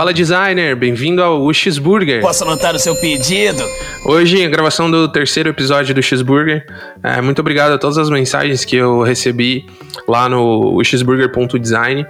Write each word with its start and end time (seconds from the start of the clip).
Fala 0.00 0.14
designer, 0.14 0.74
bem-vindo 0.74 1.22
ao 1.22 1.52
Cheeseburger. 1.52 2.22
Posso 2.22 2.42
anotar 2.42 2.74
o 2.74 2.78
seu 2.78 2.96
pedido? 2.96 3.62
Hoje, 4.02 4.42
a 4.42 4.48
gravação 4.48 4.90
do 4.90 5.06
terceiro 5.06 5.50
episódio 5.50 5.94
do 5.94 6.02
Cheeseburger. 6.02 6.64
É, 7.02 7.20
muito 7.20 7.40
obrigado 7.40 7.72
a 7.72 7.78
todas 7.78 7.98
as 7.98 8.08
mensagens 8.08 8.64
que 8.64 8.76
eu 8.76 9.02
recebi 9.02 9.66
lá 10.08 10.26
no 10.26 10.82
cheeseburger.design, 10.82 12.06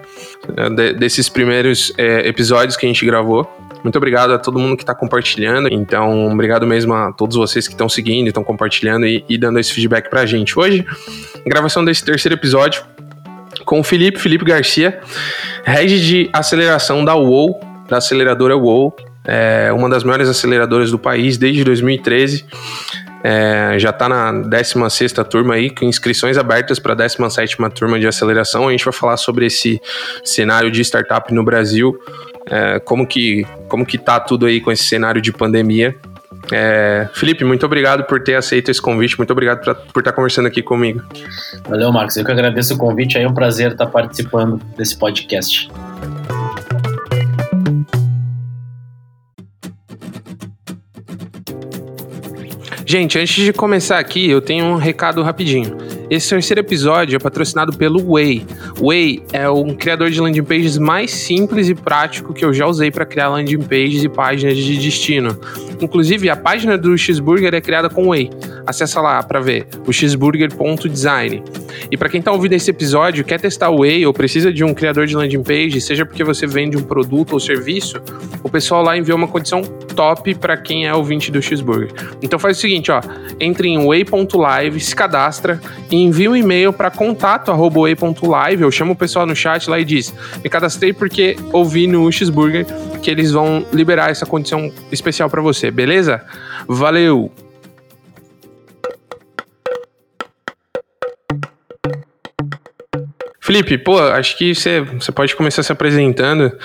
é, 0.56 0.70
de, 0.70 0.92
desses 0.92 1.28
primeiros 1.28 1.92
é, 1.98 2.28
episódios 2.28 2.76
que 2.76 2.86
a 2.86 2.88
gente 2.88 3.04
gravou. 3.04 3.44
Muito 3.82 3.96
obrigado 3.96 4.34
a 4.34 4.38
todo 4.38 4.56
mundo 4.56 4.76
que 4.76 4.84
está 4.84 4.94
compartilhando. 4.94 5.66
Então, 5.68 6.32
obrigado 6.32 6.64
mesmo 6.68 6.94
a 6.94 7.12
todos 7.12 7.36
vocês 7.36 7.66
que 7.66 7.74
estão 7.74 7.88
seguindo, 7.88 8.28
estão 8.28 8.44
compartilhando 8.44 9.04
e, 9.04 9.24
e 9.28 9.36
dando 9.36 9.58
esse 9.58 9.74
feedback 9.74 10.08
pra 10.08 10.24
gente. 10.24 10.56
Hoje, 10.56 10.86
gravação 11.44 11.84
desse 11.84 12.04
terceiro 12.04 12.36
episódio 12.36 12.84
com 13.64 13.80
o 13.80 13.82
Felipe, 13.82 14.20
Felipe 14.20 14.44
Garcia, 14.44 15.00
head 15.64 16.06
de 16.06 16.30
aceleração 16.32 17.04
da 17.04 17.16
UOL, 17.16 17.69
da 17.90 17.98
aceleradora 17.98 18.56
UOL, 18.56 18.96
é 19.24 19.70
uma 19.72 19.88
das 19.88 20.02
maiores 20.02 20.28
aceleradoras 20.28 20.90
do 20.90 20.98
país 20.98 21.36
desde 21.36 21.64
2013. 21.64 22.46
É, 23.22 23.78
já 23.78 23.90
está 23.90 24.08
na 24.08 24.32
16 24.32 25.12
turma 25.28 25.54
aí, 25.54 25.68
com 25.68 25.84
inscrições 25.84 26.38
abertas 26.38 26.78
para 26.78 26.92
a 26.92 26.96
17 26.96 27.56
turma 27.74 28.00
de 28.00 28.06
aceleração. 28.06 28.68
A 28.68 28.70
gente 28.70 28.84
vai 28.84 28.94
falar 28.94 29.16
sobre 29.18 29.44
esse 29.46 29.80
cenário 30.24 30.70
de 30.70 30.80
startup 30.80 31.32
no 31.34 31.44
Brasil, 31.44 31.98
é, 32.46 32.78
como, 32.80 33.06
que, 33.06 33.46
como 33.68 33.84
que 33.84 33.98
tá 33.98 34.18
tudo 34.18 34.46
aí 34.46 34.60
com 34.60 34.72
esse 34.72 34.84
cenário 34.84 35.20
de 35.20 35.32
pandemia. 35.32 35.94
É, 36.50 37.08
Felipe, 37.12 37.44
muito 37.44 37.66
obrigado 37.66 38.04
por 38.04 38.22
ter 38.22 38.34
aceito 38.34 38.70
esse 38.70 38.80
convite, 38.80 39.18
muito 39.18 39.30
obrigado 39.30 39.60
pra, 39.60 39.74
por 39.74 40.00
estar 40.00 40.12
conversando 40.12 40.46
aqui 40.46 40.62
comigo. 40.62 41.02
Valeu, 41.68 41.92
Marcos. 41.92 42.16
Eu 42.16 42.24
que 42.24 42.32
agradeço 42.32 42.74
o 42.74 42.78
convite, 42.78 43.18
é 43.18 43.28
um 43.28 43.34
prazer 43.34 43.72
estar 43.72 43.86
participando 43.86 44.56
desse 44.76 44.98
podcast. 44.98 45.68
Gente, 52.86 53.18
antes 53.18 53.44
de 53.44 53.52
começar 53.52 53.98
aqui, 53.98 54.28
eu 54.28 54.40
tenho 54.40 54.64
um 54.64 54.76
recado 54.76 55.22
rapidinho. 55.22 55.89
Esse 56.10 56.30
terceiro 56.30 56.60
episódio 56.60 57.14
é 57.14 57.18
patrocinado 57.20 57.72
pelo 57.72 58.12
Way. 58.12 58.44
Way 58.80 59.22
é 59.32 59.48
um 59.48 59.76
criador 59.76 60.10
de 60.10 60.20
landing 60.20 60.42
pages 60.42 60.76
mais 60.76 61.12
simples 61.12 61.68
e 61.68 61.74
prático 61.74 62.34
que 62.34 62.44
eu 62.44 62.52
já 62.52 62.66
usei 62.66 62.90
para 62.90 63.06
criar 63.06 63.28
landing 63.28 63.60
pages 63.60 64.02
e 64.02 64.08
páginas 64.08 64.56
de 64.56 64.76
destino. 64.76 65.38
Inclusive, 65.80 66.28
a 66.28 66.34
página 66.34 66.76
do 66.76 66.98
Cheeseburger 66.98 67.54
é 67.54 67.60
criada 67.60 67.88
com 67.88 68.08
Way. 68.08 68.28
Acessa 68.66 69.00
lá 69.00 69.22
para 69.22 69.38
ver, 69.38 69.68
o 69.86 69.92
cheeseburger.design. 69.92 71.44
E 71.92 71.96
para 71.96 72.08
quem 72.08 72.18
está 72.18 72.32
ouvindo 72.32 72.54
esse 72.54 72.70
episódio, 72.70 73.24
quer 73.24 73.40
testar 73.40 73.70
o 73.70 73.78
Way 73.78 74.04
ou 74.04 74.12
precisa 74.12 74.52
de 74.52 74.64
um 74.64 74.74
criador 74.74 75.06
de 75.06 75.14
landing 75.14 75.44
page, 75.44 75.80
seja 75.80 76.04
porque 76.04 76.24
você 76.24 76.44
vende 76.44 76.76
um 76.76 76.82
produto 76.82 77.34
ou 77.34 77.40
serviço, 77.40 78.02
o 78.42 78.50
pessoal 78.50 78.82
lá 78.82 78.98
enviou 78.98 79.16
uma 79.16 79.28
condição 79.28 79.62
top 79.94 80.34
para 80.34 80.56
quem 80.56 80.86
é 80.86 80.94
ouvinte 80.94 81.30
do 81.30 81.40
Cheeseburger. 81.40 81.92
Então 82.20 82.38
faz 82.38 82.58
o 82.58 82.60
seguinte, 82.60 82.90
ó, 82.90 83.00
entre 83.38 83.68
em 83.68 83.86
way.live, 83.86 84.80
se 84.80 84.96
cadastra 84.96 85.60
e 85.90 85.99
envia 86.02 86.30
um 86.30 86.36
e-mail 86.36 86.72
para 86.72 86.90
contato@way.live 86.90 88.64
ou 88.64 88.70
chama 88.70 88.92
o 88.92 88.96
pessoal 88.96 89.26
no 89.26 89.34
chat 89.34 89.68
lá 89.68 89.78
e 89.78 89.84
diz: 89.84 90.14
"Me 90.42 90.48
cadastrei 90.48 90.92
porque 90.92 91.36
ouvi 91.52 91.86
no 91.86 92.10
Cheeseburger 92.10 92.66
que 93.02 93.10
eles 93.10 93.32
vão 93.32 93.66
liberar 93.72 94.10
essa 94.10 94.26
condição 94.26 94.72
especial 94.92 95.28
para 95.30 95.40
você, 95.40 95.70
beleza? 95.70 96.22
Valeu. 96.68 97.30
Felipe, 103.40 103.78
pô, 103.78 103.98
acho 103.98 104.38
que 104.38 104.54
você, 104.54 104.80
você 104.80 105.10
pode 105.10 105.34
começar 105.34 105.62
se 105.64 105.72
apresentando. 105.72 106.56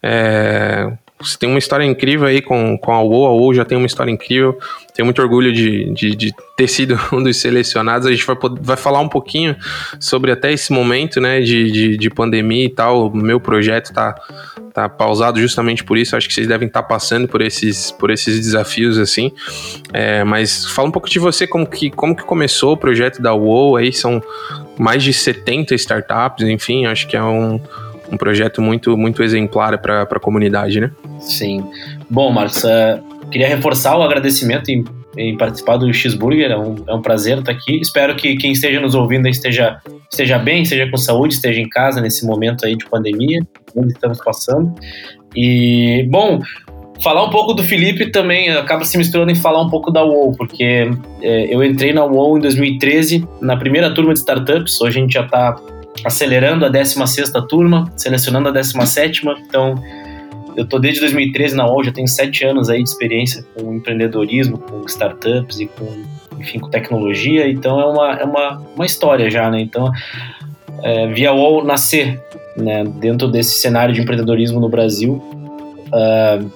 É, 0.00 0.86
você 1.20 1.36
tem 1.36 1.48
uma 1.48 1.58
história 1.58 1.84
incrível 1.84 2.26
aí 2.26 2.40
com, 2.40 2.78
com 2.78 2.92
a 2.92 3.02
UO, 3.02 3.26
a 3.26 3.32
UO 3.32 3.52
já 3.52 3.64
tem 3.64 3.76
uma 3.76 3.86
história 3.86 4.10
incrível. 4.10 4.56
Tenho 4.94 5.04
muito 5.04 5.20
orgulho 5.20 5.52
de, 5.52 5.92
de, 5.92 6.14
de 6.14 6.34
ter 6.56 6.68
sido 6.68 6.98
um 7.12 7.22
dos 7.22 7.36
selecionados. 7.38 8.06
A 8.06 8.10
gente 8.10 8.24
vai, 8.24 8.36
vai 8.60 8.76
falar 8.76 9.00
um 9.00 9.08
pouquinho 9.08 9.56
sobre 9.98 10.30
até 10.30 10.52
esse 10.52 10.72
momento 10.72 11.20
né, 11.20 11.40
de, 11.40 11.70
de, 11.70 11.96
de 11.96 12.10
pandemia 12.10 12.66
e 12.66 12.68
tal. 12.68 13.08
O 13.08 13.16
meu 13.16 13.40
projeto 13.40 13.92
tá, 13.92 14.14
tá 14.72 14.88
pausado 14.88 15.40
justamente 15.40 15.82
por 15.82 15.98
isso. 15.98 16.16
Acho 16.16 16.28
que 16.28 16.34
vocês 16.34 16.46
devem 16.46 16.68
estar 16.68 16.82
tá 16.82 16.88
passando 16.88 17.26
por 17.26 17.40
esses, 17.40 17.90
por 17.90 18.10
esses 18.10 18.38
desafios 18.38 18.96
assim. 18.96 19.32
É, 19.92 20.22
mas 20.22 20.66
fala 20.66 20.88
um 20.88 20.92
pouco 20.92 21.08
de 21.08 21.18
você, 21.18 21.48
como 21.48 21.66
que, 21.66 21.90
como 21.90 22.14
que 22.14 22.22
começou 22.22 22.74
o 22.74 22.76
projeto 22.76 23.20
da 23.20 23.34
UO. 23.34 23.76
Aí 23.76 23.92
são 23.92 24.22
mais 24.78 25.02
de 25.02 25.12
70 25.12 25.74
startups, 25.74 26.46
enfim, 26.46 26.86
acho 26.86 27.08
que 27.08 27.16
é 27.16 27.22
um 27.22 27.60
um 28.10 28.16
projeto 28.16 28.60
muito, 28.62 28.96
muito 28.96 29.22
exemplar 29.22 29.78
para 29.78 30.02
a 30.02 30.20
comunidade, 30.20 30.80
né? 30.80 30.90
Sim. 31.20 31.64
Bom, 32.08 32.30
Marcos, 32.30 32.64
uh, 32.64 33.28
queria 33.30 33.48
reforçar 33.48 33.96
o 33.96 34.02
agradecimento 34.02 34.70
em, 34.70 34.84
em 35.16 35.36
participar 35.36 35.76
do 35.76 35.92
Cheeseburger, 35.92 36.50
é 36.50 36.58
um, 36.58 36.76
é 36.86 36.94
um 36.94 37.02
prazer 37.02 37.38
estar 37.38 37.52
aqui. 37.52 37.80
Espero 37.80 38.14
que 38.16 38.36
quem 38.36 38.52
esteja 38.52 38.80
nos 38.80 38.94
ouvindo 38.94 39.28
esteja, 39.28 39.78
esteja 40.10 40.38
bem, 40.38 40.62
esteja 40.62 40.90
com 40.90 40.96
saúde, 40.96 41.34
esteja 41.34 41.60
em 41.60 41.68
casa 41.68 42.00
nesse 42.00 42.26
momento 42.26 42.64
aí 42.64 42.76
de 42.76 42.86
pandemia, 42.86 43.40
onde 43.76 43.92
estamos 43.92 44.18
passando. 44.24 44.74
E, 45.36 46.06
bom, 46.10 46.40
falar 47.02 47.24
um 47.24 47.30
pouco 47.30 47.52
do 47.52 47.62
Felipe 47.62 48.10
também 48.10 48.50
acaba 48.50 48.84
se 48.84 48.96
misturando 48.96 49.30
em 49.30 49.34
falar 49.34 49.62
um 49.62 49.70
pouco 49.70 49.90
da 49.90 50.04
UOL, 50.04 50.32
porque 50.32 50.90
é, 51.22 51.54
eu 51.54 51.62
entrei 51.62 51.92
na 51.92 52.04
UOL 52.04 52.38
em 52.38 52.40
2013, 52.40 53.26
na 53.40 53.56
primeira 53.56 53.92
turma 53.92 54.12
de 54.12 54.20
startups, 54.20 54.80
hoje 54.80 54.98
a 54.98 55.02
gente 55.02 55.12
já 55.12 55.24
está 55.24 55.56
acelerando 56.04 56.64
a 56.64 56.68
16 56.68 57.30
turma, 57.48 57.90
selecionando 57.96 58.48
a 58.48 58.52
17 58.52 59.22
então 59.48 59.74
eu 60.56 60.66
tô 60.66 60.78
desde 60.78 61.00
2013 61.00 61.54
na 61.54 61.66
UOL, 61.66 61.84
já 61.84 61.92
tenho 61.92 62.08
sete 62.08 62.44
anos 62.44 62.68
aí 62.68 62.82
de 62.82 62.88
experiência 62.88 63.44
com 63.54 63.74
empreendedorismo, 63.74 64.58
com 64.58 64.84
startups 64.86 65.60
e 65.60 65.66
com, 65.66 66.04
enfim, 66.36 66.58
com 66.58 66.68
tecnologia, 66.68 67.48
então 67.48 67.80
é 67.80 67.86
uma, 67.86 68.12
é 68.14 68.24
uma, 68.24 68.62
uma 68.74 68.84
história 68.84 69.30
já, 69.30 69.48
né, 69.50 69.60
então 69.60 69.92
é, 70.82 71.06
vi 71.08 71.26
a 71.26 71.32
UOL 71.32 71.64
nascer, 71.64 72.20
né, 72.56 72.82
dentro 72.84 73.28
desse 73.28 73.60
cenário 73.60 73.94
de 73.94 74.00
empreendedorismo 74.00 74.58
no 74.58 74.68
Brasil, 74.68 75.22
uh, 75.92 76.50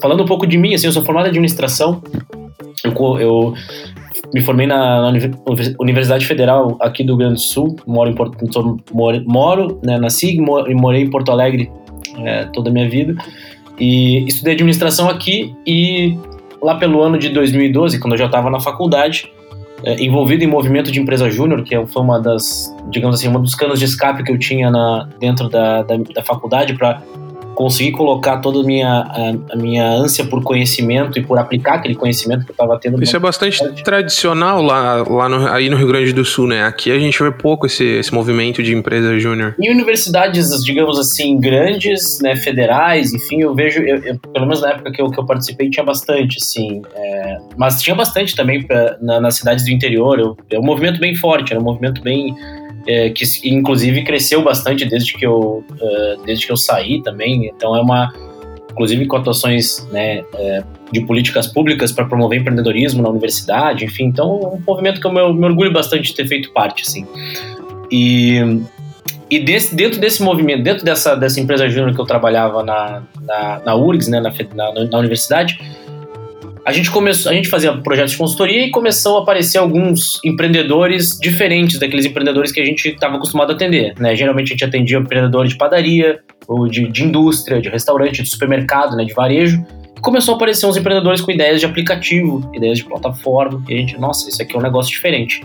falando 0.00 0.22
um 0.22 0.26
pouco 0.26 0.46
de 0.46 0.58
mim, 0.58 0.74
assim, 0.74 0.86
eu 0.86 0.92
sou 0.92 1.04
formado 1.04 1.24
em 1.24 1.30
administração, 1.30 2.02
eu, 2.84 2.92
eu 3.18 3.54
me 4.32 4.40
formei 4.40 4.66
na, 4.66 5.12
na, 5.12 5.18
Universidade 5.78 6.26
Federal 6.26 6.76
aqui 6.80 7.04
do 7.04 7.12
Rio 7.12 7.18
Grande 7.18 7.34
do 7.34 7.40
Sul, 7.40 7.76
moro 7.86 8.10
em 8.10 8.14
Porto, 8.14 8.38
moro, 8.92 9.22
moro 9.26 9.80
né, 9.84 9.98
nasci 9.98 10.36
e 10.36 10.74
morei 10.74 11.02
em 11.02 11.10
Porto 11.10 11.30
Alegre 11.30 11.70
é, 12.18 12.44
toda 12.46 12.70
a 12.70 12.72
minha 12.72 12.88
vida. 12.88 13.14
E 13.78 14.24
estudei 14.26 14.54
administração 14.54 15.08
aqui 15.08 15.54
e 15.66 16.16
lá 16.62 16.76
pelo 16.76 17.02
ano 17.02 17.18
de 17.18 17.28
2012, 17.30 17.98
quando 17.98 18.14
eu 18.14 18.18
já 18.18 18.26
estava 18.26 18.48
na 18.48 18.60
faculdade, 18.60 19.30
é, 19.84 20.02
envolvido 20.02 20.44
em 20.44 20.46
movimento 20.46 20.92
de 20.92 21.00
empresa 21.00 21.28
júnior, 21.30 21.62
que 21.64 21.74
foi 21.86 22.02
uma 22.02 22.20
das, 22.20 22.74
digamos 22.88 23.16
assim, 23.16 23.28
uma 23.28 23.40
dos 23.40 23.54
canos 23.54 23.78
de 23.78 23.84
escape 23.84 24.22
que 24.22 24.30
eu 24.30 24.38
tinha 24.38 24.70
na, 24.70 25.08
dentro 25.18 25.48
da, 25.48 25.82
da, 25.82 25.96
da 25.96 26.22
faculdade 26.22 26.74
para 26.74 27.02
conseguir 27.62 27.92
colocar 27.92 28.38
toda 28.38 28.58
a 28.58 28.64
minha, 28.64 28.88
a, 28.88 29.52
a, 29.52 29.56
minha 29.56 29.88
ânsia 29.88 30.24
por 30.24 30.42
conhecimento 30.42 31.16
e 31.16 31.22
por 31.22 31.38
aplicar 31.38 31.74
aquele 31.74 31.94
conhecimento 31.94 32.44
que 32.44 32.50
eu 32.50 32.54
estava 32.54 32.76
tendo. 32.80 33.00
Isso 33.00 33.14
é 33.14 33.20
bastante 33.20 33.62
tradicional 33.84 34.60
lá, 34.60 35.04
lá 35.08 35.28
no, 35.28 35.46
aí 35.46 35.70
no 35.70 35.76
Rio 35.76 35.86
Grande 35.86 36.12
do 36.12 36.24
Sul, 36.24 36.48
né? 36.48 36.64
Aqui 36.64 36.90
a 36.90 36.98
gente 36.98 37.22
vê 37.22 37.30
pouco 37.30 37.66
esse, 37.66 37.84
esse 37.84 38.12
movimento 38.12 38.64
de 38.64 38.74
empresa 38.74 39.16
júnior. 39.20 39.54
Em 39.60 39.70
universidades, 39.70 40.50
digamos 40.64 40.98
assim, 40.98 41.38
grandes, 41.38 42.20
né, 42.20 42.34
federais, 42.34 43.14
enfim, 43.14 43.42
eu 43.42 43.54
vejo, 43.54 43.80
eu, 43.80 43.98
eu, 43.98 44.18
pelo 44.18 44.46
menos 44.46 44.60
na 44.60 44.70
época 44.70 44.90
que 44.90 45.00
eu, 45.00 45.08
que 45.08 45.20
eu 45.20 45.24
participei, 45.24 45.70
tinha 45.70 45.84
bastante, 45.84 46.38
assim. 46.42 46.82
É, 46.96 47.38
mas 47.56 47.80
tinha 47.80 47.94
bastante 47.94 48.34
também 48.34 48.60
pra, 48.66 48.96
na, 49.00 49.20
nas 49.20 49.36
cidades 49.36 49.64
do 49.64 49.70
interior. 49.70 50.18
Eu, 50.18 50.36
é 50.50 50.58
um 50.58 50.64
movimento 50.64 50.98
bem 50.98 51.14
forte, 51.14 51.52
era 51.52 51.60
um 51.60 51.64
movimento 51.64 52.02
bem 52.02 52.34
é, 52.86 53.10
que 53.10 53.24
inclusive 53.44 54.02
cresceu 54.02 54.42
bastante 54.42 54.84
desde 54.84 55.14
que 55.14 55.26
eu 55.26 55.64
uh, 55.70 56.22
desde 56.24 56.46
que 56.46 56.52
eu 56.52 56.56
saí 56.56 57.02
também. 57.02 57.50
Então 57.54 57.76
é 57.76 57.80
uma 57.80 58.12
inclusive 58.70 59.06
com 59.06 59.16
atuações 59.16 59.86
né, 59.92 60.22
é, 60.34 60.62
de 60.90 61.02
políticas 61.02 61.46
públicas 61.46 61.92
para 61.92 62.06
promover 62.06 62.40
empreendedorismo 62.40 63.02
na 63.02 63.08
universidade 63.08 63.84
enfim. 63.84 64.04
Então 64.04 64.40
é 64.42 64.46
um 64.56 64.62
movimento 64.66 65.00
que 65.00 65.06
eu 65.06 65.12
me 65.12 65.46
orgulho 65.46 65.72
bastante 65.72 66.10
de 66.10 66.14
ter 66.14 66.26
feito 66.26 66.52
parte 66.52 66.82
assim. 66.86 67.06
E 67.90 68.62
e 69.32 69.40
desse, 69.40 69.74
dentro 69.74 69.98
desse 69.98 70.22
movimento, 70.22 70.62
dentro 70.62 70.84
dessa, 70.84 71.14
dessa 71.14 71.40
empresa 71.40 71.66
júnior 71.66 71.94
que 71.94 72.00
eu 72.02 72.04
trabalhava 72.04 72.62
na, 72.62 73.02
na, 73.22 73.62
na 73.64 73.74
URGS, 73.74 74.08
né, 74.08 74.20
na, 74.20 74.30
na, 74.54 74.84
na 74.84 74.98
universidade, 74.98 75.58
a 76.64 76.72
gente 76.72 76.90
começou, 76.90 77.30
a 77.30 77.34
gente 77.34 77.48
fazia 77.48 77.72
projetos 77.72 78.12
de 78.12 78.18
consultoria 78.18 78.66
e 78.66 78.70
começou 78.70 79.18
a 79.18 79.22
aparecer 79.22 79.58
alguns 79.58 80.20
empreendedores 80.24 81.18
diferentes 81.20 81.78
daqueles 81.78 82.04
empreendedores 82.04 82.52
que 82.52 82.60
a 82.60 82.64
gente 82.64 82.88
estava 82.88 83.16
acostumado 83.16 83.50
a 83.50 83.54
atender. 83.54 83.94
Né? 83.98 84.14
Geralmente 84.14 84.48
a 84.48 84.54
gente 84.54 84.64
atendia 84.64 84.98
empreendedores 84.98 85.52
de 85.52 85.58
padaria, 85.58 86.20
ou 86.46 86.68
de, 86.68 86.88
de 86.88 87.04
indústria, 87.04 87.60
de 87.60 87.68
restaurante, 87.68 88.22
de 88.22 88.28
supermercado, 88.28 88.96
né, 88.96 89.04
de 89.04 89.14
varejo. 89.14 89.64
E 89.96 90.00
começou 90.00 90.34
a 90.34 90.36
aparecer 90.36 90.66
uns 90.66 90.76
empreendedores 90.76 91.20
com 91.20 91.30
ideias 91.30 91.60
de 91.60 91.66
aplicativo, 91.66 92.50
ideias 92.54 92.78
de 92.78 92.84
plataforma, 92.84 93.62
e 93.68 93.74
a 93.74 93.76
gente, 93.76 93.98
nossa, 93.98 94.28
isso 94.28 94.42
aqui 94.42 94.54
é 94.54 94.58
um 94.58 94.62
negócio 94.62 94.90
diferente. 94.90 95.44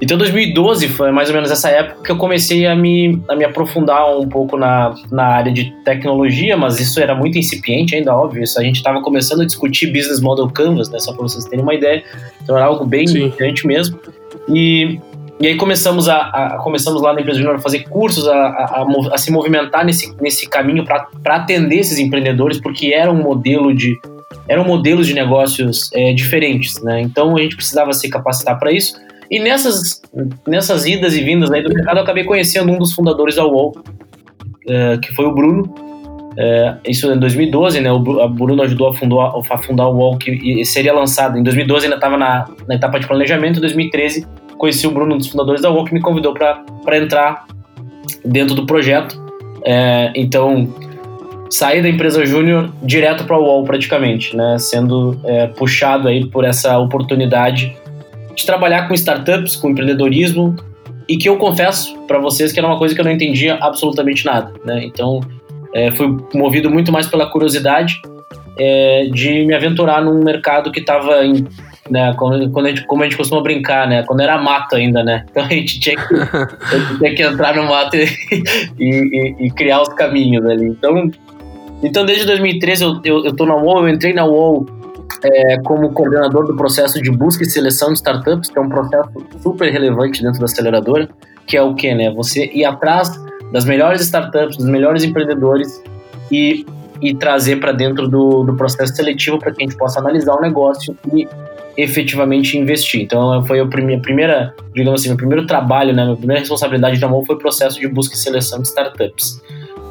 Então 0.00 0.18
2012 0.18 0.88
foi 0.88 1.10
mais 1.12 1.28
ou 1.28 1.34
menos 1.34 1.50
essa 1.50 1.68
época 1.68 2.02
que 2.02 2.10
eu 2.10 2.16
comecei 2.16 2.66
a 2.66 2.74
me, 2.74 3.22
a 3.28 3.36
me 3.36 3.44
aprofundar 3.44 4.18
um 4.18 4.28
pouco 4.28 4.56
na, 4.56 4.94
na 5.10 5.24
área 5.24 5.52
de 5.52 5.72
tecnologia, 5.84 6.56
mas 6.56 6.80
isso 6.80 7.00
era 7.00 7.14
muito 7.14 7.38
incipiente 7.38 7.94
ainda, 7.94 8.14
óbvio. 8.14 8.42
Isso 8.42 8.58
a 8.58 8.62
gente 8.62 8.76
estava 8.76 9.00
começando 9.00 9.42
a 9.42 9.46
discutir 9.46 9.86
Business 9.86 10.20
Model 10.20 10.48
Canvas, 10.48 10.90
né, 10.90 10.98
só 10.98 11.12
para 11.12 11.22
vocês 11.22 11.44
terem 11.44 11.62
uma 11.62 11.74
ideia. 11.74 12.02
Então 12.42 12.56
era 12.56 12.66
algo 12.66 12.84
bem 12.84 13.04
importante 13.04 13.66
mesmo. 13.66 13.98
E, 14.48 14.98
e 15.40 15.46
aí 15.46 15.56
começamos, 15.56 16.08
a, 16.08 16.18
a, 16.18 16.58
começamos 16.58 17.00
lá 17.00 17.12
na 17.12 17.20
empresa 17.20 17.38
Júnior 17.38 17.56
a 17.56 17.60
fazer 17.60 17.84
cursos, 17.88 18.26
a, 18.26 18.34
a, 18.34 18.86
a, 19.12 19.18
se 19.18 19.30
movimentar 19.30 19.84
nesse, 19.84 20.14
nesse 20.20 20.48
caminho 20.48 20.84
para 20.84 21.36
atender 21.36 21.76
esses 21.76 21.98
empreendedores, 21.98 22.60
porque 22.60 22.92
era 22.92 23.10
um 23.10 23.22
modelo 23.22 23.74
de 23.74 23.98
eram 24.46 24.64
modelos 24.64 25.06
de 25.06 25.14
negócios 25.14 25.90
é, 25.94 26.12
diferentes, 26.12 26.82
né? 26.82 27.00
Então 27.00 27.36
a 27.36 27.40
gente 27.40 27.56
precisava 27.56 27.92
se 27.92 28.08
capacitar 28.08 28.58
para 28.58 28.72
isso. 28.72 28.94
E 29.30 29.38
nessas, 29.40 30.02
nessas 30.46 30.86
idas 30.86 31.14
e 31.14 31.22
vindas 31.22 31.50
aí 31.50 31.62
do 31.62 31.72
mercado, 31.72 31.98
eu 31.98 32.02
acabei 32.02 32.24
conhecendo 32.24 32.72
um 32.72 32.78
dos 32.78 32.92
fundadores 32.92 33.36
da 33.36 33.44
UOL, 33.44 33.74
é, 34.68 34.98
que 34.98 35.12
foi 35.14 35.24
o 35.24 35.34
Bruno. 35.34 35.74
É, 36.36 36.76
isso 36.86 37.10
em 37.12 37.18
2012, 37.18 37.80
né? 37.80 37.92
O 37.92 38.00
Bruno 38.00 38.62
ajudou 38.62 38.88
a 38.88 38.94
fundar, 38.94 39.32
a 39.50 39.58
fundar 39.58 39.88
o 39.88 39.96
UOL, 39.96 40.18
que 40.18 40.64
seria 40.64 40.92
lançado. 40.92 41.38
Em 41.38 41.42
2012 41.42 41.86
ainda 41.86 41.96
estava 41.96 42.16
na, 42.16 42.46
na 42.66 42.74
etapa 42.74 42.98
de 42.98 43.06
planejamento, 43.06 43.58
em 43.58 43.60
2013 43.60 44.26
conheci 44.56 44.86
o 44.86 44.90
Bruno, 44.90 45.14
um 45.14 45.18
dos 45.18 45.28
fundadores 45.28 45.60
da 45.60 45.70
UOL, 45.70 45.84
que 45.84 45.92
me 45.92 46.00
convidou 46.00 46.32
para 46.32 46.96
entrar 46.96 47.46
dentro 48.24 48.54
do 48.54 48.64
projeto. 48.64 49.22
É, 49.64 50.12
então, 50.14 50.72
saí 51.50 51.82
da 51.82 51.88
empresa 51.88 52.24
júnior 52.24 52.70
direto 52.82 53.24
para 53.24 53.36
o 53.36 53.42
UOL 53.42 53.64
praticamente, 53.64 54.36
né? 54.36 54.56
Sendo 54.58 55.18
puxado 55.56 56.08
aí 56.08 56.26
por 56.26 56.44
essa 56.44 56.78
oportunidade 56.78 57.76
de 58.34 58.44
trabalhar 58.44 58.88
com 58.88 58.94
startups, 58.94 59.56
com 59.56 59.70
empreendedorismo, 59.70 60.56
e 61.08 61.16
que 61.16 61.28
eu 61.28 61.36
confesso 61.36 61.98
para 62.06 62.18
vocês 62.18 62.52
que 62.52 62.58
era 62.58 62.66
uma 62.66 62.78
coisa 62.78 62.94
que 62.94 63.00
eu 63.00 63.04
não 63.04 63.12
entendia 63.12 63.58
absolutamente 63.60 64.24
nada, 64.24 64.52
né? 64.64 64.84
Então, 64.84 65.20
é, 65.74 65.90
fui 65.90 66.16
movido 66.34 66.70
muito 66.70 66.90
mais 66.90 67.06
pela 67.06 67.26
curiosidade 67.26 68.00
é, 68.58 69.08
de 69.12 69.44
me 69.44 69.54
aventurar 69.54 70.02
num 70.02 70.22
mercado 70.22 70.70
que 70.70 70.80
estava 70.80 71.24
em 71.24 71.46
né, 71.90 72.14
quando, 72.16 72.66
a 72.66 72.68
gente, 72.70 72.86
como 72.86 73.02
a 73.02 73.04
gente 73.04 73.16
costuma 73.16 73.42
brincar, 73.42 73.86
né, 73.86 74.02
quando 74.04 74.20
era 74.20 74.40
mato 74.40 74.74
ainda, 74.74 75.04
né, 75.04 75.26
então 75.30 75.44
a 75.44 75.48
gente 75.48 75.78
tinha 75.78 75.96
que, 75.96 76.98
tinha 76.98 77.14
que 77.14 77.22
entrar 77.22 77.54
no 77.54 77.64
mato 77.64 77.94
e, 77.98 78.08
e, 78.78 79.36
e, 79.38 79.50
criar 79.50 79.82
os 79.82 79.88
caminhos 79.90 80.46
ali, 80.46 80.66
então, 80.66 81.10
então 81.82 82.06
desde 82.06 82.24
2013 82.24 82.84
eu, 82.84 83.00
eu, 83.04 83.24
eu 83.26 83.36
tô 83.36 83.44
na 83.44 83.54
UOL, 83.54 83.86
eu 83.86 83.94
entrei 83.94 84.14
na 84.14 84.24
UOL 84.24 84.66
é, 85.22 85.58
como 85.60 85.92
coordenador 85.92 86.46
do 86.46 86.56
processo 86.56 87.00
de 87.00 87.10
busca 87.10 87.42
e 87.42 87.50
seleção 87.50 87.88
de 87.88 87.98
startups, 87.98 88.50
que 88.50 88.58
é 88.58 88.60
um 88.60 88.68
processo 88.68 89.10
super 89.42 89.70
relevante 89.70 90.22
dentro 90.22 90.38
da 90.38 90.46
aceleradora, 90.46 91.08
que 91.46 91.56
é 91.56 91.62
o 91.62 91.74
que, 91.74 91.94
né? 91.94 92.12
Você 92.12 92.46
ir 92.52 92.64
atrás 92.64 93.10
das 93.52 93.64
melhores 93.64 94.02
startups, 94.02 94.56
dos 94.56 94.66
melhores 94.66 95.04
empreendedores 95.04 95.82
e, 96.30 96.66
e 97.00 97.14
trazer 97.14 97.56
para 97.56 97.72
dentro 97.72 98.08
do, 98.08 98.44
do 98.44 98.54
processo 98.54 98.94
seletivo 98.94 99.38
para 99.38 99.52
que 99.52 99.62
a 99.62 99.66
gente 99.66 99.76
possa 99.76 100.00
analisar 100.00 100.34
o 100.34 100.40
negócio 100.40 100.96
e 101.14 101.28
efetivamente 101.76 102.56
investir. 102.56 103.02
Então, 103.02 103.44
foi 103.46 103.60
a 103.60 103.66
primeira, 103.66 104.00
primeira 104.00 104.54
digamos 104.74 105.00
assim, 105.00 105.08
meu 105.08 105.16
primeiro 105.16 105.46
trabalho, 105.46 105.92
né? 105.92 106.04
Minha 106.04 106.16
primeira 106.16 106.40
responsabilidade 106.40 107.00
da 107.00 107.08
mão 107.08 107.24
foi 107.24 107.36
o 107.36 107.38
processo 107.38 107.80
de 107.80 107.88
busca 107.88 108.14
e 108.14 108.18
seleção 108.18 108.60
de 108.60 108.68
startups. 108.68 109.40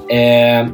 É, 0.10 0.66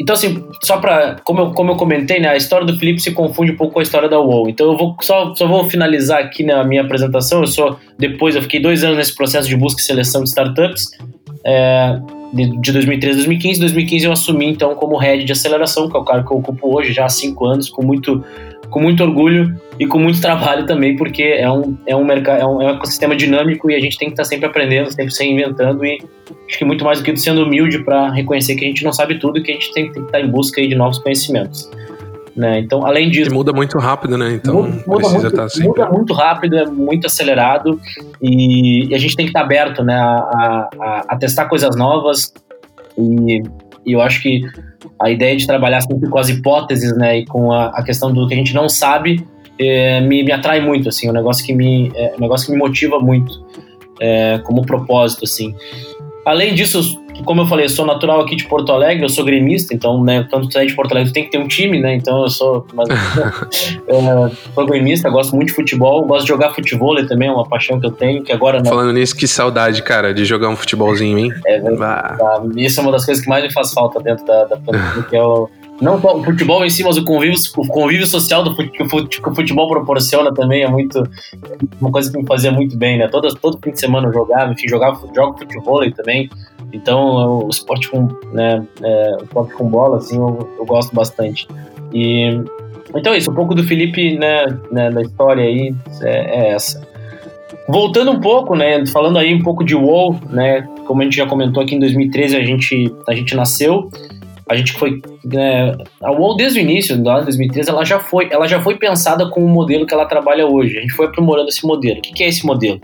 então, 0.00 0.14
assim, 0.14 0.44
só 0.62 0.78
para 0.78 1.16
como 1.24 1.40
eu, 1.40 1.50
como 1.52 1.72
eu 1.72 1.76
comentei, 1.76 2.20
né, 2.20 2.28
a 2.28 2.36
história 2.36 2.66
do 2.66 2.78
Felipe 2.78 3.00
se 3.00 3.12
confunde 3.12 3.52
um 3.52 3.56
pouco 3.56 3.74
com 3.74 3.80
a 3.80 3.82
história 3.82 4.08
da 4.08 4.20
UOL. 4.20 4.48
Então, 4.48 4.70
eu 4.70 4.76
vou 4.76 4.96
só, 5.00 5.34
só 5.34 5.46
vou 5.46 5.68
finalizar 5.68 6.20
aqui 6.20 6.44
na 6.44 6.62
minha 6.64 6.82
apresentação. 6.82 7.40
Eu 7.40 7.46
sou, 7.46 7.78
depois, 7.98 8.36
eu 8.36 8.42
fiquei 8.42 8.60
dois 8.60 8.84
anos 8.84 8.98
nesse 8.98 9.14
processo 9.14 9.48
de 9.48 9.56
busca 9.56 9.80
e 9.80 9.84
seleção 9.84 10.22
de 10.22 10.28
startups, 10.28 10.90
é, 11.44 11.98
de, 12.32 12.60
de 12.60 12.72
2013 12.72 13.12
a 13.12 13.16
2015. 13.16 13.58
Em 13.58 13.60
2015, 13.60 14.04
eu 14.04 14.12
assumi, 14.12 14.46
então, 14.46 14.74
como 14.74 14.96
head 14.96 15.24
de 15.24 15.32
aceleração, 15.32 15.88
que 15.88 15.96
é 15.96 16.00
o 16.00 16.04
cargo 16.04 16.26
que 16.26 16.32
eu 16.32 16.38
ocupo 16.38 16.76
hoje, 16.76 16.92
já 16.92 17.06
há 17.06 17.08
cinco 17.08 17.46
anos, 17.46 17.70
com 17.70 17.82
muito, 17.82 18.24
com 18.70 18.80
muito 18.80 19.02
orgulho 19.02 19.58
e 19.78 19.86
com 19.86 19.98
muito 19.98 20.20
trabalho 20.20 20.64
também, 20.64 20.96
porque 20.96 21.22
é 21.22 21.50
um, 21.50 21.76
é 21.86 21.94
um, 21.94 22.04
mercado, 22.04 22.40
é 22.40 22.46
um, 22.46 22.62
é 22.62 22.66
um 22.66 22.76
ecossistema 22.76 23.14
dinâmico 23.14 23.70
e 23.70 23.74
a 23.74 23.80
gente 23.80 23.98
tem 23.98 24.08
que 24.08 24.12
estar 24.12 24.24
sempre 24.24 24.46
aprendendo, 24.46 24.90
sempre 24.90 25.12
se 25.12 25.22
reinventando 25.22 25.84
e 25.84 25.98
acho 26.48 26.58
que 26.58 26.64
muito 26.64 26.84
mais 26.84 26.98
do 26.98 27.04
que 27.04 27.16
sendo 27.16 27.42
humilde 27.42 27.84
para 27.84 28.10
reconhecer 28.10 28.54
que 28.54 28.64
a 28.64 28.68
gente 28.68 28.82
não 28.82 28.92
sabe 28.92 29.18
tudo 29.18 29.38
e 29.38 29.42
que 29.42 29.50
a 29.50 29.54
gente 29.54 29.72
tem, 29.72 29.92
tem 29.92 30.02
que 30.02 30.08
estar 30.08 30.20
em 30.20 30.30
busca 30.30 30.66
de 30.66 30.74
novos 30.74 30.98
conhecimentos. 30.98 31.70
Né? 32.34 32.60
Então, 32.60 32.84
além 32.84 33.10
disso. 33.10 33.30
E 33.30 33.32
muda 33.32 33.52
muito 33.52 33.78
rápido, 33.78 34.18
né? 34.18 34.34
Então 34.34 34.62
muda, 34.62 34.82
muda 34.86 35.08
muito, 35.08 35.26
estar 35.26 35.48
sempre... 35.48 35.68
muda 35.68 35.88
muito 35.90 36.12
rápido, 36.12 36.56
é 36.56 36.66
muito 36.66 37.06
acelerado 37.06 37.80
e, 38.20 38.88
e, 38.88 38.94
a 38.94 38.98
gente 38.98 39.16
tem 39.16 39.24
que 39.24 39.30
estar 39.30 39.40
aberto 39.40 39.82
né, 39.82 39.94
a, 39.94 40.68
a, 40.78 41.04
a 41.08 41.16
testar 41.16 41.46
coisas 41.46 41.74
novas. 41.76 42.34
E, 42.98 43.42
e, 43.86 43.92
eu 43.92 44.02
acho 44.02 44.22
que 44.22 44.42
a 45.00 45.10
ideia 45.10 45.34
de 45.34 45.46
trabalhar 45.46 45.80
sempre 45.80 46.10
com 46.10 46.18
as 46.18 46.28
hipóteses 46.28 46.94
né, 46.96 47.20
e 47.20 47.26
com 47.26 47.52
a, 47.52 47.68
a 47.68 47.82
questão 47.82 48.12
do 48.12 48.26
que 48.28 48.34
a 48.34 48.36
gente 48.36 48.54
não 48.54 48.68
sabe 48.68 49.26
é, 49.58 50.00
me, 50.00 50.22
me 50.22 50.32
atrai 50.32 50.60
muito, 50.60 50.88
assim, 50.88 51.06
é 51.06 51.10
um 51.10 51.14
negócio 51.14 51.44
que 51.44 51.52
me, 51.52 51.90
é 51.94 52.14
um 52.16 52.20
negócio 52.20 52.46
que 52.46 52.52
me 52.52 52.58
motiva 52.58 52.98
muito 52.98 53.44
é, 54.00 54.38
como 54.44 54.64
propósito, 54.64 55.24
assim. 55.24 55.54
Além 56.24 56.54
disso, 56.54 57.00
como 57.24 57.42
eu 57.42 57.46
falei, 57.46 57.66
eu 57.66 57.70
sou 57.70 57.86
natural 57.86 58.20
aqui 58.20 58.34
de 58.34 58.46
Porto 58.46 58.72
Alegre, 58.72 59.04
eu 59.04 59.08
sou 59.08 59.24
gremista, 59.24 59.72
então, 59.72 60.02
né, 60.02 60.26
quando 60.28 60.48
tu 60.48 60.58
é 60.58 60.66
de 60.66 60.74
Porto 60.74 60.92
Alegre, 60.92 61.10
tu 61.10 61.14
tem 61.14 61.24
que 61.24 61.30
ter 61.30 61.38
um 61.38 61.46
time, 61.46 61.80
né, 61.80 61.94
então 61.94 62.22
eu 62.22 62.28
sou, 62.28 62.66
mas, 62.74 62.88
sou 64.54 64.66
gremista, 64.66 65.08
gosto 65.08 65.34
muito 65.36 65.48
de 65.48 65.54
futebol, 65.54 66.04
gosto 66.04 66.22
de 66.22 66.28
jogar 66.28 66.52
futebol 66.52 66.96
também, 67.06 67.28
é 67.28 67.32
uma 67.32 67.48
paixão 67.48 67.78
que 67.80 67.86
eu 67.86 67.92
tenho, 67.92 68.22
que 68.24 68.32
agora... 68.32 68.60
Né, 68.60 68.68
Falando 68.68 68.92
nisso, 68.92 69.16
que 69.16 69.26
saudade, 69.26 69.82
cara, 69.82 70.12
de 70.12 70.24
jogar 70.24 70.48
um 70.48 70.56
futebolzinho, 70.56 71.16
hein? 71.16 71.32
É, 71.46 71.62
ah. 71.80 72.42
isso 72.56 72.80
é 72.80 72.82
uma 72.82 72.92
das 72.92 73.06
coisas 73.06 73.22
que 73.22 73.30
mais 73.30 73.44
me 73.44 73.52
faz 73.52 73.72
falta 73.72 74.00
dentro 74.00 74.26
da, 74.26 74.44
da 74.44 74.56
pandemia, 74.56 75.02
que 75.08 75.16
é 75.16 75.22
o 75.22 75.48
não 75.80 76.00
só 76.00 76.16
o 76.16 76.24
futebol 76.24 76.64
em 76.64 76.70
si, 76.70 76.82
mas 76.82 76.96
o 76.96 77.04
convívio, 77.04 77.38
o 77.56 77.66
convívio 77.68 78.06
social 78.06 78.42
do 78.42 78.56
que 78.56 78.82
o 78.82 79.34
futebol 79.34 79.68
proporciona 79.68 80.32
também 80.32 80.62
é 80.62 80.68
muito 80.68 81.02
uma 81.80 81.90
coisa 81.90 82.10
que 82.10 82.18
me 82.18 82.26
fazia 82.26 82.50
muito 82.50 82.76
bem, 82.76 82.98
né? 82.98 83.08
Todo, 83.08 83.34
todo 83.34 83.58
fim 83.62 83.72
de 83.72 83.80
semana 83.80 84.08
eu 84.08 84.12
jogava, 84.12 84.52
enfim, 84.52 84.68
jogava, 84.68 84.98
jogo 85.14 85.38
futebol 85.38 85.90
também. 85.92 86.30
Então, 86.72 87.44
o 87.44 87.48
esporte 87.48 87.90
com, 87.90 88.08
né, 88.32 88.64
é, 88.82 89.16
o 89.20 89.24
esporte 89.24 89.54
com 89.54 89.68
bola, 89.68 89.98
assim, 89.98 90.16
eu, 90.16 90.48
eu, 90.58 90.64
gosto 90.64 90.94
bastante. 90.94 91.46
E 91.92 92.40
então 92.94 93.12
é 93.12 93.18
isso, 93.18 93.30
um 93.30 93.34
pouco 93.34 93.54
do 93.54 93.62
Felipe, 93.62 94.16
né, 94.16 94.46
né 94.70 94.90
da 94.90 95.02
história 95.02 95.44
aí 95.44 95.74
é, 96.02 96.10
é 96.10 96.48
essa. 96.52 96.86
Voltando 97.68 98.12
um 98.12 98.20
pouco, 98.20 98.54
né, 98.54 98.84
falando 98.86 99.18
aí 99.18 99.34
um 99.34 99.42
pouco 99.42 99.64
de 99.64 99.74
WoW, 99.74 100.18
né, 100.30 100.62
como 100.86 101.02
a 101.02 101.04
gente 101.04 101.16
já 101.16 101.26
comentou 101.26 101.62
aqui 101.62 101.74
em 101.74 101.80
2013 101.80 102.36
a 102.36 102.44
gente 102.44 102.94
a 103.08 103.14
gente 103.14 103.34
nasceu 103.34 103.90
a 104.48 104.54
gente 104.54 104.72
foi 104.72 105.00
né, 105.24 105.76
a 106.00 106.12
UOL 106.12 106.36
desde 106.36 106.60
o 106.60 106.62
início, 106.62 107.02
lá 107.02 107.20
em 107.20 107.24
2013, 107.24 107.68
ela 107.68 107.84
já 107.84 107.98
foi, 107.98 108.28
ela 108.30 108.46
já 108.46 108.60
foi 108.60 108.76
pensada 108.76 109.28
com 109.28 109.44
o 109.44 109.48
modelo 109.48 109.84
que 109.84 109.92
ela 109.92 110.06
trabalha 110.06 110.46
hoje. 110.46 110.78
A 110.78 110.80
gente 110.80 110.94
foi 110.94 111.06
aprimorando 111.06 111.48
esse 111.48 111.66
modelo. 111.66 111.98
O 111.98 112.02
que, 112.02 112.12
que 112.12 112.22
é 112.22 112.28
esse 112.28 112.46
modelo? 112.46 112.80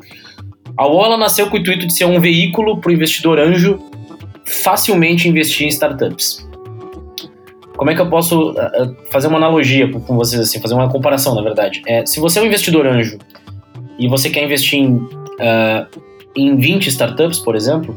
A 0.76 0.87
UOL 0.87 1.16
nasceu 1.16 1.49
com 1.49 1.57
o 1.57 1.61
intuito 1.61 1.87
de 1.87 1.95
ser 1.95 2.04
um 2.04 2.21
veículo 2.21 2.81
para 2.81 2.90
o 2.90 2.92
investidor 2.92 3.38
anjo 3.38 3.78
facilmente 4.45 5.28
investir 5.28 5.66
em 5.66 5.69
startups. 5.69 6.47
Como 7.76 7.90
é 7.90 7.95
que 7.95 8.00
eu 8.00 8.09
posso 8.09 8.50
uh, 8.50 8.97
fazer 9.11 9.28
uma 9.28 9.38
analogia 9.38 9.88
com 9.88 10.16
vocês 10.16 10.40
assim, 10.40 10.61
fazer 10.61 10.75
uma 10.75 10.90
comparação, 10.90 11.35
na 11.35 11.42
verdade? 11.42 11.83
É, 11.87 12.04
se 12.04 12.21
você 12.21 12.38
é 12.38 12.42
um 12.42 12.47
investidor 12.47 12.87
anjo 12.87 13.19
e 13.99 14.09
você 14.09 14.31
quer 14.31 14.45
investir 14.45 14.81
em, 14.81 14.95
uh, 14.95 15.87
em 16.37 16.57
20 16.57 16.88
startups, 16.88 17.38
por 17.38 17.54
exemplo, 17.54 17.97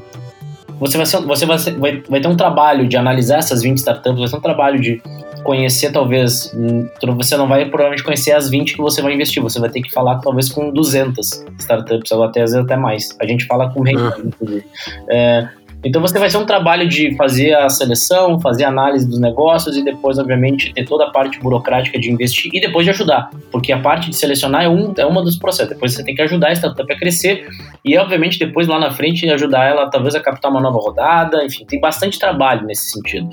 você 0.79 0.97
vai, 0.97 1.05
ser, 1.05 1.21
você 1.21 1.45
vai, 1.45 1.57
ser, 1.57 1.77
vai, 1.77 2.03
vai 2.09 2.19
ter 2.19 2.27
um 2.27 2.35
trabalho 2.35 2.87
de 2.87 2.97
analisar 2.97 3.39
essas 3.39 3.61
20 3.61 3.77
startups, 3.77 4.19
vai 4.19 4.29
ter 4.29 4.37
um 4.37 4.41
trabalho 4.41 4.79
de 4.79 5.01
conhecer, 5.43 5.91
talvez, 5.91 6.51
hum, 6.55 6.87
você 7.15 7.37
não 7.37 7.47
vai 7.47 7.65
provavelmente 7.65 8.03
conhecer 8.03 8.31
as 8.31 8.49
20 8.49 8.73
que 8.73 8.81
você 8.81 9.01
vai 9.01 9.13
investir, 9.13 9.41
você 9.41 9.59
vai 9.59 9.69
ter 9.69 9.81
que 9.81 9.91
falar 9.91 10.19
talvez 10.19 10.49
com 10.49 10.71
200 10.71 11.45
startups, 11.59 12.11
ou 12.11 12.23
até 12.23 12.41
às 12.41 12.51
vezes 12.51 12.65
até 12.65 12.75
mais. 12.75 13.15
A 13.21 13.25
gente 13.25 13.45
fala 13.45 13.69
com 13.69 13.83
renda, 13.83 14.15
ah. 14.17 14.21
inclusive. 14.25 14.65
É, 15.07 15.47
então 15.85 16.01
você 16.01 16.17
vai 16.17 16.31
ser 16.31 16.37
um 16.37 16.45
trabalho 16.47 16.89
de 16.89 17.15
fazer 17.15 17.53
a 17.53 17.69
seleção, 17.69 18.39
fazer 18.39 18.63
a 18.63 18.69
análise 18.69 19.07
dos 19.07 19.19
negócios 19.19 19.77
e 19.77 19.83
depois, 19.83 20.17
obviamente, 20.17 20.73
ter 20.73 20.83
toda 20.83 21.05
a 21.05 21.11
parte 21.11 21.39
burocrática 21.39 21.99
de 21.99 22.11
investir 22.11 22.49
e 22.51 22.59
depois 22.59 22.85
de 22.85 22.89
ajudar. 22.89 23.29
Porque 23.51 23.71
a 23.71 23.77
parte 23.77 24.09
de 24.09 24.15
selecionar 24.15 24.63
é, 24.63 24.67
um, 24.67 24.93
é 24.97 25.05
uma 25.05 25.21
dos 25.21 25.37
processos. 25.37 25.73
Depois 25.73 25.93
você 25.93 26.03
tem 26.03 26.15
que 26.15 26.23
ajudar 26.23 26.47
a 26.47 26.53
startup 26.53 26.91
a 26.91 26.97
crescer 26.97 27.47
e, 27.85 27.95
obviamente, 27.99 28.39
depois 28.39 28.67
lá 28.67 28.79
na 28.79 28.89
frente 28.89 29.29
ajudar 29.29 29.65
ela 29.65 29.87
talvez 29.87 30.15
a 30.15 30.19
captar 30.19 30.49
uma 30.49 30.59
nova 30.59 30.79
rodada. 30.79 31.45
Enfim, 31.45 31.63
tem 31.65 31.79
bastante 31.79 32.17
trabalho 32.17 32.65
nesse 32.65 32.89
sentido. 32.89 33.29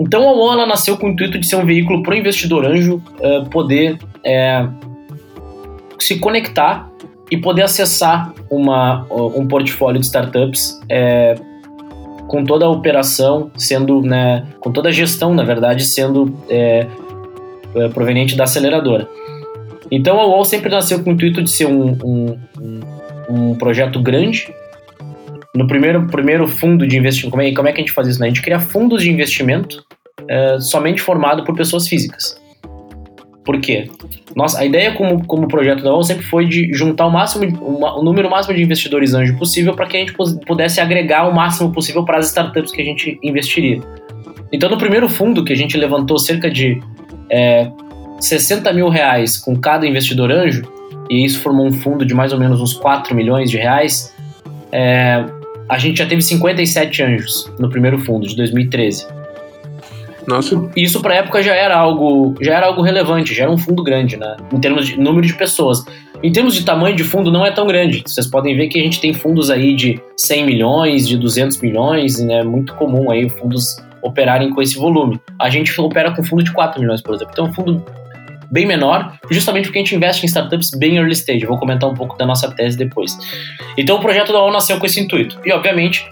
Então 0.00 0.28
a 0.28 0.32
ON 0.32 0.66
nasceu 0.66 0.96
com 0.96 1.06
o 1.06 1.10
intuito 1.10 1.38
de 1.38 1.46
ser 1.46 1.54
um 1.54 1.64
veículo 1.64 2.02
para 2.02 2.12
o 2.12 2.16
investidor 2.16 2.66
anjo 2.66 3.00
uh, 3.20 3.48
poder 3.50 3.98
é, 4.24 4.66
se 5.96 6.18
conectar 6.18 6.90
e 7.30 7.36
poder 7.36 7.62
acessar 7.62 8.34
uma, 8.50 9.06
um 9.10 9.46
portfólio 9.46 10.00
de 10.00 10.06
startups 10.06 10.80
é, 10.88 11.34
com 12.32 12.44
toda 12.44 12.64
a 12.64 12.70
operação 12.70 13.50
sendo, 13.58 14.00
né, 14.00 14.46
com 14.58 14.72
toda 14.72 14.88
a 14.88 14.92
gestão, 14.92 15.34
na 15.34 15.44
verdade, 15.44 15.84
sendo 15.84 16.34
é, 16.48 16.86
é, 17.74 17.88
proveniente 17.88 18.34
da 18.34 18.44
aceleradora. 18.44 19.06
Então 19.90 20.18
a 20.18 20.24
UOL 20.24 20.42
sempre 20.42 20.70
nasceu 20.70 21.04
com 21.04 21.10
o 21.10 21.12
intuito 21.12 21.42
de 21.42 21.50
ser 21.50 21.66
um, 21.66 21.90
um, 22.02 22.38
um 23.28 23.54
projeto 23.56 24.00
grande. 24.00 24.50
No 25.54 25.66
primeiro, 25.66 26.06
primeiro 26.06 26.48
fundo 26.48 26.86
de 26.86 26.96
investimento, 26.96 27.32
como 27.32 27.42
é, 27.42 27.52
como 27.52 27.68
é 27.68 27.72
que 27.72 27.82
a 27.82 27.84
gente 27.84 27.92
faz 27.92 28.08
isso? 28.08 28.18
Né? 28.18 28.28
A 28.28 28.30
gente 28.30 28.40
cria 28.40 28.58
fundos 28.58 29.02
de 29.02 29.10
investimento 29.10 29.84
é, 30.26 30.58
somente 30.58 31.02
formado 31.02 31.44
por 31.44 31.54
pessoas 31.54 31.86
físicas. 31.86 32.40
Por 33.44 33.60
quê? 33.60 33.90
Nossa, 34.36 34.60
a 34.60 34.64
ideia 34.64 34.92
como, 34.92 35.26
como 35.26 35.48
projeto 35.48 35.82
da 35.82 35.92
ONU 35.92 36.04
sempre 36.04 36.24
foi 36.24 36.46
de 36.46 36.72
juntar 36.72 37.06
o 37.06 37.10
máximo, 37.10 37.44
uma, 37.60 37.98
o 37.98 38.02
número 38.02 38.30
máximo 38.30 38.54
de 38.54 38.62
investidores 38.62 39.14
anjo 39.14 39.36
possível 39.36 39.74
para 39.74 39.86
que 39.86 39.96
a 39.96 40.00
gente 40.00 40.14
pudesse 40.46 40.80
agregar 40.80 41.28
o 41.28 41.34
máximo 41.34 41.72
possível 41.72 42.04
para 42.04 42.18
as 42.18 42.28
startups 42.28 42.70
que 42.70 42.80
a 42.80 42.84
gente 42.84 43.18
investiria. 43.22 43.80
Então, 44.52 44.70
no 44.70 44.78
primeiro 44.78 45.08
fundo 45.08 45.44
que 45.44 45.52
a 45.52 45.56
gente 45.56 45.76
levantou 45.76 46.18
cerca 46.18 46.48
de 46.48 46.80
é, 47.30 47.68
60 48.20 48.72
mil 48.72 48.88
reais 48.88 49.36
com 49.36 49.56
cada 49.56 49.86
investidor 49.86 50.30
anjo, 50.30 50.62
e 51.10 51.24
isso 51.24 51.40
formou 51.40 51.66
um 51.66 51.72
fundo 51.72 52.06
de 52.06 52.14
mais 52.14 52.32
ou 52.32 52.38
menos 52.38 52.60
uns 52.60 52.74
4 52.74 53.14
milhões 53.14 53.50
de 53.50 53.56
reais, 53.56 54.14
é, 54.70 55.24
a 55.68 55.78
gente 55.78 55.98
já 55.98 56.06
teve 56.06 56.22
57 56.22 57.02
anjos 57.02 57.52
no 57.58 57.68
primeiro 57.68 57.98
fundo, 57.98 58.26
de 58.26 58.36
2013. 58.36 59.06
Nossa. 60.26 60.70
Isso 60.76 61.00
para 61.00 61.16
época 61.16 61.42
já 61.42 61.54
era 61.54 61.76
algo, 61.76 62.34
já 62.40 62.54
era 62.54 62.66
algo 62.66 62.82
relevante, 62.82 63.34
já 63.34 63.44
era 63.44 63.52
um 63.52 63.58
fundo 63.58 63.82
grande, 63.82 64.16
né? 64.16 64.36
Em 64.52 64.60
termos 64.60 64.86
de 64.86 64.98
número 64.98 65.26
de 65.26 65.34
pessoas. 65.34 65.84
Em 66.22 66.30
termos 66.30 66.54
de 66.54 66.64
tamanho 66.64 66.94
de 66.94 67.02
fundo, 67.02 67.32
não 67.32 67.44
é 67.44 67.50
tão 67.50 67.66
grande. 67.66 68.04
Vocês 68.06 68.28
podem 68.28 68.56
ver 68.56 68.68
que 68.68 68.78
a 68.78 68.82
gente 68.82 69.00
tem 69.00 69.12
fundos 69.12 69.50
aí 69.50 69.74
de 69.74 70.00
100 70.16 70.46
milhões, 70.46 71.08
de 71.08 71.16
200 71.16 71.60
milhões, 71.60 72.18
né? 72.24 72.40
é 72.40 72.44
muito 72.44 72.74
comum 72.74 73.10
aí 73.10 73.28
fundos 73.28 73.76
operarem 74.00 74.50
com 74.50 74.62
esse 74.62 74.76
volume. 74.76 75.20
A 75.38 75.50
gente 75.50 75.78
opera 75.80 76.12
com 76.12 76.22
fundo 76.22 76.44
de 76.44 76.52
4 76.52 76.80
milhões, 76.80 77.00
por 77.00 77.14
exemplo. 77.14 77.32
Então, 77.32 77.46
é 77.46 77.48
um 77.48 77.52
fundo 77.52 77.84
bem 78.50 78.66
menor, 78.66 79.18
justamente 79.30 79.64
porque 79.64 79.78
a 79.78 79.82
gente 79.82 79.96
investe 79.96 80.24
em 80.24 80.26
startups 80.26 80.70
bem 80.76 80.96
early 80.96 81.12
stage. 81.12 81.46
Vou 81.46 81.58
comentar 81.58 81.88
um 81.88 81.94
pouco 81.94 82.16
da 82.16 82.26
nossa 82.26 82.50
tese 82.50 82.76
depois. 82.76 83.16
Então, 83.76 83.96
o 83.96 84.00
projeto 84.00 84.32
da 84.32 84.40
ONU 84.40 84.52
nasceu 84.52 84.78
com 84.78 84.86
esse 84.86 85.00
intuito. 85.00 85.40
E, 85.44 85.52
obviamente, 85.52 86.06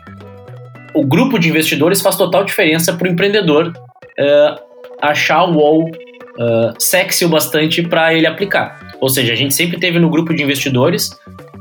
o 0.94 1.04
grupo 1.04 1.38
de 1.38 1.48
investidores 1.48 2.00
faz 2.00 2.16
total 2.16 2.44
diferença 2.44 2.92
para 2.94 3.06
o 3.06 3.10
empreendedor 3.10 3.72
uh, 4.20 4.60
achar 5.00 5.44
o 5.44 5.58
wall 5.58 5.84
uh, 5.84 6.74
sexy 6.78 7.24
o 7.24 7.28
bastante 7.28 7.82
para 7.82 8.14
ele 8.14 8.26
aplicar. 8.26 8.94
Ou 9.00 9.08
seja, 9.08 9.32
a 9.32 9.36
gente 9.36 9.54
sempre 9.54 9.80
teve 9.80 9.98
no 9.98 10.10
grupo 10.10 10.34
de 10.34 10.42
investidores 10.42 11.10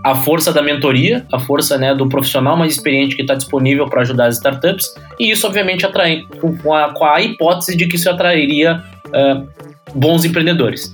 a 0.04 0.16
força 0.16 0.54
da 0.54 0.62
mentoria, 0.62 1.26
a 1.32 1.40
força 1.40 1.78
né, 1.78 1.94
do 1.94 2.08
profissional 2.08 2.56
mais 2.56 2.74
experiente 2.74 3.16
que 3.16 3.22
está 3.22 3.36
disponível 3.36 3.88
para 3.90 4.02
ajudar 4.02 4.28
as 4.28 4.36
startups, 4.36 4.86
e 5.20 5.32
isso 5.32 5.46
obviamente 5.46 5.86
atrai, 5.86 6.24
com, 6.40 6.74
a, 6.74 6.94
com 6.94 7.06
a 7.06 7.22
hipótese 7.22 7.76
de 7.76 7.86
que 7.86 7.98
isso 7.98 8.10
atrairia 8.10 8.82
uh, 9.08 9.48
bons 9.94 10.24
empreendedores. 10.24 10.94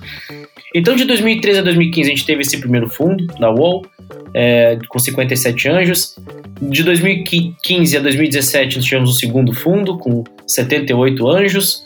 Então, 0.73 0.95
de 0.95 1.05
2013 1.05 1.59
a 1.59 1.61
2015, 1.61 2.11
a 2.11 2.15
gente 2.15 2.25
teve 2.25 2.41
esse 2.41 2.59
primeiro 2.59 2.89
fundo 2.89 3.25
da 3.39 3.49
UOL, 3.49 3.85
é, 4.33 4.77
com 4.89 4.99
57 4.99 5.69
anjos. 5.69 6.17
De 6.61 6.83
2015 6.83 7.95
a 7.95 8.01
2017, 8.01 8.75
nós 8.75 8.85
tivemos 8.85 9.09
o 9.11 9.13
segundo 9.13 9.53
fundo, 9.53 9.97
com 9.97 10.23
78 10.47 11.27
anjos. 11.27 11.85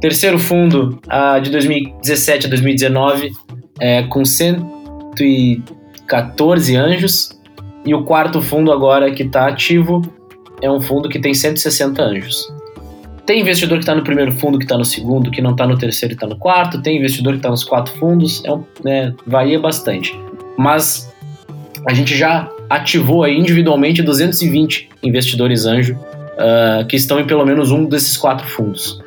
Terceiro 0.00 0.38
fundo, 0.38 1.00
de 1.42 1.50
2017 1.50 2.46
a 2.46 2.48
2019, 2.48 3.32
é, 3.78 4.04
com 4.04 4.24
114 4.24 6.76
anjos. 6.76 7.38
E 7.84 7.94
o 7.94 8.04
quarto 8.04 8.40
fundo 8.42 8.72
agora 8.72 9.10
que 9.10 9.22
está 9.22 9.48
ativo 9.48 10.02
é 10.62 10.70
um 10.70 10.80
fundo 10.80 11.08
que 11.08 11.18
tem 11.18 11.34
160 11.34 12.02
anjos. 12.02 12.52
Tem 13.26 13.40
investidor 13.40 13.78
que 13.78 13.84
está 13.84 13.94
no 13.94 14.02
primeiro 14.02 14.32
fundo, 14.32 14.58
que 14.58 14.64
está 14.64 14.76
no 14.76 14.84
segundo, 14.84 15.30
que 15.30 15.40
não 15.40 15.52
está 15.52 15.66
no 15.66 15.78
terceiro 15.78 16.14
e 16.14 16.16
está 16.16 16.26
no 16.26 16.36
quarto. 16.36 16.82
Tem 16.82 16.98
investidor 16.98 17.34
que 17.34 17.38
está 17.38 17.50
nos 17.50 17.64
quatro 17.64 17.94
fundos. 17.96 18.44
É 18.44 18.52
um, 18.52 18.64
né, 18.82 19.14
varia 19.26 19.58
bastante. 19.58 20.18
Mas 20.58 21.10
a 21.86 21.94
gente 21.94 22.16
já 22.16 22.50
ativou 22.68 23.24
aí 23.24 23.38
individualmente 23.38 24.02
220 24.02 24.90
investidores 25.02 25.64
anjo 25.64 25.98
uh, 26.40 26.86
que 26.86 26.96
estão 26.96 27.20
em 27.20 27.26
pelo 27.26 27.44
menos 27.44 27.70
um 27.70 27.84
desses 27.84 28.16
quatro 28.16 28.46
fundos. 28.46 29.00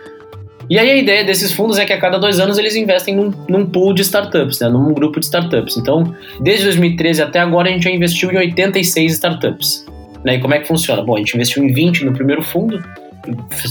E 0.69 0.79
aí 0.79 0.89
a 0.89 0.97
ideia 0.97 1.23
desses 1.25 1.51
fundos 1.51 1.77
é 1.77 1.85
que 1.85 1.91
a 1.91 1.99
cada 1.99 2.17
dois 2.17 2.39
anos 2.39 2.57
eles 2.57 2.75
investem 2.75 3.15
num, 3.15 3.33
num 3.49 3.65
pool 3.65 3.93
de 3.93 4.01
startups, 4.01 4.59
né, 4.59 4.69
num 4.69 4.93
grupo 4.93 5.19
de 5.19 5.25
startups. 5.25 5.77
Então, 5.77 6.15
desde 6.39 6.63
2013 6.65 7.21
até 7.21 7.39
agora 7.39 7.69
a 7.69 7.71
gente 7.71 7.83
já 7.83 7.91
investiu 7.91 8.31
em 8.31 8.37
86 8.37 9.13
startups. 9.13 9.85
Né, 10.23 10.35
e 10.35 10.39
como 10.39 10.53
é 10.53 10.59
que 10.59 10.67
funciona? 10.67 11.01
Bom, 11.03 11.15
a 11.15 11.19
gente 11.19 11.33
investiu 11.35 11.63
em 11.63 11.73
20 11.73 12.05
no 12.05 12.13
primeiro 12.13 12.41
fundo, 12.41 12.81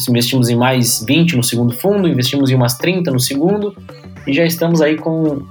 investimos 0.09 0.51
em 0.51 0.57
mais 0.57 1.03
20 1.07 1.37
no 1.37 1.43
segundo 1.43 1.75
fundo, 1.75 2.07
investimos 2.07 2.51
em 2.51 2.55
umas 2.55 2.77
30 2.77 3.11
no 3.11 3.21
segundo, 3.21 3.75
e 4.27 4.33
já 4.35 4.45
estamos 4.45 4.83
aí 4.83 4.97
com 4.97 5.43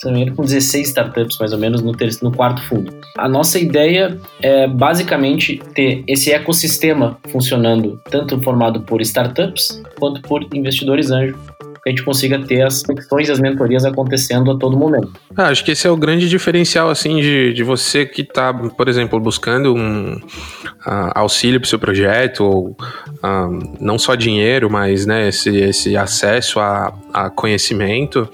se 0.00 0.06
não 0.06 0.14
me 0.14 0.22
engano, 0.22 0.36
com 0.36 0.44
16 0.44 0.88
startups 0.88 1.38
mais 1.38 1.52
ou 1.52 1.58
menos 1.58 1.82
no, 1.82 1.92
terceiro, 1.92 2.30
no 2.30 2.34
quarto 2.34 2.62
fundo. 2.62 2.90
A 3.18 3.28
nossa 3.28 3.58
ideia 3.58 4.18
é 4.40 4.66
basicamente 4.66 5.60
ter 5.74 6.02
esse 6.06 6.32
ecossistema 6.32 7.18
funcionando, 7.28 8.00
tanto 8.10 8.40
formado 8.40 8.80
por 8.80 9.02
startups 9.02 9.82
quanto 9.98 10.22
por 10.22 10.42
investidores 10.54 11.10
anjo, 11.10 11.38
que 11.82 11.88
a 11.88 11.90
gente 11.90 12.02
consiga 12.02 12.38
ter 12.38 12.62
as 12.62 12.82
conexões 12.82 13.28
e 13.28 13.32
as 13.32 13.40
mentorias 13.40 13.84
acontecendo 13.84 14.50
a 14.50 14.58
todo 14.58 14.76
momento. 14.76 15.12
Ah, 15.36 15.48
acho 15.48 15.64
que 15.64 15.72
esse 15.72 15.86
é 15.86 15.90
o 15.90 15.96
grande 15.96 16.28
diferencial, 16.28 16.88
assim, 16.88 17.20
de, 17.20 17.52
de 17.52 17.62
você 17.62 18.06
que 18.06 18.22
está, 18.22 18.52
por 18.52 18.88
exemplo, 18.88 19.18
buscando 19.20 19.74
um 19.74 20.14
uh, 20.14 21.12
auxílio 21.14 21.60
para 21.60 21.66
o 21.66 21.68
seu 21.68 21.78
projeto, 21.78 22.44
ou 22.44 22.68
uh, 22.70 23.76
não 23.80 23.98
só 23.98 24.14
dinheiro, 24.14 24.70
mas 24.70 25.06
né, 25.06 25.28
esse, 25.28 25.56
esse 25.56 25.96
acesso 25.96 26.60
a, 26.60 26.92
a 27.12 27.30
conhecimento 27.30 28.28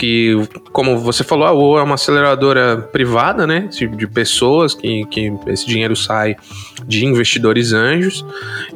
que, 0.00 0.48
como 0.72 0.98
você 0.98 1.22
falou, 1.22 1.46
a 1.46 1.52
UO 1.52 1.78
é 1.78 1.82
uma 1.82 1.96
aceleradora 1.96 2.88
privada, 2.90 3.46
né? 3.46 3.68
De, 3.70 3.86
de, 3.86 4.06
pessoas 4.06 4.72
que, 4.72 5.04
que 5.10 5.30
esse 5.46 5.66
dinheiro 5.66 5.94
sai 5.94 6.36
de 6.86 7.04
investidores 7.04 7.74
anjos. 7.74 8.24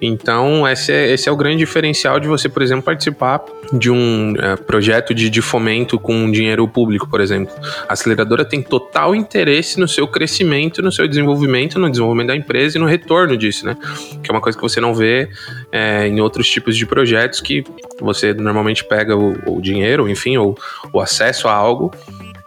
Então, 0.03 0.69
esse 0.69 0.93
é, 0.93 1.11
esse 1.11 1.27
é 1.27 1.33
o 1.33 1.37
grande 1.37 1.57
diferencial 1.57 2.21
de 2.21 2.29
você, 2.29 2.47
por 2.47 2.63
exemplo, 2.63 2.83
participar 2.83 3.43
de 3.79 3.91
um 3.91 4.35
é, 4.39 4.57
projeto 4.57 5.15
de, 5.15 5.29
de 5.29 5.43
fomento 5.43 5.99
com 5.99 6.31
dinheiro 6.31 6.67
público, 6.69 7.09
por 7.09 7.21
exemplo. 7.21 7.53
A 7.89 7.93
aceleradora 7.93 8.45
tem 8.45 8.63
total 8.63 9.15
interesse 9.15 9.79
no 9.81 9.89
seu 9.89 10.07
crescimento, 10.07 10.81
no 10.81 10.93
seu 10.93 11.09
desenvolvimento, 11.09 11.79
no 11.79 11.91
desenvolvimento 11.91 12.29
da 12.29 12.37
empresa 12.37 12.79
e 12.79 12.81
no 12.81 12.87
retorno 12.87 13.37
disso, 13.37 13.67
né? 13.67 13.77
Que 14.23 14.31
é 14.31 14.33
uma 14.33 14.41
coisa 14.41 14.57
que 14.57 14.63
você 14.63 14.81
não 14.81 14.95
vê 14.95 15.29
é, 15.73 16.07
em 16.07 16.21
outros 16.21 16.49
tipos 16.49 16.77
de 16.77 16.87
projetos 16.87 17.41
que 17.41 17.65
você 18.01 18.33
normalmente 18.33 18.85
pega 18.85 19.17
o, 19.17 19.57
o 19.57 19.61
dinheiro, 19.61 20.09
enfim, 20.09 20.37
ou 20.37 20.57
o 20.93 21.01
acesso 21.01 21.49
a 21.49 21.53
algo 21.53 21.91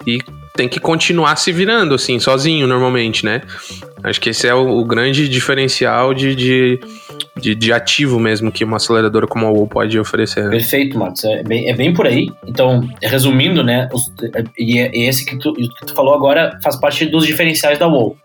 e 0.06 0.20
tem 0.58 0.68
que 0.68 0.80
continuar 0.80 1.36
se 1.38 1.52
virando, 1.52 1.94
assim, 1.94 2.20
sozinho, 2.20 2.68
normalmente, 2.68 3.24
né? 3.24 3.42
Acho 4.04 4.20
que 4.20 4.32
esse 4.32 4.48
é 4.48 4.54
o, 4.54 4.80
o 4.80 4.84
grande 4.84 5.30
diferencial 5.30 6.14
de, 6.14 6.36
de, 6.36 6.80
de, 7.40 7.56
de, 7.56 7.72
ativo 7.72 8.20
mesmo 8.20 8.52
que 8.52 8.64
uma 8.64 8.78
aceleradora 8.78 9.28
como 9.28 9.46
a 9.46 9.52
UOL 9.52 9.68
pode 9.68 9.98
oferecer. 10.00 10.50
Perfeito, 10.50 10.98
Matos. 10.98 11.24
É 11.24 11.44
bem, 11.44 11.70
é 11.70 11.76
bem 11.76 11.94
por 11.94 12.08
aí. 12.08 12.28
Então, 12.46 12.88
resumindo, 13.02 13.64
né? 13.64 13.88
Os, 13.94 14.12
e, 14.58 14.80
é, 14.80 14.92
esse 14.94 15.26
que 15.26 15.38
tu, 15.38 15.54
que 15.54 15.86
tu 15.86 15.94
falou 15.94 16.14
agora 16.14 16.58
faz 16.64 16.76
parte 16.76 17.06
dos 17.06 17.26
diferenciais 17.26 17.78
da 17.78 17.88
UOL. 17.88 18.18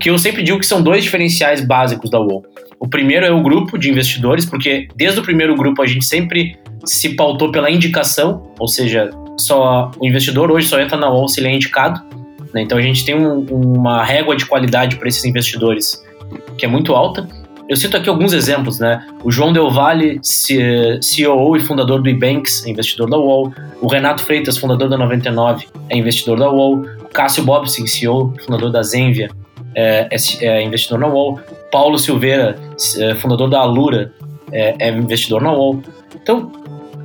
Que 0.00 0.10
eu 0.10 0.18
sempre 0.18 0.42
digo 0.42 0.58
que 0.58 0.66
são 0.66 0.82
dois 0.82 1.04
diferenciais 1.04 1.64
básicos 1.64 2.10
da 2.10 2.20
UOL. 2.20 2.44
O 2.78 2.88
primeiro 2.88 3.24
é 3.24 3.30
o 3.30 3.42
grupo 3.42 3.78
de 3.78 3.90
investidores, 3.90 4.44
porque 4.44 4.88
desde 4.94 5.20
o 5.20 5.22
primeiro 5.22 5.54
grupo 5.54 5.82
a 5.82 5.86
gente 5.86 6.04
sempre 6.04 6.56
se 6.84 7.16
pautou 7.16 7.50
pela 7.50 7.70
indicação, 7.70 8.52
ou 8.58 8.68
seja, 8.68 9.10
só 9.38 9.90
o 9.98 10.06
investidor 10.06 10.50
hoje 10.50 10.68
só 10.68 10.80
entra 10.80 10.96
na 10.96 11.10
UOL 11.10 11.28
se 11.28 11.40
ele 11.40 11.48
é 11.48 11.54
indicado. 11.54 12.02
Né? 12.52 12.62
Então 12.62 12.78
a 12.78 12.82
gente 12.82 13.04
tem 13.04 13.14
um, 13.14 13.40
uma 13.40 14.02
régua 14.02 14.36
de 14.36 14.46
qualidade 14.46 14.96
para 14.96 15.08
esses 15.08 15.24
investidores 15.24 16.02
que 16.58 16.64
é 16.64 16.68
muito 16.68 16.94
alta. 16.94 17.28
Eu 17.68 17.76
cito 17.76 17.96
aqui 17.96 18.08
alguns 18.08 18.32
exemplos, 18.32 18.78
né? 18.78 19.04
O 19.24 19.30
João 19.30 19.52
Del 19.52 19.68
Valle, 19.68 20.20
CEO 20.22 21.56
e 21.56 21.60
fundador 21.60 22.00
do 22.00 22.08
Ebanks, 22.08 22.64
é 22.64 22.70
investidor 22.70 23.10
da 23.10 23.18
UOL. 23.18 23.52
O 23.80 23.88
Renato 23.88 24.22
Freitas, 24.22 24.56
fundador 24.56 24.88
da 24.88 24.96
99, 24.96 25.66
é 25.88 25.96
investidor 25.96 26.38
da 26.38 26.48
UOL. 26.48 26.86
O 27.02 27.08
Cássio 27.08 27.44
Bobsin, 27.44 27.86
CEO, 27.88 28.32
fundador 28.44 28.70
da 28.70 28.82
Zenvia, 28.84 29.30
é, 29.74 30.08
é, 30.12 30.46
é 30.46 30.62
investidor 30.62 31.00
na 31.00 31.08
UOL. 31.08 31.40
Paulo 31.72 31.98
Silveira, 31.98 32.56
é, 32.98 33.16
fundador 33.16 33.50
da 33.50 33.58
Alura, 33.58 34.12
é, 34.52 34.76
é 34.78 34.90
investidor 34.90 35.42
na 35.42 35.52
UOL. 35.52 35.82
Então, 36.14 36.52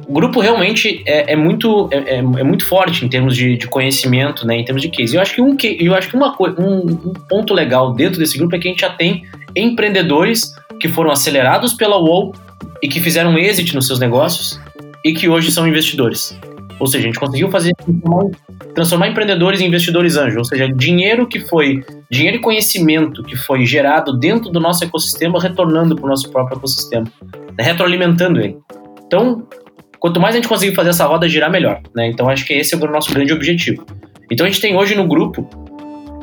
o 0.08 0.14
grupo 0.14 0.40
realmente 0.40 1.04
é, 1.06 1.34
é 1.34 1.36
muito, 1.36 1.90
é, 1.92 1.98
é, 1.98 2.18
é, 2.18 2.22
muito 2.22 2.66
forte 2.66 3.06
em 3.06 3.10
termos 3.10 3.36
de, 3.36 3.58
de, 3.58 3.68
conhecimento, 3.68 4.46
né, 4.46 4.58
em 4.58 4.66
termos 4.66 4.82
de 4.82 4.90
case. 4.90 5.16
Eu 5.16 5.22
acho 5.22 5.36
que, 5.36 5.42
um, 5.42 5.56
eu 5.80 5.96
acho 5.96 6.10
que 6.10 6.16
uma, 6.16 6.36
um, 6.60 7.10
um 7.10 7.14
ponto 7.30 7.54
legal 7.54 7.94
dentro 7.94 8.20
desse 8.20 8.38
grupo 8.38 8.56
é 8.56 8.60
que 8.60 8.68
a 8.68 8.72
gente 8.72 8.82
já 8.82 8.90
tem 8.90 9.24
empreendedores 9.56 10.54
que 10.80 10.88
foram 10.88 11.12
acelerados 11.12 11.74
pela 11.74 11.98
UOL 11.98 12.34
e 12.82 12.88
que 12.88 13.00
fizeram 13.00 13.38
êxito 13.38 13.76
nos 13.76 13.88
seus 13.88 14.00
negócios 14.00 14.60
e 15.06 15.14
que 15.14 15.30
hoje 15.30 15.52
são 15.52 15.68
investidores. 15.68 16.38
Ou 16.80 16.88
seja, 16.88 17.04
a 17.04 17.08
gente 17.08 17.20
conseguiu 17.20 17.50
fazer 17.52 17.74
transformar 18.74 19.08
empreendedores 19.08 19.62
em 19.62 19.68
investidores 19.68 20.18
anjos, 20.18 20.38
ou 20.38 20.46
seja, 20.46 20.68
dinheiro 20.68 21.28
que 21.28 21.40
foi 21.40 21.84
dinheiro 22.10 22.38
e 22.38 22.42
conhecimento 22.42 23.24
que 23.24 23.36
foi 23.36 23.66
gerado 23.66 24.18
dentro 24.18 24.50
do 24.50 24.60
nosso 24.60 24.84
ecossistema 24.84 25.40
retornando 25.40 25.96
para 25.96 26.06
o 26.06 26.10
nosso 26.10 26.32
próprio 26.32 26.58
ecossistema, 26.58 27.06
retroalimentando 27.60 28.40
ele. 28.40 28.58
Então, 29.06 29.46
quanto 30.02 30.20
mais 30.20 30.34
a 30.34 30.38
gente 30.40 30.48
conseguir 30.48 30.76
fazer 30.76 30.90
essa 30.90 31.06
roda 31.06 31.30
girar, 31.30 31.50
melhor. 31.50 31.80
Né? 31.96 32.08
Então 32.08 32.28
acho 32.28 32.44
que 32.44 32.54
esse 32.54 32.74
é 32.74 32.78
o 32.78 32.92
nosso 32.92 33.14
grande 33.14 33.32
objetivo. 33.32 33.86
Então 34.30 34.46
a 34.46 34.50
gente 34.50 34.60
tem 34.60 34.76
hoje 34.76 34.96
no 34.96 35.08
grupo 35.08 35.48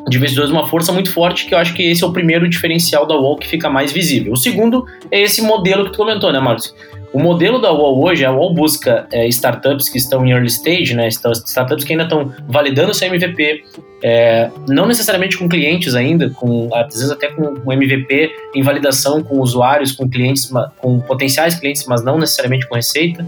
de 0.09 0.17
investidores 0.17 0.51
uma 0.51 0.67
força 0.67 0.93
muito 0.93 1.13
forte, 1.13 1.47
que 1.47 1.55
eu 1.55 1.59
acho 1.59 1.75
que 1.75 1.83
esse 1.83 2.03
é 2.03 2.07
o 2.07 2.13
primeiro 2.13 2.49
diferencial 2.49 3.07
da 3.07 3.15
UOL 3.15 3.37
que 3.39 3.47
fica 3.47 3.71
mais 3.71 3.93
visível. 3.93 4.33
O 4.33 4.37
segundo 4.37 4.85
é 5.11 5.21
esse 5.21 5.43
modelo 5.43 5.85
que 5.85 5.93
tu 5.93 5.99
comentou, 5.99 6.33
né, 6.33 6.41
Marcos? 6.41 6.75
O 7.13 7.19
modelo 7.19 7.61
da 7.61 7.73
UOL 7.73 8.05
hoje, 8.05 8.25
a 8.25 8.33
UOL 8.33 8.53
busca 8.53 9.07
é, 9.13 9.27
startups 9.29 9.89
que 9.89 9.97
estão 9.97 10.27
em 10.27 10.33
early 10.33 10.49
stage, 10.49 10.95
né, 10.95 11.09
startups 11.09 11.85
que 11.85 11.93
ainda 11.93 12.05
estão 12.05 12.33
validando 12.47 12.93
seu 12.93 13.09
MVP, 13.09 13.65
é, 14.03 14.51
não 14.69 14.87
necessariamente 14.87 15.37
com 15.39 15.49
clientes 15.49 15.95
ainda, 15.95 16.31
com, 16.31 16.69
às 16.75 16.95
vezes 16.95 17.11
até 17.11 17.29
com 17.29 17.55
um 17.67 17.73
MVP 17.73 18.31
em 18.55 18.63
validação 18.63 19.23
com 19.23 19.41
usuários, 19.41 19.93
com 19.93 20.09
clientes, 20.09 20.51
com 20.79 21.01
potenciais 21.01 21.55
clientes, 21.55 21.85
mas 21.87 22.05
não 22.05 22.19
necessariamente 22.19 22.69
com 22.69 22.75
receita, 22.75 23.27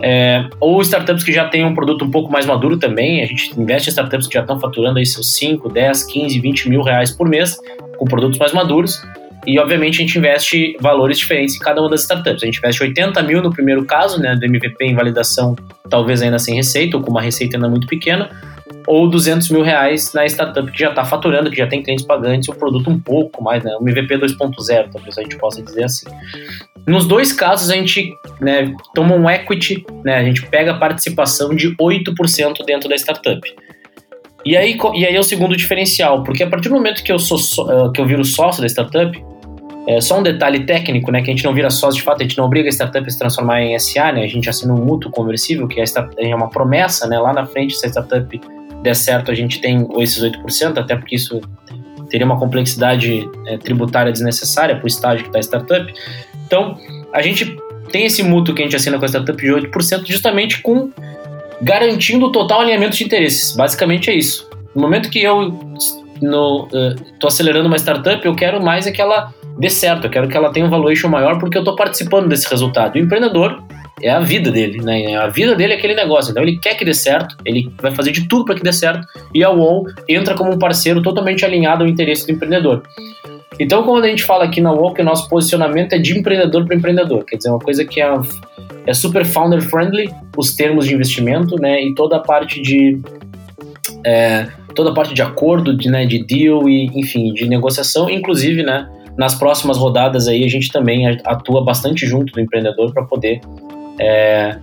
é, 0.00 0.48
ou 0.60 0.80
startups 0.80 1.22
que 1.22 1.32
já 1.32 1.48
têm 1.48 1.64
um 1.64 1.74
produto 1.74 2.04
um 2.04 2.10
pouco 2.10 2.32
mais 2.32 2.46
maduro 2.46 2.76
também, 2.76 3.22
a 3.22 3.26
gente 3.26 3.58
investe 3.60 3.88
em 3.88 3.90
startups 3.90 4.26
que 4.26 4.34
já 4.34 4.40
estão 4.40 4.58
faturando 4.58 4.98
aí 4.98 5.06
seus 5.06 5.34
5, 5.34 5.68
10, 5.68 6.04
15, 6.04 6.40
20 6.40 6.68
mil 6.68 6.82
reais 6.82 7.10
por 7.10 7.28
mês, 7.28 7.56
com 7.98 8.04
produtos 8.04 8.38
mais 8.38 8.52
maduros, 8.52 9.02
e, 9.46 9.58
obviamente, 9.58 9.96
a 9.96 10.06
gente 10.06 10.16
investe 10.18 10.76
valores 10.80 11.18
diferentes 11.18 11.56
em 11.56 11.58
cada 11.58 11.80
uma 11.80 11.90
das 11.90 12.02
startups. 12.02 12.42
A 12.42 12.46
gente 12.46 12.58
investe 12.58 12.80
80 12.80 13.20
mil 13.24 13.42
no 13.42 13.50
primeiro 13.50 13.84
caso, 13.84 14.20
né, 14.20 14.36
do 14.36 14.44
MVP 14.44 14.84
em 14.84 14.94
validação, 14.94 15.56
talvez 15.90 16.22
ainda 16.22 16.38
sem 16.38 16.54
receita, 16.54 16.96
ou 16.96 17.02
com 17.02 17.10
uma 17.10 17.20
receita 17.20 17.56
ainda 17.56 17.68
muito 17.68 17.88
pequena, 17.88 18.30
ou 18.86 19.08
200 19.08 19.50
mil 19.50 19.62
reais 19.62 20.12
na 20.12 20.26
startup 20.26 20.70
que 20.70 20.78
já 20.78 20.90
está 20.90 21.04
faturando, 21.04 21.50
que 21.50 21.56
já 21.56 21.66
tem 21.66 21.82
clientes 21.82 22.04
pagantes, 22.04 22.48
o 22.48 22.54
produto 22.54 22.90
um 22.90 22.98
pouco 22.98 23.42
mais, 23.42 23.62
né, 23.62 23.76
um 23.80 23.88
MVP 23.88 24.18
2.0, 24.18 24.90
talvez 24.92 25.18
a 25.18 25.22
gente 25.22 25.36
possa 25.36 25.62
dizer 25.62 25.84
assim. 25.84 26.06
Nos 26.86 27.06
dois 27.06 27.32
casos, 27.32 27.70
a 27.70 27.74
gente 27.74 28.12
né, 28.40 28.74
toma 28.94 29.14
um 29.14 29.30
equity, 29.30 29.84
né, 30.04 30.16
a 30.16 30.24
gente 30.24 30.44
pega 30.46 30.72
a 30.72 30.78
participação 30.78 31.54
de 31.54 31.74
8% 31.76 32.64
dentro 32.66 32.88
da 32.88 32.96
startup. 32.96 33.40
E 34.44 34.56
aí, 34.56 34.76
e 34.94 35.06
aí 35.06 35.14
é 35.14 35.20
o 35.20 35.24
segundo 35.24 35.56
diferencial, 35.56 36.24
porque 36.24 36.42
a 36.42 36.48
partir 36.48 36.68
do 36.68 36.74
momento 36.74 37.04
que 37.04 37.12
eu, 37.12 37.18
sou, 37.18 37.92
que 37.92 38.00
eu 38.00 38.06
viro 38.06 38.24
sócio 38.24 38.60
da 38.60 38.66
startup, 38.66 39.16
é, 39.86 40.00
só 40.00 40.18
um 40.18 40.22
detalhe 40.22 40.64
técnico, 40.64 41.10
né, 41.10 41.22
que 41.22 41.30
a 41.30 41.34
gente 41.34 41.44
não 41.44 41.52
vira 41.52 41.70
sócio 41.70 41.98
de 41.98 42.02
fato, 42.04 42.20
a 42.20 42.24
gente 42.24 42.38
não 42.38 42.44
obriga 42.44 42.68
a 42.68 42.72
startup 42.72 43.06
a 43.06 43.10
se 43.10 43.18
transformar 43.18 43.62
em 43.62 43.78
SA, 43.78 44.12
né, 44.12 44.22
a 44.24 44.28
gente 44.28 44.48
assina 44.48 44.72
um 44.72 44.84
mútuo 44.84 45.10
conversível, 45.10 45.66
que 45.66 45.80
é, 45.80 45.84
é 46.18 46.34
uma 46.34 46.48
promessa, 46.48 47.06
né, 47.06 47.18
lá 47.18 47.32
na 47.32 47.46
frente, 47.46 47.74
se 47.74 47.86
a 47.86 47.88
startup 47.88 48.40
der 48.82 48.94
certo, 48.94 49.30
a 49.30 49.34
gente 49.34 49.60
tem 49.60 49.86
esses 49.98 50.22
8%, 50.22 50.78
até 50.78 50.96
porque 50.96 51.16
isso 51.16 51.40
teria 52.10 52.26
uma 52.26 52.38
complexidade 52.38 53.28
é, 53.46 53.56
tributária 53.56 54.12
desnecessária 54.12 54.76
para 54.76 54.84
o 54.84 54.88
estágio 54.88 55.22
que 55.22 55.28
está 55.28 55.38
a 55.38 55.42
startup. 55.42 55.94
Então, 56.46 56.76
a 57.12 57.22
gente 57.22 57.56
tem 57.90 58.04
esse 58.04 58.22
mútuo 58.22 58.54
que 58.54 58.62
a 58.62 58.64
gente 58.64 58.76
assina 58.76 58.98
com 58.98 59.04
a 59.04 59.08
startup 59.08 59.40
de 59.40 59.48
8%, 59.48 60.06
justamente 60.06 60.60
com 60.60 60.90
garantindo 61.62 62.26
o 62.26 62.32
total 62.32 62.60
alinhamento 62.60 62.96
de 62.96 63.04
interesses. 63.04 63.54
Basicamente 63.56 64.10
é 64.10 64.14
isso. 64.14 64.50
No 64.74 64.82
momento 64.82 65.08
que 65.08 65.22
eu 65.22 65.58
estou 66.14 66.68
uh, 66.70 67.26
acelerando 67.26 67.68
uma 67.68 67.76
startup, 67.76 68.24
eu 68.24 68.34
quero 68.34 68.62
mais 68.62 68.86
é 68.86 68.92
que 68.92 69.00
ela 69.00 69.32
dê 69.58 69.70
certo, 69.70 70.06
eu 70.06 70.10
quero 70.10 70.28
que 70.28 70.36
ela 70.36 70.50
tenha 70.50 70.66
um 70.66 70.70
valuation 70.70 71.08
maior 71.08 71.38
porque 71.38 71.56
eu 71.56 71.62
estou 71.62 71.76
participando 71.76 72.28
desse 72.28 72.48
resultado. 72.48 72.96
O 72.96 72.98
empreendedor 72.98 73.62
é 74.02 74.10
a 74.10 74.20
vida 74.20 74.50
dele, 74.50 74.82
né? 74.82 75.16
A 75.16 75.28
vida 75.28 75.54
dele 75.54 75.74
é 75.74 75.76
aquele 75.76 75.94
negócio. 75.94 76.30
Então 76.30 76.42
ele 76.42 76.58
quer 76.58 76.74
que 76.74 76.84
dê 76.84 76.92
certo, 76.92 77.36
ele 77.44 77.72
vai 77.80 77.92
fazer 77.92 78.10
de 78.10 78.26
tudo 78.28 78.44
para 78.44 78.54
que 78.54 78.62
dê 78.62 78.72
certo, 78.72 79.06
e 79.32 79.44
a 79.44 79.50
UOL 79.50 79.86
entra 80.08 80.34
como 80.34 80.52
um 80.52 80.58
parceiro 80.58 81.00
totalmente 81.00 81.44
alinhado 81.44 81.84
ao 81.84 81.88
interesse 81.88 82.26
do 82.26 82.32
empreendedor. 82.32 82.82
Então, 83.60 83.82
quando 83.84 84.04
a 84.04 84.08
gente 84.08 84.24
fala 84.24 84.44
aqui 84.44 84.60
na 84.60 84.72
UOL 84.72 84.94
que 84.94 85.02
o 85.02 85.04
nosso 85.04 85.28
posicionamento 85.28 85.92
é 85.92 85.98
de 85.98 86.18
empreendedor 86.18 86.66
para 86.66 86.74
empreendedor, 86.74 87.24
quer 87.24 87.36
dizer, 87.36 87.50
uma 87.50 87.58
coisa 87.58 87.84
que 87.84 88.00
é, 88.00 88.12
é 88.86 88.94
super 88.94 89.24
founder 89.24 89.60
friendly, 89.60 90.10
os 90.36 90.54
termos 90.54 90.86
de 90.86 90.94
investimento, 90.94 91.56
né? 91.60 91.82
E 91.82 91.94
toda 91.94 92.16
a 92.16 92.20
parte 92.20 92.60
de. 92.60 93.00
É, 94.04 94.48
toda 94.74 94.90
a 94.90 94.94
parte 94.94 95.14
de 95.14 95.22
acordo, 95.22 95.76
de, 95.76 95.88
né, 95.88 96.06
de 96.06 96.24
deal 96.24 96.68
e, 96.68 96.86
enfim, 96.94 97.32
de 97.34 97.46
negociação, 97.46 98.08
inclusive, 98.10 98.62
né? 98.62 98.88
nas 99.16 99.34
próximas 99.34 99.76
rodadas 99.76 100.26
aí 100.26 100.44
a 100.44 100.48
gente 100.48 100.70
também 100.70 101.06
atua 101.24 101.62
bastante 101.62 102.06
junto 102.06 102.32
do 102.32 102.40
empreendedor 102.40 102.92
para 102.92 103.04
poder 103.04 103.40
é, 103.98 104.56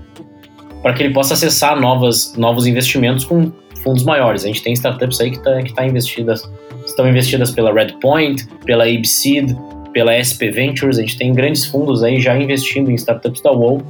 para 0.81 0.93
que 0.93 1.03
ele 1.03 1.13
possa 1.13 1.33
acessar 1.33 1.79
novas, 1.79 2.35
novos 2.37 2.65
investimentos 2.65 3.25
com 3.25 3.51
fundos 3.83 4.03
maiores. 4.03 4.43
A 4.43 4.47
gente 4.47 4.63
tem 4.63 4.73
startups 4.73 5.19
aí 5.21 5.31
que, 5.31 5.43
tá, 5.43 5.61
que 5.61 5.73
tá 5.73 5.85
investidas, 5.85 6.49
estão 6.85 7.07
investidas 7.07 7.51
pela 7.51 7.73
Redpoint, 7.73 8.45
pela 8.65 8.85
ABSeed, 8.85 9.55
pela 9.93 10.13
SP 10.13 10.51
Ventures. 10.51 10.97
A 10.97 11.01
gente 11.01 11.17
tem 11.17 11.33
grandes 11.33 11.65
fundos 11.65 12.03
aí 12.03 12.19
já 12.19 12.37
investindo 12.37 12.91
em 12.91 12.95
startups 12.95 13.41
da 13.41 13.51
UOL, 13.51 13.81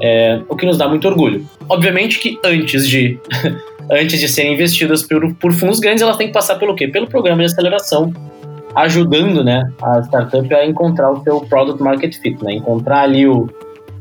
é, 0.00 0.40
o 0.48 0.56
que 0.56 0.66
nos 0.66 0.78
dá 0.78 0.88
muito 0.88 1.06
orgulho. 1.06 1.46
Obviamente 1.68 2.18
que 2.18 2.38
antes 2.44 2.88
de 2.88 3.18
antes 3.90 4.18
de 4.18 4.28
serem 4.28 4.54
investidas 4.54 5.02
por, 5.02 5.34
por 5.34 5.52
fundos 5.52 5.78
grandes, 5.80 6.02
elas 6.02 6.16
têm 6.16 6.28
que 6.28 6.32
passar 6.32 6.56
pelo 6.56 6.74
quê? 6.74 6.88
Pelo 6.88 7.06
programa 7.06 7.44
de 7.44 7.52
aceleração 7.52 8.12
ajudando 8.74 9.44
né, 9.44 9.70
a 9.82 10.00
startup 10.00 10.54
a 10.54 10.66
encontrar 10.66 11.10
o 11.10 11.22
seu 11.22 11.40
product 11.42 11.82
market 11.82 12.16
fit, 12.20 12.42
né, 12.42 12.54
encontrar 12.54 13.02
ali 13.02 13.26
o, 13.26 13.48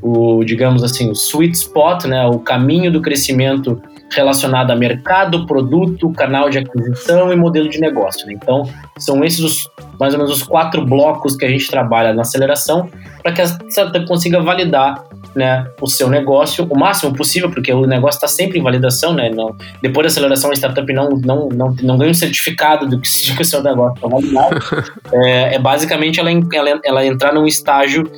o, 0.01 0.43
digamos 0.43 0.83
assim, 0.83 1.09
o 1.09 1.13
sweet 1.13 1.55
spot, 1.55 2.05
né, 2.05 2.25
o 2.25 2.39
caminho 2.39 2.91
do 2.91 3.01
crescimento 3.01 3.81
relacionado 4.11 4.71
a 4.71 4.75
mercado, 4.75 5.45
produto, 5.45 6.11
canal 6.11 6.49
de 6.49 6.59
aquisição 6.59 7.31
e 7.31 7.35
modelo 7.35 7.69
de 7.69 7.79
negócio. 7.79 8.27
Né? 8.27 8.33
Então, 8.33 8.63
são 8.97 9.23
esses 9.23 9.39
os, 9.39 9.69
mais 9.99 10.13
ou 10.13 10.19
menos 10.19 10.35
os 10.35 10.43
quatro 10.43 10.85
blocos 10.85 11.35
que 11.35 11.45
a 11.45 11.49
gente 11.49 11.69
trabalha 11.69 12.13
na 12.13 12.21
aceleração 12.21 12.89
para 13.23 13.31
que 13.31 13.41
a 13.41 13.45
startup 13.45 14.05
consiga 14.05 14.41
validar 14.41 15.05
né, 15.35 15.65
o 15.79 15.87
seu 15.87 16.09
negócio 16.09 16.67
o 16.69 16.77
máximo 16.77 17.15
possível, 17.15 17.49
porque 17.49 17.71
o 17.71 17.85
negócio 17.85 18.17
está 18.17 18.27
sempre 18.27 18.59
em 18.59 18.61
validação, 18.61 19.13
né? 19.13 19.29
Não, 19.29 19.55
depois 19.81 20.05
da 20.05 20.07
aceleração, 20.07 20.51
a 20.51 20.53
startup 20.53 20.91
não, 20.93 21.09
não, 21.11 21.47
não, 21.49 21.75
não 21.81 21.97
ganha 21.97 22.11
um 22.11 22.15
certificado 22.15 22.85
do 22.87 22.99
que, 22.99 23.07
o 23.07 23.45
seu 23.45 23.63
negócio 23.63 23.95
está 23.95 24.07
validado. 24.07 24.59
é, 25.13 25.55
é, 25.55 25.59
basicamente 25.59 26.19
ela, 26.19 26.29
ela, 26.31 26.81
ela 26.83 27.05
entrar 27.05 27.33
num 27.33 27.47
estágio 27.47 28.11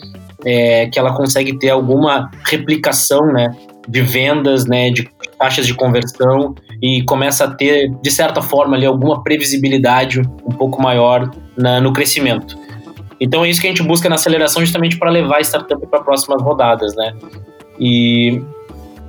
é, 0.45 0.88
que 0.88 0.99
ela 0.99 1.13
consegue 1.13 1.58
ter 1.58 1.69
alguma 1.69 2.29
replicação, 2.45 3.25
né? 3.27 3.56
De 3.88 4.01
vendas, 4.01 4.65
né? 4.65 4.89
De 4.89 5.10
taxas 5.38 5.67
de 5.67 5.73
conversão 5.73 6.56
e 6.82 7.03
começa 7.03 7.45
a 7.45 7.51
ter, 7.53 7.89
de 8.01 8.12
certa 8.12 8.41
forma, 8.41 8.75
ali, 8.75 8.86
alguma 8.86 9.23
previsibilidade 9.23 10.21
um 10.45 10.51
pouco 10.51 10.82
maior 10.82 11.29
na, 11.58 11.79
no 11.79 11.93
crescimento. 11.93 12.58
Então 13.19 13.45
é 13.45 13.49
isso 13.49 13.62
que 13.62 13.67
a 13.67 13.69
gente 13.69 13.84
busca 13.84 14.10
na 14.10 14.15
aceleração 14.15 14.62
justamente 14.62 14.97
para 14.97 15.10
levar 15.10 15.38
a 15.38 15.41
startup 15.41 15.86
para 15.88 16.01
próximas 16.01 16.41
rodadas, 16.41 16.95
né? 16.95 17.13
E 17.79 18.41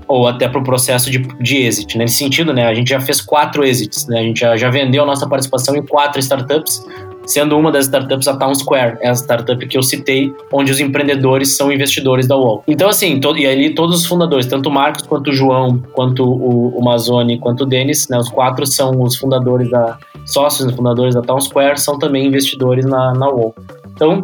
ou 0.07 0.29
até 0.29 0.49
para 0.49 0.61
o 0.61 0.65
processo 0.65 1.11
de, 1.11 1.19
de 1.41 1.57
exit. 1.57 1.97
Nesse 1.97 2.17
sentido, 2.17 2.53
né, 2.53 2.67
a 2.67 2.75
gente 2.75 2.91
já 2.91 3.01
fez 3.01 3.21
quatro 3.21 3.65
exits, 3.65 4.07
né, 4.07 4.21
a 4.21 4.23
gente 4.23 4.41
já, 4.41 4.57
já 4.57 4.71
vendeu 4.71 5.03
a 5.03 5.07
nossa 5.07 5.27
participação 5.27 5.75
em 5.75 5.85
quatro 5.85 6.21
startups, 6.21 6.85
sendo 7.27 7.57
uma 7.59 7.71
das 7.71 7.87
startups 7.87 8.29
a 8.29 8.37
Town 8.37 8.55
Square, 8.55 8.99
é 9.01 9.09
a 9.09 9.15
startup 9.15 9.67
que 9.67 9.77
eu 9.77 9.83
citei, 9.83 10.33
onde 10.53 10.71
os 10.71 10.81
empreendedores 10.81 11.57
são 11.57 11.73
investidores 11.73 12.27
da 12.27 12.37
UOL. 12.37 12.63
Então, 12.67 12.89
assim, 12.89 13.21
to, 13.21 13.37
e 13.37 13.47
ali 13.47 13.75
todos 13.75 14.01
os 14.01 14.07
fundadores, 14.07 14.47
tanto 14.47 14.69
o 14.69 14.73
Marcos, 14.73 15.03
quanto 15.03 15.31
o 15.31 15.33
João, 15.33 15.83
quanto 15.93 16.25
o, 16.25 16.79
o 16.79 16.85
Mazoni, 16.85 17.39
quanto 17.39 17.63
o 17.63 17.67
Denis, 17.67 18.09
né, 18.09 18.19
os 18.19 18.29
quatro 18.29 18.67
são 18.67 19.01
os 19.03 19.17
fundadores 19.17 19.71
da, 19.71 19.99
sócios 20.27 20.73
fundadores 20.75 21.15
da 21.15 21.23
Town 21.23 21.41
Square, 21.41 21.81
são 21.81 21.99
também 21.99 22.27
investidores 22.27 22.85
na, 22.85 23.13
na 23.15 23.29
UOL. 23.29 23.55
Então, 23.95 24.23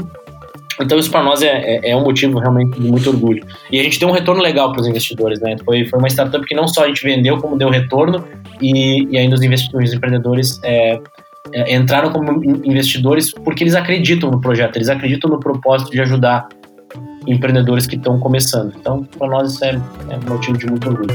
então 0.81 0.99
isso 0.99 1.11
para 1.11 1.23
nós 1.23 1.43
é, 1.43 1.49
é, 1.49 1.91
é, 1.91 1.97
um 1.97 2.03
motivo 2.03 2.39
realmente 2.39 2.81
de 2.81 2.89
muito 2.89 3.11
orgulho. 3.11 3.45
E 3.71 3.79
a 3.79 3.83
gente 3.83 4.01
deu 4.01 4.09
um 4.09 4.13
retorno 4.13 4.43
legal 4.43 4.73
para 4.73 4.81
os 4.81 4.87
investidores, 4.87 5.41
né? 5.41 5.57
Foi, 5.65 5.85
foi 5.85 5.99
uma 5.99 6.09
startup 6.09 6.45
que 6.47 6.55
não 6.55 6.67
só 6.67 6.85
a 6.85 6.89
gente 6.89 7.03
vendeu, 7.03 7.39
como 7.39 7.57
deu 7.59 7.69
retorno, 7.69 8.25
e, 8.61 9.07
e 9.11 9.19
ainda 9.19 9.35
os, 9.35 9.41
os 9.43 9.93
empreendedores 9.93 10.59
é, 10.65 10.99
é, 11.53 11.75
entraram 11.75 12.13
como 12.13 12.45
investidores 12.65 13.33
porque 13.33 13.65
eles 13.65 13.75
acreditam 13.75 14.31
no 14.31 14.41
projeto, 14.41 14.77
eles 14.77 14.89
acreditam 14.89 15.31
no 15.31 15.41
propósito 15.41 15.91
de 15.91 16.01
ajudar 16.01 16.49
empreendedores 17.27 17.87
que 17.87 17.97
estão 17.97 18.19
começando. 18.19 18.75
Então, 18.79 19.05
para 19.05 19.29
nós 19.29 19.55
isso 19.55 19.65
é, 19.65 19.71
é 19.71 20.17
um 20.17 20.29
motivo 20.29 20.59
de 20.59 20.67
muito 20.67 20.89
orgulho. 20.89 21.15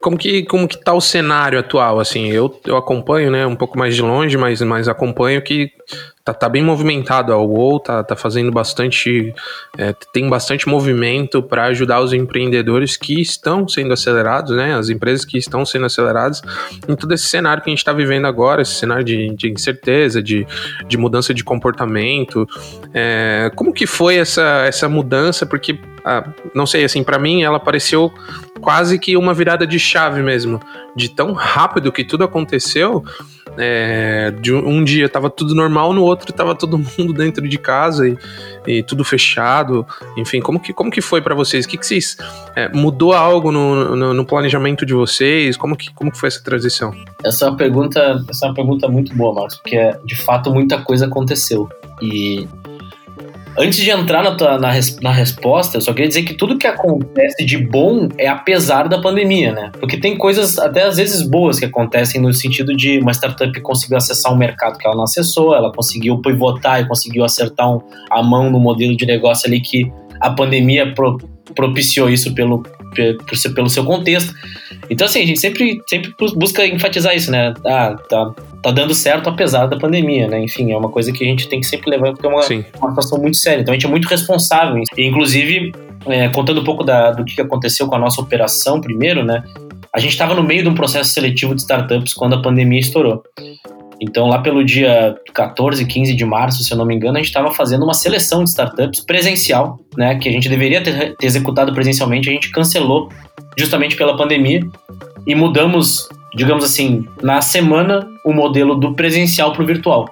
Como 0.00 0.16
que, 0.16 0.44
como 0.44 0.68
que 0.68 0.78
tá 0.78 0.92
o 0.92 1.00
cenário 1.00 1.58
atual, 1.58 1.98
assim? 1.98 2.28
Eu, 2.28 2.60
eu 2.64 2.76
acompanho, 2.76 3.28
né, 3.28 3.44
um 3.44 3.56
pouco 3.56 3.76
mais 3.76 3.96
de 3.96 4.02
longe, 4.02 4.36
mas, 4.36 4.62
mas 4.62 4.86
acompanho 4.86 5.42
que 5.42 5.72
tá, 6.26 6.34
tá 6.34 6.48
bem 6.48 6.62
movimentado 6.62 7.32
a 7.32 7.40
UOL, 7.40 7.78
tá, 7.78 8.02
tá 8.02 8.16
fazendo 8.16 8.50
bastante, 8.50 9.32
é, 9.78 9.94
tem 10.12 10.28
bastante 10.28 10.68
movimento 10.68 11.40
para 11.40 11.66
ajudar 11.66 12.00
os 12.00 12.12
empreendedores 12.12 12.96
que 12.96 13.20
estão 13.20 13.68
sendo 13.68 13.92
acelerados, 13.92 14.56
né, 14.56 14.74
as 14.74 14.88
empresas 14.88 15.24
que 15.24 15.38
estão 15.38 15.64
sendo 15.64 15.86
aceleradas 15.86 16.42
em 16.88 16.96
todo 16.96 17.14
esse 17.14 17.28
cenário 17.28 17.62
que 17.62 17.70
a 17.70 17.72
gente 17.72 17.78
está 17.78 17.92
vivendo 17.92 18.26
agora, 18.26 18.62
esse 18.62 18.74
cenário 18.74 19.04
de, 19.04 19.36
de 19.36 19.52
incerteza, 19.52 20.20
de, 20.20 20.44
de 20.88 20.96
mudança 20.96 21.32
de 21.32 21.44
comportamento. 21.44 22.44
É, 22.92 23.52
como 23.54 23.72
que 23.72 23.86
foi 23.86 24.16
essa, 24.16 24.64
essa 24.66 24.88
mudança? 24.88 25.46
Porque, 25.46 25.78
ah, 26.04 26.28
não 26.52 26.66
sei, 26.66 26.84
assim, 26.84 27.04
para 27.04 27.20
mim 27.20 27.44
ela 27.44 27.60
pareceu 27.60 28.12
quase 28.60 28.98
que 28.98 29.16
uma 29.16 29.32
virada 29.32 29.64
de 29.64 29.78
chave 29.78 30.22
mesmo, 30.22 30.60
de 30.96 31.08
tão 31.08 31.32
rápido 31.32 31.92
que 31.92 32.02
tudo 32.02 32.24
aconteceu, 32.24 33.04
É, 33.58 34.32
de 34.40 34.52
um 34.52 34.84
dia 34.84 35.08
tava 35.08 35.30
tudo 35.30 35.54
normal, 35.54 35.92
no 35.92 36.02
outro 36.02 36.32
tava 36.32 36.54
todo 36.54 36.78
mundo 36.98 37.12
dentro 37.12 37.48
de 37.48 37.58
casa 37.58 38.08
e, 38.08 38.18
e 38.66 38.82
tudo 38.82 39.04
fechado. 39.04 39.86
Enfim, 40.16 40.40
como 40.40 40.60
que, 40.60 40.72
como 40.72 40.90
que 40.90 41.00
foi 41.00 41.20
para 41.20 41.34
vocês? 41.34 41.64
O 41.64 41.68
que, 41.68 41.78
que 41.78 41.86
vocês. 41.86 42.16
É, 42.54 42.68
mudou 42.68 43.12
algo 43.12 43.52
no, 43.52 43.96
no, 43.96 44.14
no, 44.14 44.24
planejamento 44.24 44.86
de 44.86 44.94
vocês? 44.94 45.56
Como 45.56 45.76
que, 45.76 45.92
como 45.92 46.10
que 46.10 46.18
foi 46.18 46.28
essa 46.28 46.42
transição? 46.42 46.94
Essa 47.24 47.46
é 47.46 47.48
uma 47.48 47.56
pergunta, 47.56 48.24
essa 48.28 48.46
é 48.46 48.48
uma 48.48 48.54
pergunta 48.54 48.88
muito 48.88 49.14
boa, 49.14 49.34
Marcos, 49.34 49.56
porque 49.56 49.94
de 50.04 50.16
fato 50.16 50.52
muita 50.52 50.80
coisa 50.80 51.06
aconteceu. 51.06 51.68
E 52.00 52.46
Antes 53.58 53.78
de 53.78 53.90
entrar 53.90 54.22
na, 54.22 54.34
tua, 54.34 54.58
na, 54.58 54.70
res, 54.70 54.98
na 55.00 55.10
resposta, 55.10 55.78
eu 55.78 55.80
só 55.80 55.92
queria 55.92 56.08
dizer 56.08 56.24
que 56.24 56.34
tudo 56.34 56.58
que 56.58 56.66
acontece 56.66 57.44
de 57.44 57.56
bom 57.56 58.08
é 58.18 58.28
apesar 58.28 58.86
da 58.86 59.00
pandemia, 59.00 59.52
né? 59.52 59.70
Porque 59.80 59.96
tem 59.96 60.16
coisas 60.18 60.58
até 60.58 60.82
às 60.82 60.98
vezes 60.98 61.22
boas 61.22 61.58
que 61.58 61.64
acontecem 61.64 62.20
no 62.20 62.32
sentido 62.34 62.76
de 62.76 62.98
uma 62.98 63.12
startup 63.12 63.58
conseguiu 63.62 63.96
acessar 63.96 64.32
um 64.32 64.36
mercado 64.36 64.76
que 64.76 64.86
ela 64.86 64.94
não 64.94 65.04
acessou, 65.04 65.54
ela 65.54 65.72
conseguiu 65.72 66.18
pivotar 66.20 66.82
e 66.82 66.86
conseguiu 66.86 67.24
acertar 67.24 67.74
um, 67.74 67.80
a 68.10 68.22
mão 68.22 68.50
no 68.50 68.60
modelo 68.60 68.94
de 68.94 69.06
negócio 69.06 69.48
ali 69.48 69.60
que 69.60 69.90
a 70.20 70.30
pandemia 70.30 70.92
pro, 70.92 71.16
propiciou 71.54 72.10
isso 72.10 72.34
pelo, 72.34 72.62
por, 72.96 73.54
pelo 73.54 73.68
seu 73.68 73.84
contexto. 73.84 74.34
Então, 74.88 75.06
assim, 75.06 75.22
a 75.22 75.26
gente 75.26 75.40
sempre, 75.40 75.82
sempre 75.88 76.14
busca 76.36 76.66
enfatizar 76.66 77.14
isso, 77.14 77.30
né? 77.30 77.52
Ah, 77.64 77.96
tá, 78.08 78.34
tá 78.62 78.70
dando 78.70 78.94
certo 78.94 79.28
apesar 79.28 79.66
da 79.66 79.76
pandemia, 79.76 80.28
né? 80.28 80.42
Enfim, 80.42 80.72
é 80.72 80.76
uma 80.76 80.88
coisa 80.88 81.12
que 81.12 81.24
a 81.24 81.26
gente 81.26 81.48
tem 81.48 81.60
que 81.60 81.66
sempre 81.66 81.90
levar, 81.90 82.12
porque 82.12 82.26
é 82.26 82.30
uma, 82.30 82.44
uma 82.80 82.88
situação 82.90 83.18
muito 83.18 83.36
séria. 83.36 83.62
Então, 83.62 83.72
a 83.72 83.76
gente 83.76 83.86
é 83.86 83.90
muito 83.90 84.06
responsável. 84.06 84.82
E, 84.96 85.04
inclusive, 85.04 85.72
é, 86.06 86.28
contando 86.28 86.60
um 86.60 86.64
pouco 86.64 86.84
da, 86.84 87.10
do 87.10 87.24
que 87.24 87.40
aconteceu 87.40 87.86
com 87.86 87.94
a 87.94 87.98
nossa 87.98 88.20
operação 88.20 88.80
primeiro, 88.80 89.24
né? 89.24 89.42
A 89.92 89.98
gente 89.98 90.12
estava 90.12 90.34
no 90.34 90.42
meio 90.42 90.62
de 90.62 90.68
um 90.68 90.74
processo 90.74 91.10
seletivo 91.10 91.54
de 91.54 91.62
startups 91.62 92.12
quando 92.12 92.34
a 92.34 92.42
pandemia 92.42 92.78
estourou. 92.78 93.22
Então, 94.00 94.26
lá 94.28 94.38
pelo 94.40 94.64
dia 94.64 95.16
14, 95.32 95.84
15 95.86 96.14
de 96.14 96.24
março, 96.24 96.62
se 96.62 96.72
eu 96.72 96.76
não 96.76 96.84
me 96.84 96.94
engano, 96.94 97.16
a 97.16 97.20
gente 97.20 97.28
estava 97.28 97.50
fazendo 97.52 97.84
uma 97.84 97.94
seleção 97.94 98.44
de 98.44 98.50
startups 98.50 99.00
presencial, 99.00 99.78
né, 99.96 100.16
que 100.16 100.28
a 100.28 100.32
gente 100.32 100.48
deveria 100.48 100.82
ter, 100.82 101.16
executado 101.22 101.72
presencialmente, 101.72 102.28
a 102.28 102.32
gente 102.32 102.50
cancelou 102.50 103.08
justamente 103.56 103.96
pela 103.96 104.16
pandemia 104.16 104.60
e 105.26 105.34
mudamos, 105.34 106.08
digamos 106.34 106.64
assim, 106.64 107.06
na 107.22 107.40
semana 107.40 108.06
o 108.24 108.32
modelo 108.32 108.74
do 108.74 108.94
presencial 108.94 109.52
para 109.52 109.62
o 109.62 109.66
virtual. 109.66 110.06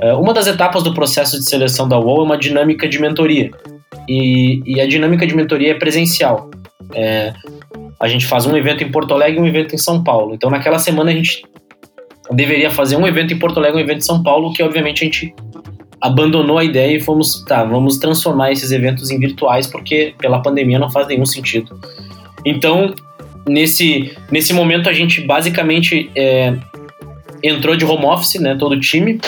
É, 0.00 0.14
uma 0.14 0.32
das 0.32 0.46
etapas 0.46 0.84
do 0.84 0.94
processo 0.94 1.36
de 1.38 1.44
seleção 1.44 1.88
da 1.88 1.98
UOL 1.98 2.20
é 2.20 2.24
uma 2.24 2.38
dinâmica 2.38 2.88
de 2.88 3.00
mentoria. 3.00 3.50
E, 4.08 4.62
e 4.64 4.80
a 4.80 4.86
dinâmica 4.86 5.26
de 5.26 5.34
mentoria 5.34 5.72
é 5.72 5.74
presencial. 5.74 6.48
É, 6.94 7.32
a 8.00 8.06
gente 8.06 8.26
faz 8.26 8.46
um 8.46 8.56
evento 8.56 8.84
em 8.84 8.90
Porto 8.90 9.12
Alegre 9.12 9.38
e 9.38 9.42
um 9.42 9.46
evento 9.46 9.74
em 9.74 9.78
São 9.78 10.02
Paulo. 10.04 10.34
Então, 10.34 10.48
naquela 10.50 10.78
semana, 10.78 11.10
a 11.10 11.14
gente 11.14 11.42
deveria 12.32 12.70
fazer 12.70 12.96
um 12.96 13.06
evento 13.06 13.32
em 13.32 13.38
Porto 13.38 13.58
Alegre, 13.58 13.78
um 13.78 13.84
evento 13.84 13.98
em 13.98 14.06
São 14.06 14.22
Paulo, 14.22 14.52
que 14.52 14.62
obviamente 14.62 15.02
a 15.02 15.06
gente 15.06 15.34
abandonou 16.00 16.58
a 16.58 16.64
ideia 16.64 16.96
e 16.96 17.00
fomos, 17.00 17.44
tá, 17.44 17.64
vamos 17.64 17.98
transformar 17.98 18.52
esses 18.52 18.70
eventos 18.70 19.10
em 19.10 19.18
virtuais, 19.18 19.66
porque 19.66 20.14
pela 20.18 20.40
pandemia 20.40 20.78
não 20.78 20.90
faz 20.90 21.08
nenhum 21.08 21.26
sentido. 21.26 21.78
Então, 22.44 22.94
nesse, 23.48 24.16
nesse 24.30 24.52
momento, 24.52 24.88
a 24.88 24.92
gente 24.92 25.20
basicamente 25.20 26.10
é, 26.16 26.54
entrou 27.42 27.76
de 27.76 27.84
home 27.84 28.04
office, 28.04 28.40
né, 28.40 28.56
todo 28.56 28.72
o 28.72 28.80
time, 28.80 29.20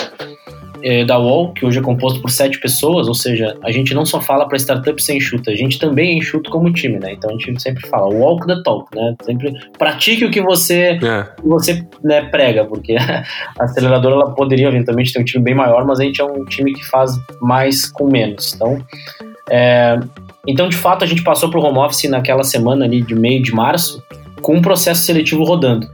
é, 0.83 1.05
da 1.05 1.17
UOL, 1.17 1.53
que 1.53 1.65
hoje 1.65 1.79
é 1.79 1.81
composto 1.81 2.21
por 2.21 2.29
sete 2.29 2.59
pessoas, 2.59 3.07
ou 3.07 3.13
seja, 3.13 3.57
a 3.63 3.71
gente 3.71 3.93
não 3.93 4.05
só 4.05 4.19
fala 4.21 4.47
para 4.47 4.57
startup 4.57 5.01
ser 5.01 5.15
enxuta, 5.15 5.51
a 5.51 5.55
gente 5.55 5.79
também 5.79 6.11
é 6.11 6.13
enxuto 6.17 6.49
como 6.49 6.71
time, 6.71 6.99
né? 6.99 7.13
Então 7.13 7.29
a 7.29 7.33
gente 7.33 7.61
sempre 7.61 7.87
fala 7.87 8.13
walk 8.13 8.45
the 8.47 8.61
talk, 8.63 8.87
né? 8.95 9.15
Sempre 9.23 9.53
pratique 9.77 10.25
o 10.25 10.31
que 10.31 10.41
você, 10.41 10.99
é. 11.01 11.23
que 11.23 11.47
você 11.47 11.85
né, 12.03 12.23
prega, 12.23 12.65
porque 12.65 12.95
a 12.99 13.23
aceleradora 13.59 14.15
ela 14.15 14.31
poderia 14.31 14.67
eventualmente 14.67 15.13
ter 15.13 15.19
um 15.19 15.25
time 15.25 15.43
bem 15.43 15.55
maior, 15.55 15.85
mas 15.85 15.99
a 15.99 16.03
gente 16.03 16.21
é 16.21 16.25
um 16.25 16.45
time 16.45 16.73
que 16.73 16.85
faz 16.85 17.11
mais 17.41 17.91
com 17.91 18.09
menos. 18.09 18.53
Então, 18.53 18.83
é, 19.49 19.99
então 20.47 20.69
de 20.69 20.77
fato 20.77 21.03
a 21.03 21.07
gente 21.07 21.23
passou 21.23 21.49
para 21.49 21.59
o 21.59 21.63
home 21.63 21.79
office 21.79 22.09
naquela 22.09 22.43
semana 22.43 22.85
ali 22.85 23.01
de 23.01 23.15
meio 23.15 23.41
de 23.41 23.51
março 23.51 24.03
com 24.41 24.55
um 24.55 24.61
processo 24.61 25.03
seletivo 25.03 25.43
rodando. 25.43 25.87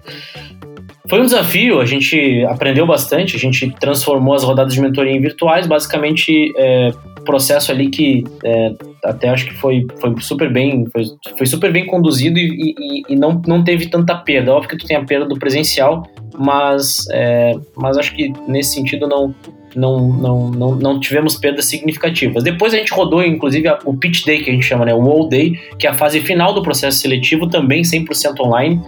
Foi 1.10 1.22
um 1.22 1.26
desafio, 1.26 1.80
a 1.80 1.86
gente 1.86 2.44
aprendeu 2.46 2.86
bastante, 2.86 3.36
a 3.36 3.40
gente 3.40 3.70
transformou 3.80 4.34
as 4.34 4.44
rodadas 4.44 4.74
de 4.74 4.82
mentoria 4.82 5.14
em 5.14 5.22
virtuais, 5.22 5.66
basicamente 5.66 6.54
é, 6.58 6.92
processo 7.28 7.72
ali 7.72 7.90
que 7.90 8.24
é, 8.44 8.72
até 9.04 9.30
acho 9.30 9.46
que 9.46 9.54
foi, 9.54 9.86
foi 10.00 10.16
super 10.20 10.52
bem 10.52 10.86
foi, 10.92 11.04
foi 11.38 11.46
super 11.46 11.72
bem 11.72 11.86
conduzido 11.86 12.40
e, 12.40 12.74
e, 12.80 13.04
e, 13.10 13.16
não, 13.16 13.42
não 13.46 13.64
teve 13.64 13.88
tanta 13.88 14.16
perda. 14.16 14.54
Óbvio 14.54 14.70
que 14.70 14.78
tu 14.78 14.88
tem 14.88 14.96
a 14.96 15.04
perda 15.04 15.26
do 15.26 15.38
presencial, 15.38 16.08
mas, 16.38 17.06
é, 17.12 17.54
mas 17.76 17.98
acho 17.98 18.16
que 18.16 18.32
nesse 18.48 18.74
sentido 18.74 19.08
não, 19.08 19.36
não, 19.76 20.14
não, 20.14 20.50
não, 20.50 20.76
não 20.76 21.00
tivemos 21.00 21.36
perdas 21.36 21.66
significativas. 21.66 22.44
Depois 22.44 22.74
a 22.74 22.78
gente 22.78 22.94
rodou, 22.94 23.24
inclusive, 23.24 23.68
o 23.86 23.96
Pitch 23.96 24.26
Day, 24.26 24.42
que 24.42 24.50
a 24.50 24.54
gente 24.54 24.66
chama, 24.66 24.86
né, 24.86 24.94
o 24.94 25.02
All 25.02 25.28
Day, 25.28 25.60
que 25.78 25.86
é 25.86 25.90
a 25.90 25.94
fase 25.94 26.22
final 26.22 26.54
do 26.54 26.62
processo 26.62 27.00
seletivo, 27.00 27.48
também 27.48 27.82
100% 27.82 28.40
online 28.40 28.82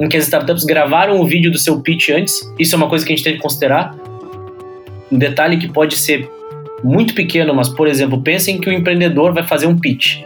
em 0.00 0.08
que 0.08 0.16
as 0.16 0.24
startups 0.24 0.64
gravaram 0.64 1.20
o 1.20 1.26
vídeo 1.26 1.50
do 1.50 1.58
seu 1.58 1.80
pitch 1.80 2.08
antes. 2.10 2.40
Isso 2.58 2.74
é 2.74 2.78
uma 2.78 2.88
coisa 2.88 3.04
que 3.04 3.12
a 3.12 3.16
gente 3.16 3.24
tem 3.24 3.34
que 3.34 3.40
considerar. 3.40 3.94
Um 5.12 5.18
detalhe 5.18 5.58
que 5.58 5.68
pode 5.68 5.96
ser 5.96 6.28
muito 6.82 7.14
pequeno, 7.14 7.54
mas, 7.54 7.68
por 7.68 7.86
exemplo, 7.86 8.20
pensem 8.22 8.58
que 8.58 8.68
o 8.68 8.72
empreendedor 8.72 9.34
vai 9.34 9.42
fazer 9.42 9.66
um 9.66 9.78
pitch 9.78 10.22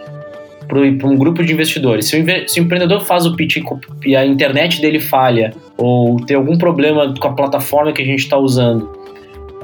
para 0.68 1.08
um 1.08 1.16
grupo 1.16 1.42
de 1.42 1.52
investidores. 1.52 2.06
Se 2.06 2.18
o, 2.18 2.48
se 2.48 2.60
o, 2.60 2.62
empreendedor 2.62 3.04
faz 3.04 3.26
o 3.26 3.34
pitch 3.36 3.56
e 4.04 4.16
a 4.16 4.24
internet 4.24 4.80
dele 4.80 5.00
falha, 5.00 5.52
ou 5.76 6.16
tem 6.24 6.36
algum 6.36 6.56
problema 6.56 7.12
com 7.18 7.28
a 7.28 7.32
plataforma 7.32 7.92
que 7.92 8.02
a 8.02 8.04
gente 8.04 8.20
está 8.20 8.38
usando, 8.38 9.03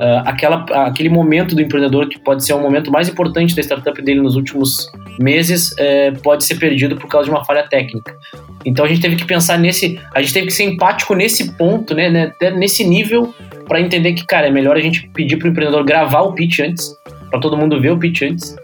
uh, 0.00 0.22
aquela, 0.24 0.64
aquele 0.86 1.10
momento 1.10 1.54
do 1.54 1.60
empreendedor, 1.60 2.08
que 2.08 2.18
pode 2.18 2.44
ser 2.44 2.54
o 2.54 2.60
momento 2.60 2.90
mais 2.90 3.08
importante 3.08 3.54
da 3.54 3.62
startup 3.62 4.00
dele 4.02 4.20
nos 4.20 4.34
últimos 4.34 4.90
meses, 5.20 5.72
uh, 5.72 6.18
pode 6.22 6.44
ser 6.44 6.56
perdido 6.56 6.96
por 6.96 7.06
causa 7.08 7.26
de 7.26 7.30
uma 7.30 7.44
falha 7.44 7.68
técnica. 7.68 8.16
Então 8.64 8.84
a 8.84 8.88
gente 8.88 9.00
teve 9.00 9.16
que 9.16 9.24
pensar 9.24 9.58
nesse, 9.58 10.00
a 10.14 10.20
gente 10.22 10.32
teve 10.32 10.46
que 10.46 10.52
ser 10.52 10.64
empático 10.64 11.14
nesse 11.14 11.52
ponto, 11.56 11.94
né, 11.94 12.08
né 12.10 12.32
nesse 12.50 12.82
nível, 12.84 13.34
para 13.68 13.80
entender 13.80 14.14
que, 14.14 14.26
cara, 14.26 14.48
é 14.48 14.50
melhor 14.50 14.76
a 14.76 14.80
gente 14.80 15.08
pedir 15.10 15.36
para 15.36 15.48
o 15.48 15.50
empreendedor 15.50 15.84
gravar 15.84 16.22
o 16.22 16.32
pitch 16.32 16.60
antes, 16.60 16.90
para 17.30 17.38
todo 17.38 17.56
mundo 17.56 17.80
ver 17.80 17.90
o 17.90 17.98
pitch 17.98 18.22
antes. 18.22 18.56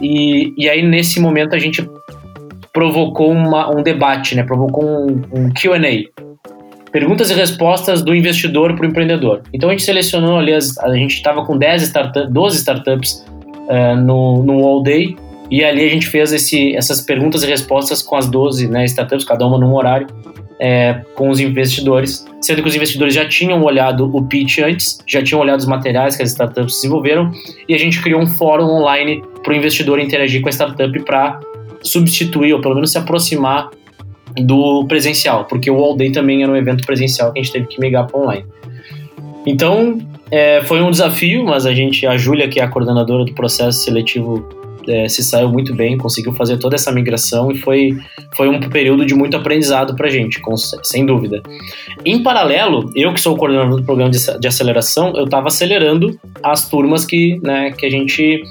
E, 0.00 0.52
e 0.56 0.68
aí 0.68 0.82
nesse 0.82 1.20
momento 1.20 1.54
a 1.54 1.58
gente 1.58 1.88
provocou 2.72 3.32
uma, 3.32 3.74
um 3.74 3.82
debate, 3.82 4.34
né, 4.34 4.42
provocou 4.42 4.84
um, 4.84 5.22
um 5.32 5.50
Q&A, 5.50 6.26
perguntas 6.96 7.30
e 7.30 7.34
respostas 7.34 8.00
do 8.00 8.14
investidor 8.14 8.74
para 8.74 8.86
o 8.86 8.88
empreendedor. 8.88 9.42
Então 9.52 9.68
a 9.68 9.72
gente 9.72 9.82
selecionou 9.82 10.38
ali, 10.38 10.54
as, 10.54 10.78
a 10.78 10.94
gente 10.94 11.16
estava 11.16 11.44
com 11.44 11.54
10 11.54 11.82
startup, 11.82 12.32
12 12.32 12.56
startups 12.56 13.22
uh, 13.68 14.00
no, 14.00 14.42
no 14.42 14.64
All 14.64 14.82
Day, 14.82 15.14
e 15.50 15.62
ali 15.62 15.84
a 15.84 15.90
gente 15.90 16.06
fez 16.06 16.32
esse, 16.32 16.74
essas 16.74 17.02
perguntas 17.02 17.42
e 17.42 17.46
respostas 17.46 18.00
com 18.00 18.16
as 18.16 18.26
12 18.30 18.68
né, 18.68 18.86
startups, 18.86 19.26
cada 19.26 19.46
uma 19.46 19.58
num 19.58 19.74
horário, 19.74 20.06
é, 20.58 21.02
com 21.14 21.28
os 21.28 21.38
investidores, 21.38 22.24
sendo 22.40 22.62
que 22.62 22.68
os 22.68 22.74
investidores 22.74 23.12
já 23.12 23.28
tinham 23.28 23.62
olhado 23.62 24.10
o 24.16 24.24
pitch 24.24 24.60
antes, 24.60 24.98
já 25.06 25.22
tinham 25.22 25.42
olhado 25.42 25.60
os 25.60 25.66
materiais 25.66 26.16
que 26.16 26.22
as 26.22 26.30
startups 26.30 26.76
desenvolveram, 26.76 27.30
e 27.68 27.74
a 27.74 27.78
gente 27.78 28.00
criou 28.00 28.22
um 28.22 28.26
fórum 28.26 28.70
online 28.70 29.22
para 29.44 29.52
o 29.52 29.54
investidor 29.54 30.00
interagir 30.00 30.40
com 30.40 30.48
a 30.48 30.52
startup 30.52 30.98
para 31.00 31.40
substituir, 31.82 32.54
ou 32.54 32.60
pelo 32.62 32.74
menos 32.74 32.90
se 32.90 32.96
aproximar 32.96 33.68
do 34.38 34.84
presencial, 34.86 35.44
porque 35.44 35.70
o 35.70 35.76
All 35.76 35.96
Day 35.96 36.10
também 36.10 36.42
era 36.42 36.50
um 36.50 36.56
evento 36.56 36.84
presencial 36.84 37.32
que 37.32 37.40
a 37.40 37.42
gente 37.42 37.52
teve 37.52 37.66
que 37.66 37.80
migrar 37.80 38.06
para 38.06 38.20
online. 38.20 38.44
Então, 39.46 39.98
é, 40.30 40.62
foi 40.64 40.82
um 40.82 40.90
desafio, 40.90 41.44
mas 41.44 41.66
a 41.66 41.72
gente, 41.72 42.06
a 42.06 42.16
Júlia, 42.16 42.48
que 42.48 42.60
é 42.60 42.64
a 42.64 42.68
coordenadora 42.68 43.24
do 43.24 43.32
processo 43.32 43.84
seletivo 43.84 44.48
é, 44.88 45.08
se 45.08 45.22
saiu 45.22 45.48
muito 45.48 45.74
bem, 45.74 45.96
conseguiu 45.96 46.32
fazer 46.32 46.58
toda 46.58 46.76
essa 46.76 46.92
migração 46.92 47.50
e 47.50 47.58
foi, 47.58 47.96
foi 48.36 48.48
um 48.48 48.60
período 48.60 49.04
de 49.04 49.14
muito 49.14 49.36
aprendizado 49.36 49.94
para 49.96 50.06
a 50.06 50.10
gente, 50.10 50.40
com, 50.40 50.56
sem 50.56 51.04
dúvida. 51.04 51.42
Em 52.04 52.22
paralelo, 52.22 52.90
eu 52.94 53.12
que 53.12 53.20
sou 53.20 53.34
o 53.34 53.36
coordenador 53.36 53.80
do 53.80 53.84
programa 53.84 54.10
de, 54.10 54.38
de 54.38 54.48
aceleração, 54.48 55.12
eu 55.16 55.24
estava 55.24 55.48
acelerando 55.48 56.18
as 56.42 56.68
turmas 56.68 57.04
que, 57.04 57.38
né, 57.42 57.72
que 57.72 57.86
a 57.86 57.90
gente 57.90 58.42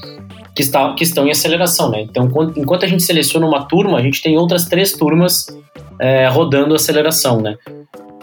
que, 0.56 0.62
está, 0.62 0.94
que 0.94 1.04
estão 1.04 1.28
em 1.28 1.32
aceleração, 1.32 1.92
né? 1.92 2.02
Então, 2.02 2.30
enquanto 2.56 2.86
a 2.86 2.88
gente 2.88 3.04
seleciona 3.04 3.46
uma 3.46 3.66
turma, 3.66 3.98
a 3.98 4.02
gente 4.02 4.22
tem 4.22 4.38
outras 4.38 4.66
três 4.66 4.94
turmas 4.94 5.48
é, 6.00 6.28
rodando 6.28 6.76
aceleração, 6.76 7.42
né? 7.42 7.56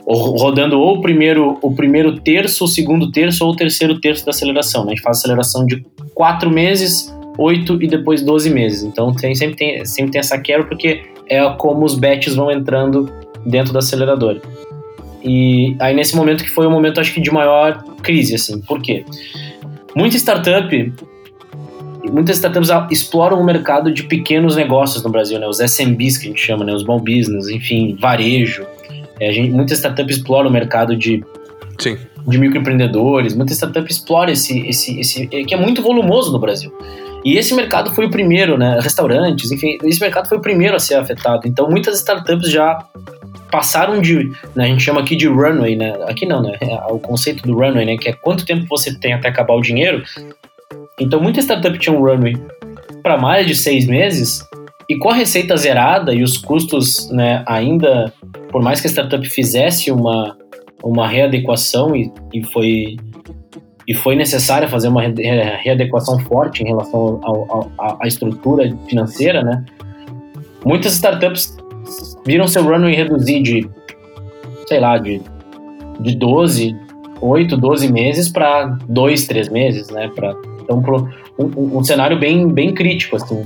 rodando 0.04 0.78
ou 0.78 0.96
o 0.96 1.00
primeiro, 1.00 1.58
o 1.62 1.74
primeiro 1.74 2.20
terço, 2.20 2.64
o 2.64 2.68
segundo 2.68 3.10
terço 3.10 3.44
ou 3.44 3.52
o 3.52 3.56
terceiro 3.56 4.00
terço 4.00 4.24
da 4.24 4.30
aceleração. 4.30 4.84
Né? 4.84 4.92
A 4.92 4.94
gente 4.94 5.02
faz 5.02 5.18
aceleração 5.18 5.64
de 5.64 5.84
quatro 6.14 6.50
meses 6.50 7.14
8 7.38 7.82
e 7.82 7.86
depois 7.86 8.22
12 8.22 8.50
meses. 8.50 8.82
Então 8.82 9.14
tem, 9.14 9.34
sempre, 9.34 9.56
tem, 9.56 9.84
sempre 9.84 10.12
tem 10.12 10.18
essa 10.18 10.38
quebra 10.38 10.66
porque 10.66 11.02
é 11.28 11.42
como 11.50 11.84
os 11.84 11.94
batches 11.94 12.34
vão 12.34 12.50
entrando 12.50 13.10
dentro 13.46 13.72
da 13.72 13.78
aceleradora. 13.78 14.40
E 15.24 15.76
aí 15.78 15.94
nesse 15.94 16.16
momento 16.16 16.42
que 16.42 16.50
foi 16.50 16.66
o 16.66 16.70
momento 16.70 17.00
acho 17.00 17.14
que 17.14 17.20
de 17.20 17.32
maior 17.32 17.82
crise, 18.02 18.34
assim. 18.34 18.60
Por 18.60 18.80
quê? 18.82 19.04
Muita 19.94 20.16
startup 20.16 20.92
muitas 22.12 22.36
startups 22.36 22.68
exploram 22.90 23.40
o 23.40 23.44
mercado 23.44 23.92
de 23.92 24.04
pequenos 24.04 24.54
negócios 24.54 25.02
no 25.02 25.10
Brasil, 25.10 25.38
né? 25.38 25.46
Os 25.46 25.60
SMBs 25.60 26.18
que 26.18 26.26
a 26.26 26.28
gente 26.28 26.40
chama, 26.40 26.64
né? 26.64 26.72
Os 26.72 26.82
small 26.82 27.00
business, 27.00 27.48
enfim, 27.48 27.96
varejo. 27.98 28.66
É, 29.18 29.32
gente, 29.32 29.50
muitas 29.50 29.78
startups 29.78 30.16
exploram 30.16 30.50
o 30.50 30.52
mercado 30.52 30.96
de 30.96 31.24
Sim. 31.78 31.96
de 32.26 32.38
microempreendedores, 32.38 33.34
muita 33.34 33.52
startup 33.52 33.90
explora 33.90 34.30
esse, 34.30 34.66
esse, 34.66 35.00
esse, 35.00 35.26
que 35.26 35.54
é 35.54 35.56
muito 35.56 35.82
volumoso 35.82 36.30
no 36.32 36.38
Brasil. 36.38 36.72
E 37.24 37.38
esse 37.38 37.54
mercado 37.54 37.94
foi 37.94 38.06
o 38.06 38.10
primeiro, 38.10 38.58
né? 38.58 38.78
Restaurantes, 38.80 39.50
enfim, 39.52 39.78
esse 39.84 40.00
mercado 40.00 40.28
foi 40.28 40.38
o 40.38 40.40
primeiro 40.40 40.74
a 40.74 40.80
ser 40.80 40.96
afetado. 40.96 41.46
Então, 41.46 41.70
muitas 41.70 41.98
startups 41.98 42.50
já 42.50 42.84
passaram 43.50 44.00
de, 44.00 44.32
né, 44.56 44.64
a 44.64 44.66
gente 44.66 44.82
chama 44.82 45.00
aqui 45.00 45.14
de 45.14 45.28
runway, 45.28 45.76
né? 45.76 45.94
Aqui 46.08 46.26
não, 46.26 46.42
né? 46.42 46.56
É 46.60 46.92
o 46.92 46.98
conceito 46.98 47.42
do 47.44 47.54
runway, 47.54 47.84
né? 47.84 47.96
Que 47.96 48.08
é 48.08 48.12
quanto 48.12 48.44
tempo 48.44 48.66
você 48.68 48.98
tem 48.98 49.12
até 49.12 49.28
acabar 49.28 49.54
o 49.54 49.60
dinheiro. 49.60 50.02
Então, 51.02 51.20
muita 51.20 51.40
startup 51.40 51.76
tinha 51.78 51.96
um 51.96 52.00
runway 52.00 52.34
para 53.02 53.18
mais 53.18 53.46
de 53.46 53.56
seis 53.56 53.86
meses 53.86 54.46
e 54.88 54.96
com 54.96 55.08
a 55.08 55.14
receita 55.14 55.56
zerada 55.56 56.14
e 56.14 56.22
os 56.22 56.38
custos, 56.38 57.10
né, 57.10 57.42
ainda, 57.46 58.12
por 58.50 58.62
mais 58.62 58.80
que 58.80 58.86
a 58.86 58.90
startup 58.90 59.28
fizesse 59.28 59.90
uma, 59.90 60.36
uma 60.82 61.08
readequação 61.08 61.96
e, 61.96 62.12
e 62.32 62.42
foi 62.44 62.96
e 63.86 63.94
foi 63.94 64.14
necessária 64.14 64.68
fazer 64.68 64.86
uma 64.86 65.02
readequação 65.02 66.16
forte 66.20 66.62
em 66.62 66.66
relação 66.68 67.20
à 68.00 68.06
estrutura 68.06 68.72
financeira, 68.88 69.42
né? 69.42 69.64
Muitas 70.64 70.92
startups 70.94 71.56
viram 72.24 72.46
seu 72.46 72.62
runway 72.62 72.94
reduzir 72.94 73.42
de, 73.42 73.68
sei 74.68 74.78
lá, 74.78 74.98
de, 74.98 75.20
de 75.98 76.14
12, 76.14 76.76
8, 77.20 77.56
12 77.56 77.92
meses 77.92 78.28
para 78.28 78.66
2, 78.88 79.26
3 79.26 79.48
meses, 79.48 79.90
né? 79.90 80.08
Pra, 80.14 80.32
então, 80.80 81.08
um, 81.38 81.78
um, 81.78 81.84
cenário 81.84 82.18
bem, 82.18 82.48
bem 82.48 82.74
crítico, 82.74 83.16
assim. 83.16 83.44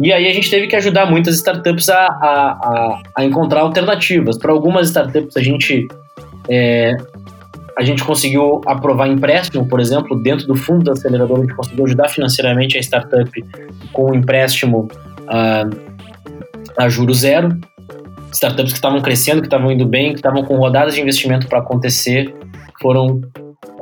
E 0.00 0.12
aí 0.12 0.26
a 0.26 0.32
gente 0.32 0.50
teve 0.50 0.66
que 0.66 0.76
ajudar 0.76 1.06
muitas 1.06 1.36
startups 1.36 1.88
a, 1.88 2.06
a, 2.06 2.50
a, 2.50 3.02
a 3.16 3.24
encontrar 3.24 3.60
alternativas. 3.60 4.38
Para 4.38 4.52
algumas 4.52 4.88
startups 4.88 5.36
a 5.36 5.42
gente 5.42 5.86
é, 6.48 6.96
a 7.76 7.82
gente 7.82 8.04
conseguiu 8.04 8.60
aprovar 8.66 9.08
empréstimo, 9.08 9.66
por 9.66 9.80
exemplo, 9.80 10.20
dentro 10.22 10.46
do 10.46 10.54
fundo 10.54 10.84
da 10.84 10.92
aceleradora, 10.92 11.40
a 11.40 11.44
gente 11.44 11.56
conseguiu 11.56 11.84
ajudar 11.86 12.08
financeiramente 12.08 12.78
a 12.78 12.80
startup 12.80 13.30
com 13.92 14.10
um 14.10 14.14
empréstimo 14.14 14.88
uh, 15.22 15.94
a 16.76 16.88
juro 16.88 17.12
zero. 17.12 17.48
Startups 18.32 18.72
que 18.72 18.78
estavam 18.78 19.00
crescendo, 19.00 19.40
que 19.40 19.46
estavam 19.46 19.70
indo 19.70 19.86
bem, 19.86 20.10
que 20.10 20.18
estavam 20.18 20.44
com 20.44 20.56
rodadas 20.56 20.94
de 20.94 21.00
investimento 21.00 21.46
para 21.46 21.60
acontecer, 21.60 22.34
foram 22.80 23.20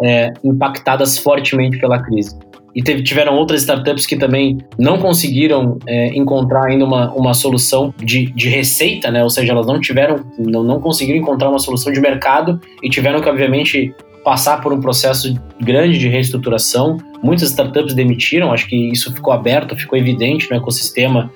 é, 0.02 0.30
impactadas 0.44 1.18
fortemente 1.18 1.78
pela 1.78 2.02
crise. 2.02 2.38
E 2.74 2.82
teve, 2.82 3.02
tiveram 3.02 3.36
outras 3.36 3.60
startups 3.60 4.06
que 4.06 4.16
também 4.16 4.58
não 4.78 4.98
conseguiram 4.98 5.78
é, 5.86 6.08
encontrar 6.16 6.66
ainda 6.66 6.84
uma, 6.84 7.12
uma 7.12 7.34
solução 7.34 7.92
de, 8.02 8.26
de 8.32 8.48
receita, 8.48 9.10
né? 9.10 9.22
Ou 9.22 9.28
seja, 9.28 9.52
elas 9.52 9.66
não 9.66 9.78
tiveram, 9.78 10.24
não, 10.38 10.64
não 10.64 10.80
conseguiram 10.80 11.18
encontrar 11.18 11.50
uma 11.50 11.58
solução 11.58 11.92
de 11.92 12.00
mercado 12.00 12.60
e 12.82 12.88
tiveram 12.88 13.20
que, 13.20 13.28
obviamente, 13.28 13.94
passar 14.24 14.60
por 14.60 14.72
um 14.72 14.80
processo 14.80 15.34
grande 15.60 15.98
de 15.98 16.08
reestruturação. 16.08 16.96
Muitas 17.22 17.50
startups 17.50 17.94
demitiram, 17.94 18.52
acho 18.52 18.66
que 18.66 18.76
isso 18.90 19.12
ficou 19.12 19.32
aberto, 19.32 19.76
ficou 19.76 19.98
evidente 19.98 20.50
no 20.50 20.56
ecossistema, 20.56 21.30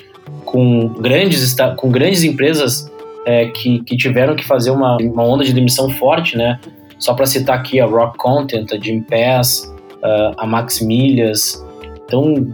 com 0.45 0.89
grandes, 0.89 1.55
com 1.77 1.91
grandes 1.91 2.25
empresas 2.25 2.91
é, 3.27 3.47
que, 3.47 3.83
que 3.83 3.97
tiveram 3.97 4.35
que 4.35 4.45
fazer 4.45 4.71
uma, 4.71 4.97
uma 4.99 5.25
onda 5.25 5.45
de 5.45 5.53
demissão 5.53 5.91
forte, 5.91 6.37
né? 6.37 6.59
Só 6.99 7.13
para 7.13 7.27
citar 7.27 7.59
aqui 7.59 7.79
a 7.79 7.85
Rock 7.85 8.17
Content, 8.17 8.73
a 8.73 8.79
Jim 8.79 9.03
Pass, 9.03 9.71
uh, 10.03 10.35
a 10.37 10.47
Max 10.47 10.81
Milhas. 10.81 11.65
Então, 12.05 12.47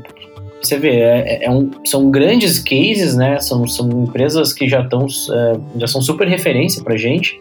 você 0.63 0.79
vê, 0.79 1.01
é, 1.01 1.45
é 1.45 1.51
um, 1.51 1.71
são 1.85 2.11
grandes 2.11 2.59
cases, 2.59 3.17
né? 3.17 3.41
São, 3.41 3.67
são 3.67 3.89
empresas 4.05 4.53
que 4.53 4.69
já 4.69 4.81
estão 4.81 5.07
é, 5.07 5.61
já 5.81 5.87
são 5.87 6.01
super 6.01 6.29
referência 6.29 6.83
para 6.83 6.97
gente 6.97 7.41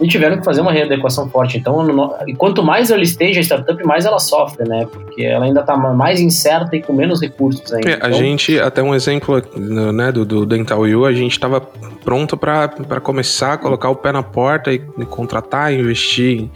e 0.00 0.08
tiveram 0.08 0.38
que 0.38 0.44
fazer 0.44 0.60
uma 0.60 0.72
readequação 0.72 1.28
forte. 1.28 1.56
Então, 1.56 1.82
no, 1.82 2.14
e 2.26 2.34
quanto 2.34 2.62
mais 2.62 2.90
early 2.90 3.04
stage 3.04 3.38
a 3.38 3.42
startup, 3.42 3.84
mais 3.84 4.04
ela 4.04 4.18
sofre, 4.18 4.68
né? 4.68 4.86
Porque 4.90 5.22
ela 5.22 5.44
ainda 5.44 5.60
está 5.60 5.76
mais 5.76 6.20
incerta 6.20 6.76
e 6.76 6.82
com 6.82 6.92
menos 6.92 7.20
recursos 7.20 7.72
ainda. 7.72 7.90
É, 7.90 7.92
a 7.94 8.08
então, 8.08 8.12
gente, 8.12 8.58
até 8.58 8.82
um 8.82 8.94
exemplo 8.94 9.42
né, 9.56 10.10
do, 10.10 10.24
do 10.24 10.44
Dental 10.44 10.80
U, 10.80 11.04
a 11.04 11.12
gente 11.12 11.32
estava 11.32 11.60
pronto 11.60 12.36
para 12.36 13.00
começar 13.02 13.54
a 13.54 13.56
colocar 13.56 13.88
o 13.88 13.96
pé 13.96 14.12
na 14.12 14.22
porta 14.22 14.72
e, 14.72 14.82
e 14.98 15.04
contratar, 15.06 15.72
investir 15.72 16.40
em, 16.40 16.50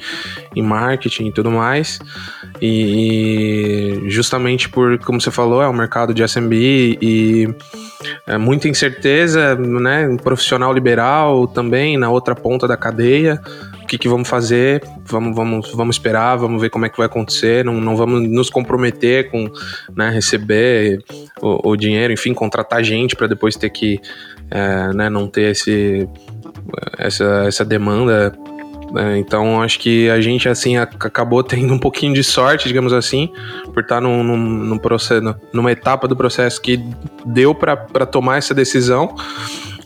em, 0.56 0.62
marketing 0.62 1.26
e 1.26 1.32
tudo 1.32 1.50
mais. 1.50 1.98
E, 2.60 4.04
e 4.06 4.10
justamente 4.10 4.68
por, 4.68 4.98
como 4.98 5.20
você 5.20 5.30
falou, 5.30 5.62
é 5.62 5.68
um 5.68 5.72
mercado 5.72 6.12
de 6.12 6.22
SMB 6.22 6.52
e 7.00 7.48
é 8.26 8.38
muita 8.38 8.68
incerteza, 8.68 9.54
né? 9.56 10.08
Um 10.08 10.16
profissional 10.16 10.72
liberal 10.72 11.46
também 11.46 11.96
na 11.96 12.10
outra 12.10 12.34
ponta 12.34 12.66
da 12.66 12.76
cadeia. 12.76 13.40
O 13.82 13.86
que, 13.86 13.96
que 13.96 14.08
vamos 14.08 14.28
fazer? 14.28 14.82
Vamos, 15.04 15.34
vamos, 15.34 15.72
vamos 15.72 15.96
esperar, 15.96 16.36
vamos 16.36 16.60
ver 16.60 16.68
como 16.68 16.84
é 16.84 16.88
que 16.88 16.96
vai 16.96 17.06
acontecer. 17.06 17.64
Não, 17.64 17.80
não 17.80 17.96
vamos 17.96 18.28
nos 18.28 18.50
comprometer 18.50 19.30
com 19.30 19.50
né, 19.96 20.10
receber 20.10 21.02
o, 21.40 21.70
o 21.70 21.76
dinheiro, 21.76 22.12
enfim, 22.12 22.34
contratar 22.34 22.84
gente 22.84 23.16
para 23.16 23.26
depois 23.26 23.56
ter 23.56 23.70
que 23.70 24.00
é, 24.50 24.92
né, 24.92 25.08
não 25.08 25.26
ter 25.26 25.52
esse, 25.52 26.08
essa, 26.98 27.44
essa 27.46 27.64
demanda 27.64 28.32
né? 28.92 29.18
Então 29.18 29.62
acho 29.62 29.78
que 29.78 30.08
a 30.10 30.20
gente 30.20 30.48
assim 30.48 30.76
acabou 30.76 31.42
tendo 31.42 31.72
um 31.72 31.78
pouquinho 31.78 32.14
de 32.14 32.24
sorte, 32.24 32.68
digamos 32.68 32.92
assim, 32.92 33.30
por 33.72 33.82
estar 33.82 34.00
num, 34.00 34.22
num, 34.22 34.36
num 34.36 34.78
processo, 34.78 35.34
numa 35.52 35.72
etapa 35.72 36.08
do 36.08 36.16
processo 36.16 36.60
que 36.60 36.82
deu 37.24 37.54
para 37.54 38.06
tomar 38.06 38.38
essa 38.38 38.54
decisão. 38.54 39.14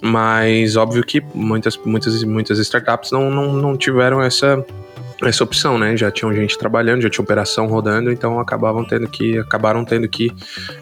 Mas 0.01 0.75
óbvio 0.77 1.05
que 1.05 1.23
muitas, 1.33 1.77
muitas, 1.77 2.25
muitas 2.25 2.59
startups 2.59 3.13
não, 3.13 3.31
não, 3.31 3.53
não 3.53 3.77
tiveram 3.77 4.21
essa, 4.21 4.65
essa 5.23 5.45
opção, 5.45 5.79
né? 5.79 5.97
Já 5.97 6.11
tinham 6.11 6.35
gente 6.35 6.59
trabalhando, 6.59 7.03
já 7.03 7.09
tinha 7.09 7.23
operação 7.23 7.69
rodando, 7.69 8.11
então 8.11 8.41
acabavam 8.41 8.85
tendo 8.85 9.09
que 9.09 9.39
acabaram 9.39 9.85
tendo 9.85 10.09
que 10.09 10.29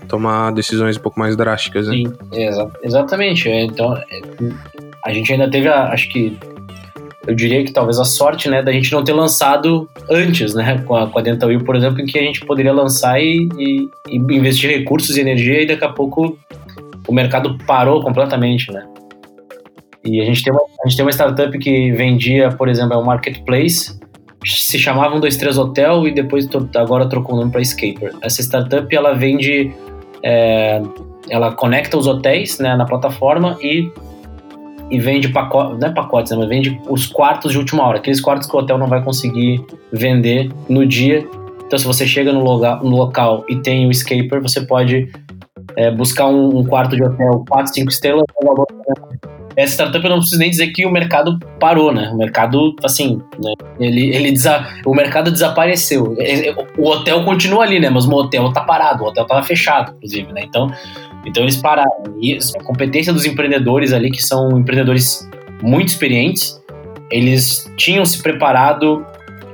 tomar 0.09 0.53
decisões 0.53 0.97
um 0.97 1.01
pouco 1.01 1.19
mais 1.21 1.37
drásticas, 1.37 1.87
né? 1.87 1.97
Sim, 1.97 2.13
exa 2.33 2.71
exatamente. 2.83 3.49
Então 3.49 3.95
é, 3.95 4.21
a 5.05 5.13
gente 5.13 5.33
ainda 5.33 5.51
teve, 5.51 5.69
a, 5.69 5.91
acho 5.91 6.09
que 6.09 6.39
eu 7.27 7.35
diria 7.35 7.63
que 7.65 7.73
talvez 7.73 7.99
a 7.99 8.05
sorte, 8.05 8.49
né, 8.49 8.63
da 8.63 8.73
gente 8.73 8.93
não 8.93 9.05
ter 9.05 9.13
lançado 9.13 9.89
antes, 10.09 10.55
né, 10.55 10.83
com 10.87 10.97
a, 10.97 11.07
com 11.07 11.19
a 11.19 11.23
Dental 11.23 11.51
por 11.65 11.77
exemplo, 11.77 12.01
em 12.01 12.07
que 12.07 12.19
a 12.19 12.23
gente 12.23 12.45
poderia 12.45 12.73
lançar 12.73 13.21
e, 13.21 13.49
e, 13.59 13.89
e, 14.09 14.17
investir 14.17 14.71
recursos 14.71 15.17
e 15.17 15.21
energia 15.21 15.63
e 15.63 15.67
daqui 15.67 15.85
a 15.85 15.91
pouco 15.91 16.39
o 17.07 17.13
mercado 17.13 17.59
parou 17.67 18.03
completamente, 18.03 18.73
né. 18.73 18.87
E 20.03 20.21
a 20.21 20.25
gente 20.25 20.43
tem 20.43 20.53
uma, 20.53 20.63
a 20.63 20.89
gente 20.89 20.97
tem 20.97 21.05
uma 21.05 21.13
startup 21.13 21.59
que 21.59 21.93
vendia, 21.93 22.49
por 22.51 22.69
exemplo, 22.69 22.95
é 22.95 22.97
um 22.97 23.05
marketplace, 23.05 23.99
se 24.45 24.79
chamava 24.79 25.11
123 25.11 25.59
Hotel 25.59 26.09
e 26.09 26.13
depois 26.13 26.49
agora 26.75 27.07
trocou 27.07 27.35
o 27.35 27.39
nome 27.39 27.53
para 27.53 27.61
Escaper. 27.61 28.15
Essa 28.23 28.41
startup, 28.41 28.95
ela 28.95 29.13
vende, 29.13 29.71
é, 30.23 30.81
ela 31.29 31.53
conecta 31.53 31.99
os 31.99 32.07
hotéis, 32.07 32.59
né, 32.59 32.75
na 32.77 32.87
plataforma 32.87 33.59
e 33.61 33.91
e 34.91 34.99
vende 34.99 35.29
pacotes, 35.29 35.79
não 35.79 35.89
é 35.89 35.93
pacotes, 35.93 36.33
né, 36.33 36.39
mas 36.39 36.49
vende 36.49 36.81
os 36.89 37.07
quartos 37.07 37.53
de 37.53 37.59
última 37.59 37.87
hora, 37.87 37.99
aqueles 37.99 38.21
quartos 38.21 38.49
que 38.49 38.57
o 38.57 38.59
hotel 38.59 38.77
não 38.77 38.89
vai 38.89 39.03
conseguir 39.03 39.65
vender 39.93 40.51
no 40.69 40.85
dia. 40.87 41.27
Então, 41.65 41.79
se 41.79 41.87
você 41.87 42.07
chega 42.07 42.33
no, 42.33 42.43
loga, 42.43 42.77
no 42.77 42.97
local 42.97 43.45
e 43.49 43.57
tem 43.57 43.87
o 43.87 43.91
escaper, 43.91 44.43
você 44.43 44.63
pode 44.63 45.09
é, 45.77 45.91
buscar 45.91 46.27
um, 46.27 46.59
um, 46.59 46.65
quarto 46.65 46.97
de 46.97 47.05
hotel 47.05 47.45
4, 47.49 47.75
5 47.75 47.89
estrelas. 47.91 48.25
Essa 49.57 49.75
startup 49.75 50.05
eu 50.05 50.11
não 50.11 50.19
preciso 50.19 50.41
nem 50.41 50.51
dizer 50.51 50.69
que 50.69 50.87
o 50.87 50.91
mercado 50.91 51.39
parou, 51.59 51.93
né? 51.93 52.11
O 52.13 52.17
mercado, 52.17 52.75
assim, 52.83 53.21
né? 53.43 53.53
ele, 53.79 54.15
ele 54.15 54.33
desa... 54.33 54.67
o 54.87 54.95
mercado 54.95 55.31
desapareceu. 55.31 56.17
O 56.79 56.89
hotel 56.89 57.25
continua 57.25 57.65
ali, 57.65 57.79
né? 57.79 57.91
Mas 57.91 58.07
o 58.07 58.13
hotel 58.13 58.53
tá 58.53 58.63
parado, 58.63 59.05
o 59.05 59.09
hotel 59.09 59.27
tava 59.27 59.43
fechado, 59.43 59.93
inclusive, 59.97 60.33
né? 60.33 60.43
Então, 60.45 60.71
então 61.25 61.43
eles 61.43 61.57
pararam. 61.57 61.91
E 62.21 62.39
a 62.59 62.63
competência 62.65 63.13
dos 63.13 63.27
empreendedores 63.27 63.93
ali, 63.93 64.11
que 64.11 64.23
são 64.23 64.59
empreendedores 64.59 65.29
muito 65.63 65.89
experientes, 65.89 66.61
eles 67.11 67.71
tinham 67.77 68.05
se 68.05 68.23
preparado 68.23 69.05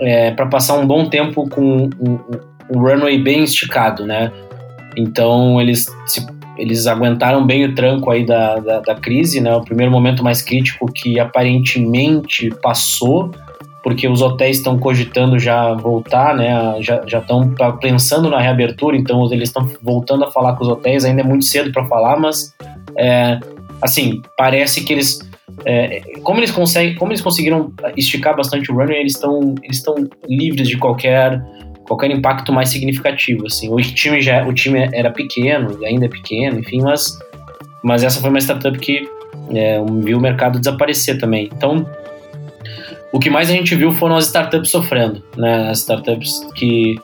é, 0.00 0.30
para 0.30 0.46
passar 0.46 0.74
um 0.78 0.86
bom 0.86 1.08
tempo 1.08 1.48
com 1.48 1.88
um, 2.00 2.18
um, 2.70 2.78
runway 2.78 3.18
bem 3.18 3.44
esticado, 3.44 4.04
né? 4.04 4.30
Então 4.96 5.60
eles 5.60 5.86
se, 6.06 6.26
eles 6.58 6.86
aguentaram 6.86 7.44
bem 7.46 7.64
o 7.64 7.74
tranco 7.74 8.10
aí 8.10 8.24
da, 8.24 8.56
da, 8.56 8.80
da 8.80 8.94
crise, 8.94 9.40
né? 9.40 9.54
O 9.54 9.62
primeiro 9.62 9.90
momento 9.90 10.22
mais 10.22 10.42
crítico 10.42 10.86
que 10.92 11.18
aparentemente 11.18 12.50
passou, 12.62 13.30
porque 13.86 14.08
os 14.08 14.20
hotéis 14.20 14.56
estão 14.56 14.76
cogitando 14.76 15.38
já 15.38 15.72
voltar, 15.72 16.34
né? 16.34 16.50
Já 16.80 17.20
estão 17.20 17.54
pensando 17.80 18.28
na 18.28 18.40
reabertura, 18.40 18.96
então 18.96 19.24
eles 19.32 19.48
estão 19.48 19.70
voltando 19.80 20.24
a 20.24 20.30
falar 20.32 20.56
com 20.56 20.64
os 20.64 20.68
hotéis. 20.68 21.04
Ainda 21.04 21.20
é 21.20 21.24
muito 21.24 21.44
cedo 21.44 21.70
para 21.70 21.84
falar, 21.84 22.18
mas 22.18 22.52
é, 22.98 23.38
assim 23.80 24.20
parece 24.36 24.82
que 24.82 24.92
eles, 24.92 25.20
é, 25.64 26.00
como 26.24 26.40
eles 26.40 26.50
conseguem, 26.50 26.96
como 26.96 27.12
eles 27.12 27.22
conseguiram 27.22 27.72
esticar 27.96 28.34
bastante 28.34 28.72
o 28.72 28.74
runway, 28.74 28.98
eles 28.98 29.12
estão 29.12 29.54
eles 29.62 29.76
estão 29.76 29.94
livres 30.28 30.68
de 30.68 30.76
qualquer 30.78 31.40
qualquer 31.86 32.10
impacto 32.10 32.52
mais 32.52 32.70
significativo. 32.70 33.46
Assim, 33.46 33.72
o 33.72 33.76
time 33.76 34.20
já 34.20 34.44
o 34.44 34.52
time 34.52 34.90
era 34.92 35.12
pequeno, 35.12 35.78
ainda 35.84 36.06
é 36.06 36.08
pequeno, 36.08 36.58
enfim, 36.58 36.80
mas 36.82 37.16
mas 37.84 38.02
essa 38.02 38.20
foi 38.20 38.30
uma 38.30 38.40
startup 38.40 38.76
que 38.80 39.08
é, 39.54 39.80
viu 40.02 40.18
o 40.18 40.20
mercado 40.20 40.58
desaparecer 40.58 41.20
também. 41.20 41.48
Então 41.56 41.86
o 43.12 43.18
que 43.18 43.30
mais 43.30 43.48
a 43.50 43.52
gente 43.52 43.74
viu 43.74 43.92
foram 43.92 44.16
as 44.16 44.26
startups 44.26 44.70
sofrendo, 44.70 45.22
né? 45.36 45.70
As 45.70 45.78
startups 45.78 46.46
que 46.54 46.96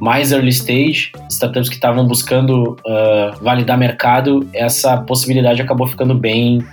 mais 0.00 0.32
early 0.32 0.48
stage, 0.48 1.12
startups 1.28 1.68
que 1.68 1.74
estavam 1.74 2.06
buscando 2.06 2.76
uh, 2.86 3.42
validar 3.42 3.76
mercado, 3.76 4.48
essa 4.54 4.96
possibilidade 4.96 5.60
acabou 5.60 5.86
ficando 5.86 6.14
bem. 6.14 6.64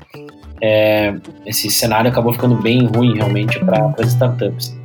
É, 0.61 1.13
esse 1.45 1.69
cenário 1.69 2.09
acabou 2.09 2.33
ficando 2.33 2.55
bem 2.55 2.85
ruim 2.87 3.15
realmente 3.15 3.59
para 3.59 3.93
as 3.99 4.13
startups. 4.13 4.76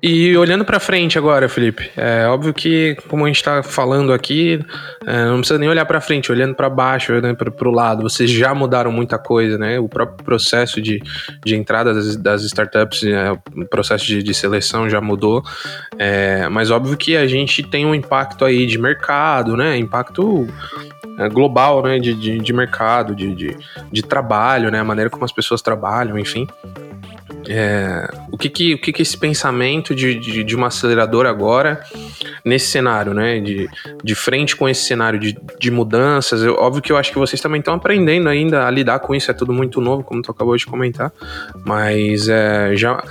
E 0.00 0.36
olhando 0.36 0.64
para 0.64 0.78
frente 0.78 1.18
agora, 1.18 1.48
Felipe, 1.48 1.90
é 1.96 2.24
óbvio 2.28 2.54
que, 2.54 2.96
como 3.08 3.24
a 3.24 3.26
gente 3.26 3.38
está 3.38 3.64
falando 3.64 4.12
aqui, 4.12 4.64
é, 5.04 5.24
não 5.24 5.38
precisa 5.38 5.58
nem 5.58 5.68
olhar 5.68 5.84
para 5.86 6.00
frente, 6.00 6.30
olhando 6.30 6.54
para 6.54 6.70
baixo, 6.70 7.20
né, 7.20 7.34
para 7.34 7.68
o 7.68 7.72
lado, 7.72 8.02
vocês 8.02 8.30
já 8.30 8.54
mudaram 8.54 8.92
muita 8.92 9.18
coisa, 9.18 9.58
né? 9.58 9.80
O 9.80 9.88
próprio 9.88 10.24
processo 10.24 10.80
de, 10.80 11.02
de 11.44 11.56
entrada 11.56 11.92
das, 11.92 12.14
das 12.14 12.42
startups, 12.44 13.02
é, 13.02 13.32
o 13.32 13.66
processo 13.68 14.06
de, 14.06 14.22
de, 14.22 14.32
seleção 14.32 14.88
já 14.88 15.00
mudou, 15.00 15.42
é, 15.98 16.48
mas 16.48 16.70
óbvio 16.70 16.96
que 16.96 17.16
a 17.16 17.26
gente 17.26 17.64
tem 17.64 17.84
um 17.84 17.94
impacto 17.94 18.44
aí 18.44 18.66
de 18.66 18.78
mercado, 18.78 19.56
né? 19.56 19.76
Impacto 19.76 20.46
é, 21.18 21.28
global, 21.28 21.82
né? 21.82 21.98
De, 21.98 22.14
de, 22.14 22.38
de 22.38 22.52
mercado, 22.52 23.16
de, 23.16 23.34
de, 23.34 23.56
de 23.90 24.02
trabalho, 24.02 24.70
né? 24.70 24.78
A 24.78 24.84
maneira 24.84 25.10
como 25.10 25.24
as 25.24 25.32
pessoas 25.32 25.60
trabalham, 25.60 26.16
enfim. 26.16 26.46
É, 27.50 28.06
o 28.30 28.36
que 28.36 28.50
que, 28.50 28.74
o 28.74 28.78
que 28.78 28.92
que 28.92 29.00
esse 29.00 29.16
pensamento 29.16 29.94
de, 29.94 30.14
de, 30.14 30.44
de, 30.44 30.54
uma 30.54 30.66
aceleradora 30.66 31.30
agora, 31.30 31.80
nesse 32.44 32.66
cenário, 32.66 33.14
né, 33.14 33.40
de, 33.40 33.66
de 34.04 34.14
frente 34.14 34.54
com 34.54 34.68
esse 34.68 34.84
cenário 34.84 35.18
de, 35.18 35.34
de 35.58 35.70
mudanças, 35.70 36.42
eu, 36.42 36.54
óbvio 36.56 36.82
que 36.82 36.92
eu 36.92 36.98
acho 36.98 37.10
que 37.10 37.18
vocês 37.18 37.40
também 37.40 37.60
estão 37.60 37.72
aprendendo 37.72 38.28
ainda 38.28 38.66
a 38.66 38.70
lidar 38.70 38.98
com 38.98 39.14
isso, 39.14 39.30
é 39.30 39.34
tudo 39.34 39.50
muito 39.50 39.80
novo, 39.80 40.04
como 40.04 40.20
tu 40.20 40.30
acabou 40.30 40.54
de 40.58 40.66
comentar, 40.66 41.10
mas 41.64 42.28
é, 42.28 42.76
já 42.76 43.02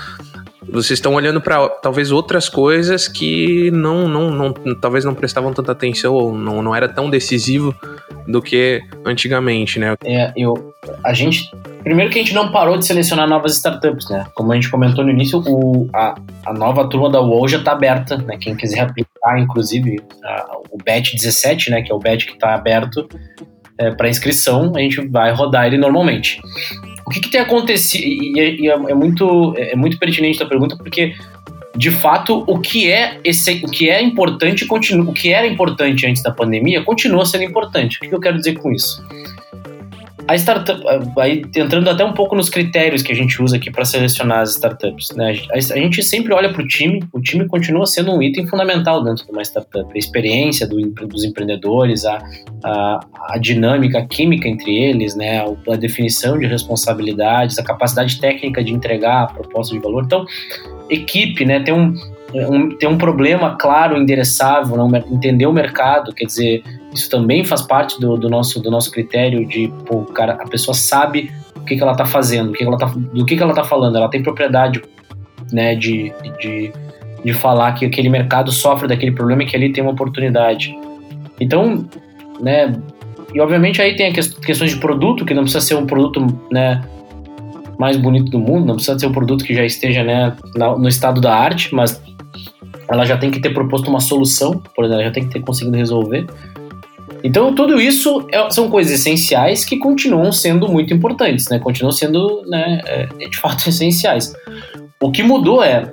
vocês 0.70 0.98
estão 0.98 1.14
olhando 1.14 1.42
para 1.42 1.68
talvez 1.70 2.12
outras 2.12 2.50
coisas 2.50 3.08
que 3.08 3.72
não, 3.72 4.08
não, 4.08 4.32
não, 4.32 4.54
talvez 4.80 5.06
não 5.06 5.16
prestavam 5.16 5.54
tanta 5.54 5.72
atenção 5.72 6.14
ou 6.14 6.34
não, 6.34 6.62
não 6.62 6.76
era 6.76 6.88
tão 6.90 7.10
decisivo 7.10 7.74
do 8.28 8.42
que 8.42 8.82
antigamente, 9.06 9.80
né? 9.80 9.96
É, 10.04 10.34
eu, 10.36 10.74
a 11.04 11.14
gente, 11.14 11.50
primeiro 11.84 12.12
que 12.12 12.20
a 12.20 12.22
gente 12.22 12.34
não 12.34 12.52
parou 12.52 12.78
de 12.78 12.86
selecionar 12.86 13.28
novas 13.28 13.54
startups, 13.54 14.10
né? 14.10 14.26
Como 14.36 14.52
a 14.52 14.56
gente 14.56 14.70
comentou 14.70 15.04
no 15.04 15.10
início, 15.10 15.42
o, 15.46 15.90
a, 15.94 16.16
a 16.46 16.54
nova 16.54 16.88
turma 16.90 17.10
da 17.10 17.22
UOL 17.22 17.48
já 17.48 17.60
está 17.60 17.72
aberta, 17.72 18.18
né? 18.18 18.38
Quem 18.38 18.56
quiser 18.56 18.82
aplicar, 18.82 19.40
inclusive, 19.40 20.02
a, 20.24 20.58
o 20.70 20.78
BET 20.84 21.16
17, 21.16 21.72
né? 21.72 21.82
Que 21.82 21.92
é 21.92 21.96
o 21.96 22.00
BET 22.00 22.26
que 22.26 22.34
está 22.34 22.54
aberto 22.54 23.08
é, 23.78 23.92
para 23.92 24.10
inscrição, 24.10 24.74
a 24.76 24.80
gente 24.80 25.02
vai 25.08 25.32
rodar 25.32 25.68
ele 25.68 25.78
normalmente. 25.78 26.40
O 27.06 27.10
que, 27.10 27.22
que 27.22 27.32
tem 27.32 27.40
acontecido? 27.40 28.04
E, 28.04 28.40
é, 28.40 28.56
e 28.56 28.70
é, 28.70 28.74
é, 28.74 28.94
muito, 28.94 29.54
é 29.58 29.76
muito 29.76 29.98
pertinente 29.98 30.42
a 30.42 30.46
pergunta, 30.46 30.76
porque 30.76 31.14
de 31.76 31.92
fato 31.92 32.44
o 32.48 32.60
que 32.60 32.92
é 32.92 33.20
esse, 33.24 33.62
o 33.64 33.70
que 33.70 33.90
é 33.90 34.02
importante 34.02 34.66
continua, 34.66 35.10
o 35.10 35.14
que 35.14 35.32
era 35.32 35.46
importante 35.46 36.06
antes 36.08 36.24
da 36.24 36.32
pandemia 36.32 36.84
continua 36.84 37.26
sendo 37.26 37.44
importante. 37.44 37.98
O 37.98 38.02
que 38.02 38.14
eu 38.14 38.20
quero 38.20 38.38
dizer 38.38 38.56
com 38.56 38.72
isso? 38.72 39.06
A 40.28 40.36
startup, 40.36 40.82
aí 41.18 41.42
entrando 41.56 41.90
até 41.90 42.04
um 42.04 42.14
pouco 42.14 42.36
nos 42.36 42.50
critérios 42.50 43.02
que 43.02 43.14
a 43.14 43.16
gente 43.16 43.42
usa 43.42 43.56
aqui 43.56 43.72
para 43.72 43.86
selecionar 43.86 44.40
as 44.40 44.52
startups, 44.52 45.16
né? 45.16 45.34
A, 45.52 45.60
gente 45.60 46.04
sempre 46.04 46.34
olha 46.34 46.52
para 46.52 46.62
o 46.62 46.68
time, 46.68 47.02
o 47.14 47.22
time 47.22 47.48
continua 47.48 47.86
sendo 47.86 48.12
um 48.12 48.22
item 48.22 48.46
fundamental 48.46 49.02
dentro 49.04 49.26
de 49.26 49.32
uma 49.32 49.42
startup. 49.42 49.90
A 49.94 49.98
experiência 49.98 50.68
do, 50.68 50.76
dos 51.08 51.24
empreendedores, 51.24 52.04
a, 52.04 52.20
a, 52.64 53.00
a, 53.30 53.38
dinâmica, 53.38 54.00
a 54.00 54.06
química 54.06 54.50
entre 54.50 54.76
eles, 54.76 55.16
né? 55.16 55.46
A, 55.46 55.76
definição 55.78 56.38
de 56.38 56.46
responsabilidades, 56.46 57.58
a 57.58 57.64
capacidade 57.64 58.20
técnica 58.20 58.62
de 58.62 58.74
entregar 58.74 59.24
a 59.24 59.28
proposta 59.28 59.74
de 59.74 59.82
valor. 59.82 60.04
Então, 60.04 60.26
equipe, 60.90 61.46
né? 61.46 61.62
Tem 61.62 61.74
um, 61.74 61.94
um, 62.34 62.70
tem 62.70 62.90
um 62.90 62.98
problema 62.98 63.56
claro, 63.56 63.98
endereçável, 63.98 64.76
não, 64.76 64.94
entender 65.12 65.46
o 65.46 65.54
mercado, 65.54 66.14
quer 66.14 66.26
dizer, 66.26 66.64
isso 66.94 67.10
também 67.10 67.44
faz 67.44 67.62
parte 67.62 68.00
do, 68.00 68.18
do 68.18 68.30
nosso, 68.30 68.62
do 68.62 68.70
nosso 68.70 68.92
critério 68.92 69.46
de, 69.46 69.72
pô, 69.86 70.04
cara, 70.04 70.34
a 70.34 70.48
pessoa 70.48 70.76
sabe 70.76 71.32
o 71.56 71.62
que, 71.62 71.76
que 71.76 71.82
ela 71.82 71.94
está 71.94 72.06
fazendo, 72.06 72.50
o 72.50 72.54
que, 72.54 72.60
que 72.60 72.66
ela 72.66 72.78
tá, 72.78 72.88
do 72.88 73.26
que, 73.26 73.36
que 73.36 73.42
ela 73.42 73.52
está 73.52 73.64
falando, 73.64 73.98
ela 73.98 74.10
tem 74.10 74.22
propriedade 74.22 74.82
né, 75.52 75.76
de, 75.76 76.14
de, 76.42 76.72
de 77.24 77.34
falar 77.34 77.74
que 77.74 77.86
aquele 77.86 78.10
mercado 78.10 78.52
sofre 78.52 78.88
daquele 78.88 79.12
problema 79.12 79.44
e 79.44 79.46
que 79.46 79.56
ali 79.56 79.72
tem 79.72 79.84
uma 79.84 79.94
oportunidade. 79.94 80.78
Então, 81.40 81.88
né, 82.42 82.74
e 83.34 83.40
obviamente 83.40 83.82
aí 83.82 83.96
tem 83.96 84.12
questões 84.12 84.72
de 84.72 84.80
produto, 84.80 85.26
que 85.26 85.34
não 85.34 85.44
precisa 85.44 85.66
ser 85.66 85.76
um 85.76 85.86
produto, 85.86 86.26
né, 86.52 86.84
mais 87.78 87.96
bonito 87.96 88.32
do 88.32 88.40
mundo, 88.40 88.66
não 88.66 88.76
precisa 88.76 88.98
ser 88.98 89.08
um 89.08 89.12
produto 89.12 89.46
que 89.46 89.54
já 89.54 89.64
esteja, 89.64 90.04
né, 90.04 90.36
no 90.56 90.88
estado 90.88 91.22
da 91.22 91.36
arte, 91.36 91.74
mas 91.74 92.02
ela 92.90 93.06
já 93.06 93.18
tem 93.18 93.30
que 93.30 93.40
ter 93.40 93.54
proposto 93.54 93.90
uma 93.90 94.00
solução, 94.00 94.62
por 94.76 94.86
exemplo, 94.86 95.02
ela 95.02 95.10
já 95.10 95.12
tem 95.12 95.28
que 95.28 95.34
ter 95.34 95.42
conseguido 95.42 95.78
resolver. 95.78 96.26
Então, 97.24 97.54
tudo 97.54 97.82
isso 97.82 98.26
é, 98.32 98.50
são 98.50 98.70
coisas 98.70 98.94
essenciais 98.94 99.66
que 99.66 99.78
continuam 99.78 100.32
sendo 100.32 100.68
muito 100.68 100.94
importantes, 100.94 101.50
né? 101.50 101.60
Continuam 101.60 101.92
sendo, 101.92 102.44
né, 102.48 102.80
é, 102.86 103.06
de 103.06 103.38
fato, 103.38 103.68
essenciais. 103.70 104.34
O 105.02 105.12
que 105.12 105.24
mudou 105.24 105.64
é 105.64 105.90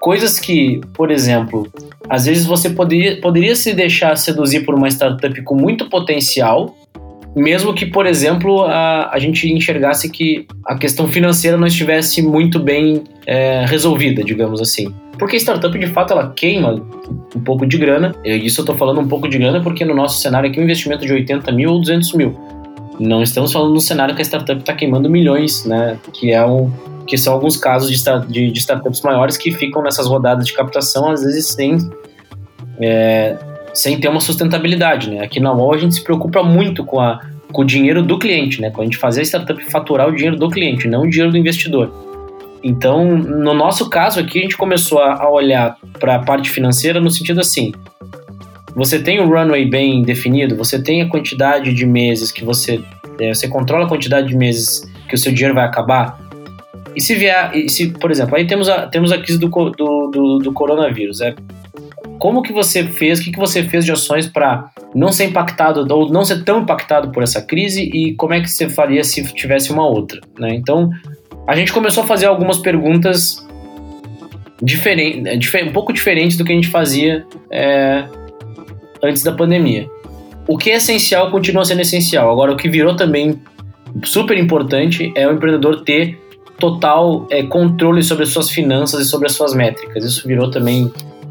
coisas 0.00 0.38
que, 0.38 0.80
por 0.94 1.10
exemplo, 1.10 1.70
às 2.08 2.26
vezes 2.26 2.46
você 2.46 2.70
poderia, 2.70 3.20
poderia 3.20 3.54
se 3.54 3.74
deixar 3.74 4.16
seduzir 4.16 4.64
por 4.64 4.74
uma 4.74 4.88
startup 4.88 5.42
com 5.42 5.54
muito 5.54 5.88
potencial, 5.88 6.74
mesmo 7.38 7.72
que, 7.72 7.86
por 7.86 8.06
exemplo, 8.06 8.64
a, 8.64 9.10
a 9.12 9.18
gente 9.18 9.50
enxergasse 9.52 10.10
que 10.10 10.46
a 10.64 10.76
questão 10.76 11.08
financeira 11.08 11.56
não 11.56 11.66
estivesse 11.66 12.20
muito 12.20 12.58
bem 12.58 13.04
é, 13.26 13.64
resolvida, 13.66 14.22
digamos 14.22 14.60
assim. 14.60 14.92
Porque 15.18 15.36
a 15.36 15.38
startup, 15.38 15.76
de 15.76 15.86
fato, 15.88 16.12
ela 16.12 16.32
queima 16.34 16.74
um 17.34 17.40
pouco 17.40 17.66
de 17.66 17.76
grana. 17.76 18.14
E 18.24 18.36
isso 18.36 18.60
eu 18.60 18.62
estou 18.62 18.76
falando 18.76 19.00
um 19.00 19.08
pouco 19.08 19.28
de 19.28 19.38
grana 19.38 19.60
porque 19.60 19.84
no 19.84 19.94
nosso 19.94 20.20
cenário 20.20 20.48
aqui 20.48 20.60
um 20.60 20.62
investimento 20.62 21.04
de 21.04 21.12
80 21.12 21.50
mil 21.52 21.70
ou 21.70 21.80
200 21.80 22.12
mil. 22.14 22.38
Não 23.00 23.22
estamos 23.22 23.52
falando 23.52 23.72
no 23.72 23.80
cenário 23.80 24.14
que 24.14 24.22
a 24.22 24.24
startup 24.24 24.60
está 24.60 24.74
queimando 24.74 25.08
milhões, 25.08 25.64
né? 25.64 25.98
Que 26.12 26.32
é 26.32 26.44
um, 26.44 26.70
que 27.06 27.16
são 27.16 27.32
alguns 27.32 27.56
casos 27.56 27.90
de, 27.90 28.26
de, 28.28 28.50
de, 28.50 28.58
startups 28.58 29.02
maiores 29.02 29.36
que 29.36 29.52
ficam 29.52 29.82
nessas 29.82 30.06
rodadas 30.06 30.46
de 30.46 30.52
captação, 30.52 31.10
às 31.10 31.22
vezes 31.22 31.48
sem, 31.48 31.78
é, 32.80 33.36
sem 33.78 34.00
ter 34.00 34.08
uma 34.08 34.20
sustentabilidade. 34.20 35.08
Né? 35.08 35.20
Aqui 35.20 35.38
na 35.38 35.52
UOL 35.52 35.72
a 35.72 35.78
gente 35.78 35.94
se 35.94 36.02
preocupa 36.02 36.42
muito 36.42 36.84
com, 36.84 36.98
a, 36.98 37.20
com 37.52 37.62
o 37.62 37.64
dinheiro 37.64 38.02
do 38.02 38.18
cliente, 38.18 38.60
né? 38.60 38.70
com 38.70 38.80
a 38.80 38.84
gente 38.84 38.96
fazer 38.96 39.20
a 39.20 39.24
startup 39.24 39.64
faturar 39.70 40.08
o 40.08 40.12
dinheiro 40.12 40.36
do 40.36 40.50
cliente, 40.50 40.88
não 40.88 41.02
o 41.02 41.08
dinheiro 41.08 41.30
do 41.30 41.38
investidor. 41.38 41.92
Então, 42.60 43.16
no 43.16 43.54
nosso 43.54 43.88
caso 43.88 44.18
aqui, 44.18 44.40
a 44.40 44.42
gente 44.42 44.56
começou 44.56 44.98
a, 44.98 45.30
olhar 45.30 45.76
para 46.00 46.16
a 46.16 46.18
parte 46.18 46.50
financeira 46.50 47.00
no 47.00 47.08
sentido 47.08 47.40
assim: 47.40 47.72
você 48.74 48.98
tem 48.98 49.20
um 49.20 49.28
runway 49.28 49.64
bem 49.64 50.02
definido, 50.02 50.56
você 50.56 50.82
tem 50.82 51.00
a 51.00 51.08
quantidade 51.08 51.72
de 51.72 51.86
meses 51.86 52.32
que 52.32 52.44
você. 52.44 52.82
É, 53.20 53.32
você 53.32 53.46
controla 53.46 53.86
a 53.86 53.88
quantidade 53.88 54.26
de 54.26 54.36
meses 54.36 54.82
que 55.08 55.14
o 55.14 55.18
seu 55.18 55.30
dinheiro 55.30 55.54
vai 55.54 55.64
acabar. 55.64 56.18
E 56.96 57.00
se 57.00 57.14
vier, 57.14 57.52
e 57.54 57.68
se, 57.68 57.90
por 57.90 58.10
exemplo, 58.10 58.34
aí 58.34 58.44
temos 58.44 58.68
a, 58.68 58.88
temos 58.88 59.12
a 59.12 59.18
crise 59.18 59.38
do, 59.38 59.48
do, 59.48 60.10
do, 60.10 60.38
do 60.38 60.52
coronavírus. 60.52 61.20
É, 61.20 61.36
como 62.18 62.42
que 62.42 62.52
você 62.52 62.84
fez, 62.84 63.20
o 63.20 63.24
que, 63.24 63.32
que 63.32 63.38
você 63.38 63.62
fez 63.62 63.84
de 63.84 63.92
ações 63.92 64.26
para 64.26 64.70
não 64.94 65.12
ser 65.12 65.24
impactado 65.24 65.86
ou 65.94 66.10
não 66.10 66.24
ser 66.24 66.44
tão 66.44 66.60
impactado 66.60 67.10
por 67.10 67.22
essa 67.22 67.40
crise 67.40 67.82
e 67.82 68.14
como 68.14 68.34
é 68.34 68.40
que 68.40 68.48
você 68.48 68.68
faria 68.68 69.04
se 69.04 69.22
tivesse 69.34 69.70
uma 69.70 69.86
outra, 69.86 70.20
né? 70.38 70.54
Então, 70.54 70.90
a 71.46 71.54
gente 71.54 71.72
começou 71.72 72.02
a 72.04 72.06
fazer 72.06 72.26
algumas 72.26 72.58
perguntas 72.58 73.46
diferentes, 74.60 75.54
um 75.66 75.72
pouco 75.72 75.92
diferentes 75.92 76.36
do 76.36 76.44
que 76.44 76.52
a 76.52 76.54
gente 76.54 76.68
fazia 76.68 77.24
é, 77.50 78.04
antes 79.02 79.22
da 79.22 79.32
pandemia. 79.32 79.88
O 80.46 80.56
que 80.56 80.70
é 80.70 80.76
essencial 80.76 81.30
continua 81.30 81.64
sendo 81.64 81.82
essencial. 81.82 82.30
Agora, 82.30 82.52
o 82.52 82.56
que 82.56 82.68
virou 82.68 82.96
também 82.96 83.40
super 84.02 84.36
importante 84.36 85.12
é 85.14 85.28
o 85.28 85.32
empreendedor 85.32 85.84
ter 85.84 86.18
total 86.58 87.26
é, 87.30 87.42
controle 87.44 88.02
sobre 88.02 88.24
as 88.24 88.30
suas 88.30 88.50
finanças 88.50 89.06
e 89.06 89.08
sobre 89.08 89.26
as 89.26 89.34
suas 89.34 89.54
métricas. 89.54 90.04
Isso 90.04 90.26
virou 90.26 90.50
também 90.50 90.90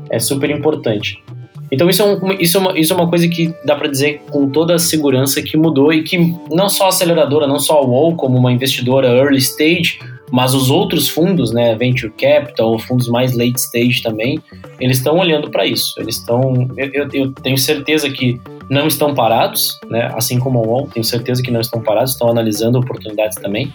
é 0.10 0.20
super 0.20 0.49
importante. 0.49 1.24
Então 1.72 1.89
isso 1.89 2.01
é, 2.01 2.05
um, 2.05 2.32
isso, 2.39 2.58
é 2.58 2.62
uma, 2.62 2.80
isso 2.80 2.93
é 2.93 2.95
uma 2.95 3.10
coisa 3.10 3.28
que 3.28 3.53
dá 3.66 3.76
para 3.76 3.88
dizer 3.88 4.22
com 4.30 4.49
toda 4.49 4.76
a 4.76 4.80
segurança 4.80 5.41
que 5.41 5.58
mudou 5.58 5.91
e 5.91 6.03
que 6.03 6.18
não 6.49 6.70
só 6.70 6.86
a 6.86 6.89
aceleradora, 6.89 7.45
não 7.45 7.60
só 7.60 7.80
a 7.80 7.86
UOL 7.86 8.16
como 8.16 8.38
uma 8.38 8.51
investidora 8.51 9.08
early 9.08 9.39
stage, 9.39 9.99
mas 10.32 10.53
os 10.53 10.70
outros 10.70 11.08
fundos, 11.08 11.51
né, 11.51 11.76
venture 11.76 12.12
capital, 12.12 12.78
fundos 12.80 13.08
mais 13.08 13.36
late 13.36 13.60
stage 13.60 14.01
também, 14.01 14.39
eles 14.80 14.97
estão 14.97 15.18
olhando 15.18 15.49
para 15.49 15.66
isso. 15.66 15.93
Eles 15.97 16.18
estão, 16.18 16.68
eu, 16.78 17.08
eu, 17.14 17.32
tenho 17.32 17.58
certeza 17.58 18.10
que 18.10 18.39
não 18.70 18.88
estão 18.88 19.14
parados, 19.14 19.80
né, 19.89 20.12
assim 20.16 20.39
como 20.39 20.60
a 20.60 20.62
UOL, 20.62 20.89
tenho 20.93 21.03
certeza 21.03 21.41
que 21.41 21.51
não 21.51 21.62
estão 21.62 21.82
parados, 21.82 22.12
estão 22.12 22.30
analisando 22.30 22.78
oportunidades 22.78 23.38
também. 23.38 23.72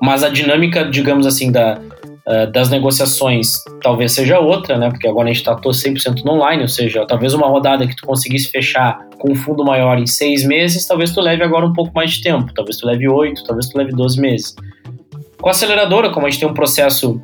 Mas 0.00 0.22
a 0.22 0.28
dinâmica, 0.28 0.84
digamos 0.84 1.26
assim, 1.26 1.50
da 1.50 1.80
uh, 2.26 2.50
das 2.50 2.68
negociações 2.68 3.62
talvez 3.82 4.12
seja 4.12 4.38
outra, 4.38 4.76
né? 4.76 4.90
Porque 4.90 5.06
agora 5.06 5.28
a 5.28 5.32
gente 5.32 5.38
está 5.38 5.56
100% 5.56 6.24
no 6.24 6.32
online, 6.32 6.62
ou 6.62 6.68
seja, 6.68 7.06
talvez 7.06 7.34
uma 7.34 7.46
rodada 7.46 7.86
que 7.86 7.96
tu 7.96 8.06
conseguisse 8.06 8.50
fechar 8.50 8.98
com 9.18 9.32
um 9.32 9.34
fundo 9.34 9.64
maior 9.64 9.98
em 9.98 10.06
seis 10.06 10.44
meses, 10.44 10.86
talvez 10.86 11.12
tu 11.12 11.20
leve 11.20 11.42
agora 11.42 11.66
um 11.66 11.72
pouco 11.72 11.92
mais 11.94 12.12
de 12.12 12.22
tempo, 12.22 12.52
talvez 12.54 12.76
tu 12.78 12.86
leve 12.86 13.08
oito, 13.08 13.44
talvez 13.44 13.68
tu 13.68 13.78
leve 13.78 13.92
12 13.92 14.20
meses. 14.20 14.54
Com 15.40 15.48
a 15.48 15.52
aceleradora, 15.52 16.10
como 16.10 16.26
a 16.26 16.30
gente 16.30 16.40
tem 16.40 16.48
um 16.48 16.54
processo 16.54 17.20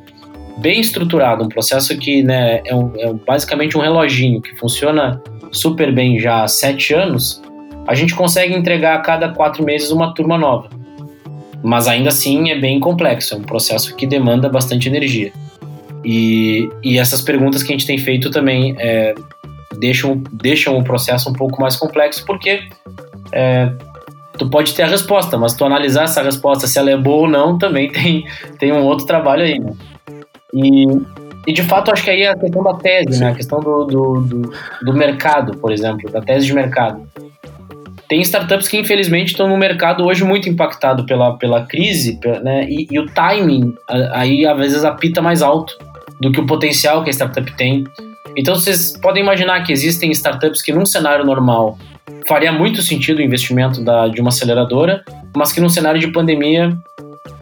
bem 0.57 0.79
estruturado, 0.79 1.43
um 1.43 1.49
processo 1.49 1.97
que 1.97 2.23
né, 2.23 2.61
é, 2.65 2.75
um, 2.75 2.91
é 2.95 3.13
basicamente 3.13 3.77
um 3.77 3.81
reloginho 3.81 4.41
que 4.41 4.55
funciona 4.55 5.21
super 5.51 5.91
bem 5.91 6.19
já 6.19 6.43
há 6.43 6.47
sete 6.47 6.93
anos, 6.93 7.41
a 7.87 7.93
gente 7.93 8.15
consegue 8.15 8.53
entregar 8.53 8.95
a 8.95 8.99
cada 8.99 9.29
quatro 9.29 9.63
meses 9.63 9.91
uma 9.91 10.13
turma 10.13 10.37
nova. 10.37 10.69
Mas 11.63 11.87
ainda 11.87 12.09
assim 12.09 12.51
é 12.51 12.59
bem 12.59 12.79
complexo, 12.79 13.33
é 13.33 13.37
um 13.37 13.41
processo 13.41 13.95
que 13.95 14.05
demanda 14.05 14.49
bastante 14.49 14.89
energia. 14.89 15.31
E, 16.03 16.69
e 16.83 16.99
essas 16.99 17.21
perguntas 17.21 17.63
que 17.63 17.71
a 17.71 17.75
gente 17.75 17.87
tem 17.87 17.97
feito 17.97 18.29
também 18.29 18.75
é, 18.77 19.15
deixam, 19.77 20.21
deixam 20.31 20.77
o 20.77 20.83
processo 20.83 21.29
um 21.29 21.33
pouco 21.33 21.61
mais 21.61 21.77
complexo, 21.77 22.25
porque 22.25 22.63
é, 23.31 23.71
tu 24.37 24.49
pode 24.49 24.73
ter 24.73 24.83
a 24.83 24.87
resposta, 24.87 25.37
mas 25.37 25.53
tu 25.53 25.63
analisar 25.63 26.03
essa 26.03 26.21
resposta, 26.21 26.67
se 26.67 26.77
ela 26.77 26.91
é 26.91 26.97
boa 26.97 27.21
ou 27.21 27.27
não, 27.29 27.57
também 27.57 27.89
tem, 27.91 28.25
tem 28.59 28.71
um 28.73 28.83
outro 28.83 29.05
trabalho 29.05 29.43
aí. 29.43 29.59
Né? 29.59 29.73
E, 30.53 30.85
e 31.47 31.53
de 31.53 31.63
fato, 31.63 31.91
acho 31.91 32.03
que 32.03 32.09
aí 32.09 32.23
é 32.23 32.31
a 32.31 32.37
questão 32.37 32.63
da 32.63 32.73
tese, 32.73 33.19
né? 33.19 33.31
a 33.31 33.35
questão 33.35 33.59
do, 33.59 33.85
do, 33.85 34.21
do, 34.21 34.53
do 34.81 34.93
mercado, 34.93 35.57
por 35.57 35.71
exemplo, 35.71 36.09
da 36.11 36.21
tese 36.21 36.45
de 36.45 36.53
mercado. 36.53 37.07
Tem 38.07 38.21
startups 38.21 38.67
que, 38.67 38.77
infelizmente, 38.77 39.29
estão 39.29 39.47
no 39.47 39.57
mercado 39.57 40.05
hoje 40.05 40.23
muito 40.23 40.49
impactado 40.49 41.05
pela, 41.05 41.37
pela 41.37 41.65
crise, 41.65 42.19
né? 42.43 42.65
E, 42.69 42.87
e, 42.91 42.99
o 42.99 43.05
timing 43.07 43.73
aí, 44.11 44.45
às 44.45 44.57
vezes, 44.57 44.83
apita 44.83 45.21
mais 45.21 45.41
alto 45.41 45.77
do 46.21 46.31
que 46.31 46.39
o 46.39 46.45
potencial 46.45 47.03
que 47.03 47.09
a 47.09 47.13
startup 47.13 47.51
tem. 47.55 47.83
Então, 48.35 48.55
vocês 48.55 48.97
podem 49.01 49.23
imaginar 49.23 49.63
que 49.63 49.71
existem 49.71 50.11
startups 50.11 50.61
que, 50.61 50.71
num 50.71 50.85
cenário 50.85 51.25
normal, 51.25 51.77
faria 52.27 52.51
muito 52.51 52.81
sentido 52.81 53.19
o 53.19 53.21
investimento 53.21 53.83
da, 53.83 54.07
de 54.07 54.19
uma 54.19 54.29
aceleradora, 54.29 55.03
mas 55.35 55.51
que 55.51 55.59
num 55.59 55.69
cenário 55.69 55.99
de 55.99 56.07
pandemia, 56.11 56.75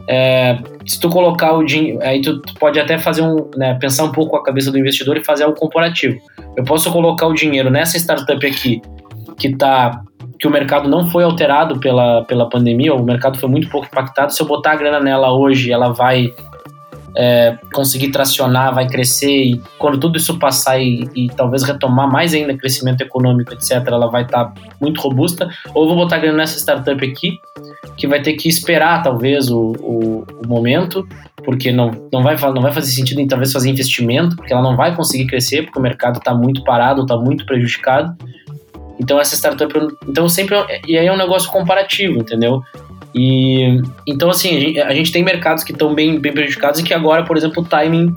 é, 0.08 0.58
se 0.86 1.00
tu 1.00 1.10
colocar 1.10 1.54
o 1.54 1.64
dinheiro, 1.64 2.00
aí 2.02 2.22
tu, 2.22 2.40
tu, 2.42 2.54
pode 2.56 2.80
até 2.80 2.98
fazer 2.98 3.22
um, 3.22 3.50
né, 3.56 3.78
pensar 3.80 4.04
um 4.04 4.12
pouco 4.12 4.36
a 4.36 4.44
cabeça 4.44 4.72
do 4.72 4.78
investidor 4.78 5.18
e 5.18 5.24
fazer 5.24 5.44
algo 5.44 5.58
comparativo. 5.58 6.18
Eu 6.56 6.64
posso 6.64 6.92
colocar 6.92 7.28
o 7.28 7.34
dinheiro 7.34 7.70
nessa 7.70 7.98
startup 7.98 8.46
aqui, 8.46 8.82
que 9.38 9.56
tá 9.56 10.02
que 10.42 10.48
o 10.48 10.52
mercado 10.52 10.90
não 10.90 11.08
foi 11.08 11.24
alterado 11.24 11.80
pela, 11.80 12.24
pela 12.26 12.50
pandemia, 12.50 12.96
o 12.96 13.04
mercado 13.04 13.38
foi 13.38 13.48
muito 13.48 13.70
pouco 13.70 13.86
impactado. 13.86 14.34
Se 14.34 14.42
eu 14.42 14.48
botar 14.48 14.72
a 14.72 14.76
grana 14.76 15.00
nela 15.00 15.32
hoje, 15.32 15.72
ela 15.72 15.94
vai 15.94 16.34
é, 17.16 17.60
conseguir 17.72 18.10
tracionar, 18.10 18.74
vai 18.74 18.88
crescer 18.88 19.44
e 19.44 19.62
quando 19.78 20.00
tudo 20.00 20.18
isso 20.18 20.40
passar 20.40 20.80
e, 20.80 21.08
e, 21.16 21.28
talvez 21.28 21.62
retomar 21.62 22.12
mais 22.12 22.34
ainda 22.34 22.58
crescimento 22.58 23.02
econômico, 23.02 23.54
etc., 23.54 23.84
ela 23.86 24.10
vai 24.10 24.24
estar 24.24 24.46
tá 24.46 24.54
muito 24.82 25.00
robusta. 25.00 25.48
Ou 25.76 25.88
vou 25.88 25.96
botar 25.96 26.18
grana 26.18 26.40
nessa 26.40 26.58
startup 26.58 27.06
aqui, 27.06 27.40
que 27.96 28.08
vai 28.08 28.20
ter 28.20 28.34
que 28.34 28.50
esperar 28.50 29.04
talvez 29.04 29.52
o, 29.52 29.74
o, 29.80 30.26
o 30.44 30.48
momento, 30.48 31.08
porque 31.46 31.72
não, 31.72 31.92
não, 32.12 32.24
vai, 32.24 32.36
não 32.36 32.64
vai 32.64 32.72
fazer 32.72 32.90
sentido 32.90 33.22
em 33.22 33.28
talvez 33.28 33.54
fazer 33.54 33.70
investimento, 33.70 34.36
porque 34.36 34.52
ela 34.52 34.64
não 34.64 34.76
vai 34.76 34.96
conseguir 34.96 35.28
crescer, 35.28 35.62
porque 35.66 35.78
o 35.78 35.82
mercado 35.84 36.18
está 36.18 36.34
muito 36.34 36.64
parado, 36.64 37.04
está 37.04 37.16
muito 37.16 37.46
prejudicado. 37.46 38.16
Então 39.02 39.20
essa 39.20 39.36
startup, 39.36 39.74
então 40.08 40.30
sempre 40.30 40.56
e 40.88 40.96
aí 40.96 41.08
é 41.08 41.12
um 41.12 41.18
negócio 41.18 41.52
comparativo, 41.52 42.20
entendeu? 42.20 42.62
E 43.16 43.82
então 44.08 44.30
assim, 44.30 44.56
a 44.56 44.60
gente, 44.60 44.80
a 44.80 44.94
gente 44.94 45.12
tem 45.12 45.24
mercados 45.24 45.64
que 45.64 45.72
estão 45.72 45.94
bem, 45.94 46.20
bem 46.20 46.32
prejudicados 46.32 46.80
e 46.80 46.84
que 46.84 46.94
agora, 46.94 47.24
por 47.24 47.36
exemplo, 47.36 47.64
o 47.64 47.66
timing 47.66 48.14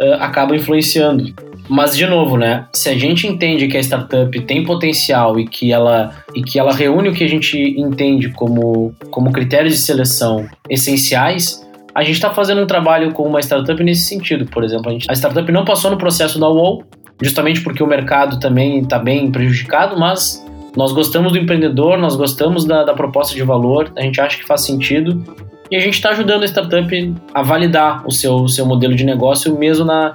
uh, 0.00 0.14
acaba 0.20 0.54
influenciando. 0.54 1.32
Mas 1.66 1.96
de 1.96 2.06
novo, 2.06 2.36
né? 2.36 2.66
Se 2.72 2.88
a 2.88 2.94
gente 2.94 3.26
entende 3.26 3.68
que 3.68 3.76
a 3.76 3.80
startup 3.80 4.40
tem 4.42 4.64
potencial 4.64 5.38
e 5.40 5.46
que 5.46 5.72
ela 5.72 6.14
e 6.34 6.42
que 6.42 6.58
ela 6.58 6.72
reúne 6.72 7.08
o 7.08 7.12
que 7.12 7.24
a 7.24 7.28
gente 7.28 7.58
entende 7.78 8.30
como 8.30 8.94
como 9.10 9.32
critérios 9.32 9.74
de 9.74 9.80
seleção 9.80 10.46
essenciais, 10.68 11.66
a 11.94 12.02
gente 12.02 12.14
está 12.14 12.32
fazendo 12.32 12.62
um 12.62 12.66
trabalho 12.66 13.12
com 13.12 13.24
uma 13.24 13.40
startup 13.40 13.82
nesse 13.82 14.02
sentido. 14.02 14.46
Por 14.46 14.62
exemplo, 14.62 14.88
a, 14.88 14.92
gente, 14.92 15.10
a 15.10 15.14
startup 15.14 15.50
não 15.50 15.64
passou 15.64 15.90
no 15.90 15.98
processo 15.98 16.38
da 16.38 16.48
UOL, 16.48 16.84
justamente 17.20 17.60
porque 17.60 17.82
o 17.82 17.86
mercado 17.86 18.38
também 18.38 18.80
está 18.80 18.98
bem 18.98 19.30
prejudicado, 19.30 19.98
mas 19.98 20.44
nós 20.76 20.92
gostamos 20.92 21.32
do 21.32 21.38
empreendedor, 21.38 21.98
nós 21.98 22.14
gostamos 22.14 22.64
da, 22.64 22.84
da 22.84 22.94
proposta 22.94 23.34
de 23.34 23.42
valor, 23.42 23.92
a 23.96 24.02
gente 24.02 24.20
acha 24.20 24.38
que 24.38 24.46
faz 24.46 24.62
sentido 24.62 25.22
e 25.70 25.76
a 25.76 25.80
gente 25.80 25.94
está 25.94 26.10
ajudando 26.10 26.42
a 26.42 26.46
startup 26.46 27.14
a 27.34 27.42
validar 27.42 28.06
o 28.06 28.12
seu, 28.12 28.34
o 28.34 28.48
seu 28.48 28.64
modelo 28.64 28.94
de 28.94 29.04
negócio 29.04 29.58
mesmo 29.58 29.84
na, 29.84 30.14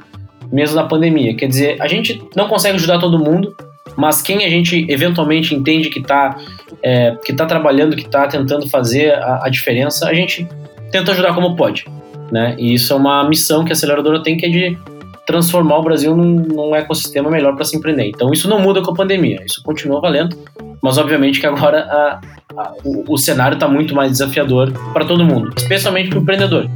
mesmo 0.51 0.75
na 0.75 0.83
pandemia. 0.83 1.35
Quer 1.35 1.47
dizer, 1.47 1.81
a 1.81 1.87
gente 1.87 2.21
não 2.35 2.47
consegue 2.47 2.75
ajudar 2.75 2.99
todo 2.99 3.19
mundo, 3.19 3.55
mas 3.95 4.21
quem 4.21 4.43
a 4.45 4.49
gente 4.49 4.85
eventualmente 4.89 5.53
entende 5.53 5.89
que 5.89 5.99
está 5.99 6.37
é, 6.81 7.15
que 7.23 7.33
tá 7.33 7.45
trabalhando, 7.45 7.95
que 7.95 8.03
está 8.03 8.27
tentando 8.27 8.67
fazer 8.69 9.13
a, 9.13 9.45
a, 9.45 9.49
diferença, 9.49 10.07
a 10.07 10.13
gente 10.13 10.47
tenta 10.91 11.11
ajudar 11.11 11.33
como 11.33 11.55
pode. 11.55 11.85
Né? 12.31 12.55
E 12.57 12.73
isso 12.73 12.93
é 12.93 12.95
uma 12.95 13.27
missão 13.27 13.63
que 13.63 13.71
a 13.71 13.73
aceleradora 13.73 14.21
tem, 14.21 14.35
que 14.35 14.45
é 14.45 14.49
de 14.49 14.77
transformar 15.25 15.77
o 15.77 15.83
Brasil 15.83 16.15
num, 16.15 16.35
num 16.35 16.75
ecossistema 16.75 17.29
melhor 17.29 17.55
para 17.55 17.65
se 17.65 17.77
empreender. 17.77 18.07
Então 18.07 18.31
isso 18.31 18.49
não 18.49 18.59
muda 18.59 18.81
com 18.81 18.91
a 18.91 18.95
pandemia, 18.95 19.41
isso 19.45 19.61
continua 19.63 20.01
valendo, 20.01 20.37
mas 20.81 20.97
obviamente 20.97 21.39
que 21.39 21.47
agora 21.47 21.79
a, 21.83 22.21
a, 22.57 22.73
o, 22.83 23.13
o 23.13 23.17
cenário 23.17 23.55
está 23.55 23.67
muito 23.67 23.95
mais 23.95 24.11
desafiador 24.11 24.71
para 24.91 25.05
todo 25.05 25.23
mundo, 25.23 25.53
especialmente 25.57 26.09
para 26.09 26.19
o 26.19 26.21
empreendedor. 26.21 26.69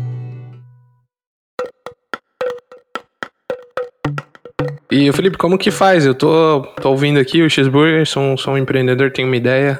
E 4.90 5.10
o 5.10 5.14
Felipe, 5.14 5.38
como 5.38 5.58
que 5.58 5.70
faz? 5.70 6.06
Eu 6.06 6.16
tô, 6.16 6.62
tô 6.82 6.90
ouvindo 6.90 7.20
aqui 7.20 7.42
o 7.44 7.50
Cheeseburger, 7.50 8.08
sou, 8.08 8.38
sou 8.38 8.54
um 8.54 8.58
empreendedor, 8.58 9.12
tenho 9.12 9.28
uma 9.28 9.36
ideia, 9.36 9.80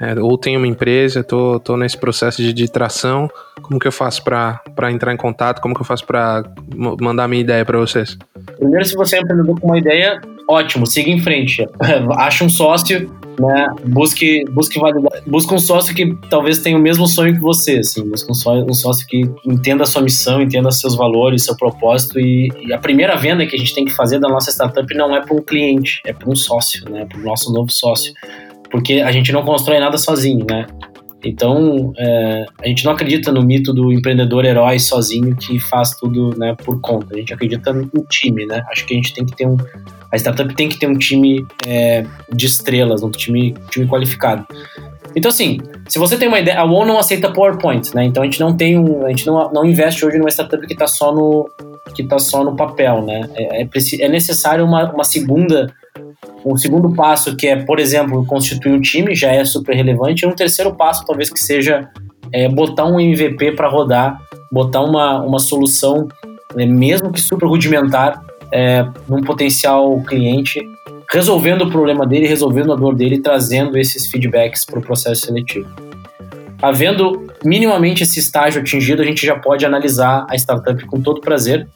é, 0.00 0.18
ou 0.20 0.36
tenho 0.36 0.58
uma 0.58 0.66
empresa, 0.66 1.22
tô, 1.22 1.60
tô 1.60 1.76
nesse 1.76 1.96
processo 1.96 2.42
de, 2.42 2.52
de 2.52 2.68
tração. 2.68 3.30
Como 3.62 3.78
que 3.78 3.86
eu 3.86 3.92
faço 3.92 4.24
para 4.24 4.60
entrar 4.90 5.12
em 5.12 5.16
contato? 5.16 5.60
Como 5.60 5.74
que 5.74 5.80
eu 5.80 5.86
faço 5.86 6.04
para 6.04 6.44
mandar 7.00 7.28
minha 7.28 7.40
ideia 7.40 7.64
para 7.64 7.78
vocês? 7.78 8.18
Primeiro, 8.58 8.84
se 8.84 8.94
você 8.94 9.16
é 9.16 9.20
empreendedor 9.20 9.60
com 9.60 9.68
uma 9.68 9.78
ideia, 9.78 10.20
ótimo, 10.48 10.86
siga 10.86 11.10
em 11.10 11.20
frente. 11.20 11.66
Acha 12.18 12.44
um 12.44 12.48
sócio, 12.48 13.08
né? 13.40 13.68
Busque, 13.86 14.44
busque 14.50 14.80
busque 15.26 15.54
um 15.54 15.58
sócio 15.58 15.94
que 15.94 16.14
talvez 16.28 16.58
tenha 16.58 16.76
o 16.76 16.80
mesmo 16.80 17.06
sonho 17.06 17.34
que 17.34 17.40
você, 17.40 17.78
assim, 17.78 18.08
busque 18.08 18.30
um 18.30 18.34
sócio, 18.34 18.66
um 18.68 18.74
sócio 18.74 19.06
que 19.06 19.22
entenda 19.46 19.84
a 19.84 19.86
sua 19.86 20.02
missão, 20.02 20.42
entenda 20.42 20.70
seus 20.72 20.96
valores, 20.96 21.44
seu 21.44 21.56
propósito 21.56 22.18
e, 22.18 22.50
e, 22.66 22.72
a 22.72 22.78
primeira 22.78 23.16
venda 23.16 23.46
que 23.46 23.54
a 23.54 23.58
gente 23.58 23.74
tem 23.74 23.84
que 23.84 23.92
fazer 23.92 24.18
da 24.18 24.28
nossa 24.28 24.50
startup 24.50 24.92
não 24.94 25.14
é 25.14 25.20
para 25.20 25.34
um 25.34 25.42
cliente, 25.42 26.00
é 26.04 26.12
para 26.12 26.28
um 26.28 26.36
sócio, 26.36 26.88
né? 26.90 27.06
Para 27.06 27.18
o 27.18 27.22
nosso 27.22 27.52
novo 27.52 27.70
sócio, 27.70 28.12
porque 28.74 28.94
a 28.94 29.12
gente 29.12 29.30
não 29.30 29.44
constrói 29.44 29.78
nada 29.78 29.96
sozinho, 29.96 30.44
né? 30.50 30.66
Então, 31.24 31.92
é, 31.96 32.44
a 32.60 32.66
gente 32.66 32.84
não 32.84 32.90
acredita 32.90 33.30
no 33.30 33.40
mito 33.40 33.72
do 33.72 33.92
empreendedor 33.92 34.44
herói 34.44 34.80
sozinho 34.80 35.36
que 35.36 35.60
faz 35.60 35.90
tudo 35.90 36.36
né, 36.36 36.56
por 36.64 36.80
conta. 36.80 37.14
A 37.14 37.18
gente 37.18 37.32
acredita 37.32 37.72
no 37.72 38.04
time, 38.10 38.44
né? 38.46 38.64
Acho 38.72 38.84
que 38.84 38.92
a 38.92 38.96
gente 38.96 39.14
tem 39.14 39.24
que 39.24 39.36
ter 39.36 39.46
um. 39.46 39.56
A 40.10 40.16
startup 40.16 40.52
tem 40.56 40.68
que 40.68 40.76
ter 40.76 40.88
um 40.88 40.98
time 40.98 41.46
é, 41.64 42.04
de 42.32 42.46
estrelas, 42.46 43.04
um 43.04 43.12
time, 43.12 43.54
time 43.70 43.86
qualificado. 43.86 44.44
Então, 45.14 45.28
assim, 45.28 45.60
se 45.88 45.96
você 45.96 46.16
tem 46.16 46.26
uma 46.26 46.40
ideia, 46.40 46.58
a 46.58 46.64
ON 46.64 46.84
não 46.84 46.98
aceita 46.98 47.30
PowerPoint, 47.30 47.94
né? 47.94 48.02
Então 48.02 48.24
a 48.24 48.26
gente 48.26 48.40
não 48.40 48.56
tem 48.56 48.76
um, 48.76 49.06
a 49.06 49.08
gente 49.08 49.24
não, 49.24 49.52
não 49.52 49.64
investe 49.64 50.04
hoje 50.04 50.18
numa 50.18 50.30
startup 50.30 50.66
que 50.66 50.72
está 50.72 50.88
só 50.88 51.14
no 51.14 51.48
que 51.94 52.02
tá 52.02 52.18
só 52.18 52.42
no 52.42 52.56
papel, 52.56 53.04
né? 53.04 53.30
É, 53.36 53.62
é, 53.62 53.68
é 54.00 54.08
necessário 54.08 54.64
uma, 54.64 54.92
uma 54.92 55.04
segunda 55.04 55.72
um 56.44 56.56
segundo 56.56 56.92
passo, 56.94 57.34
que 57.36 57.46
é, 57.46 57.56
por 57.64 57.80
exemplo, 57.80 58.24
constituir 58.26 58.72
um 58.72 58.80
time, 58.80 59.14
já 59.14 59.32
é 59.32 59.44
super 59.44 59.74
relevante. 59.74 60.24
E 60.24 60.28
um 60.28 60.34
terceiro 60.34 60.74
passo, 60.74 61.04
talvez, 61.06 61.30
que 61.30 61.40
seja 61.40 61.88
é, 62.32 62.48
botar 62.48 62.84
um 62.84 63.00
MVP 63.00 63.52
para 63.52 63.68
rodar, 63.68 64.20
botar 64.52 64.82
uma, 64.82 65.20
uma 65.22 65.38
solução, 65.38 66.08
né, 66.54 66.66
mesmo 66.66 67.10
que 67.10 67.20
super 67.20 67.46
rudimentar, 67.46 68.22
é, 68.52 68.86
num 69.08 69.22
potencial 69.22 70.00
cliente, 70.02 70.60
resolvendo 71.10 71.62
o 71.62 71.70
problema 71.70 72.06
dele, 72.06 72.26
resolvendo 72.26 72.72
a 72.72 72.76
dor 72.76 72.94
dele, 72.94 73.20
trazendo 73.20 73.78
esses 73.78 74.06
feedbacks 74.06 74.64
para 74.64 74.78
o 74.78 74.82
processo 74.82 75.26
seletivo. 75.26 75.68
Havendo 76.60 77.26
minimamente 77.44 78.02
esse 78.02 78.18
estágio 78.18 78.60
atingido, 78.60 79.02
a 79.02 79.04
gente 79.04 79.26
já 79.26 79.36
pode 79.38 79.66
analisar 79.66 80.26
a 80.30 80.34
startup 80.34 80.84
com 80.86 81.00
todo 81.00 81.20
prazer 81.20 81.68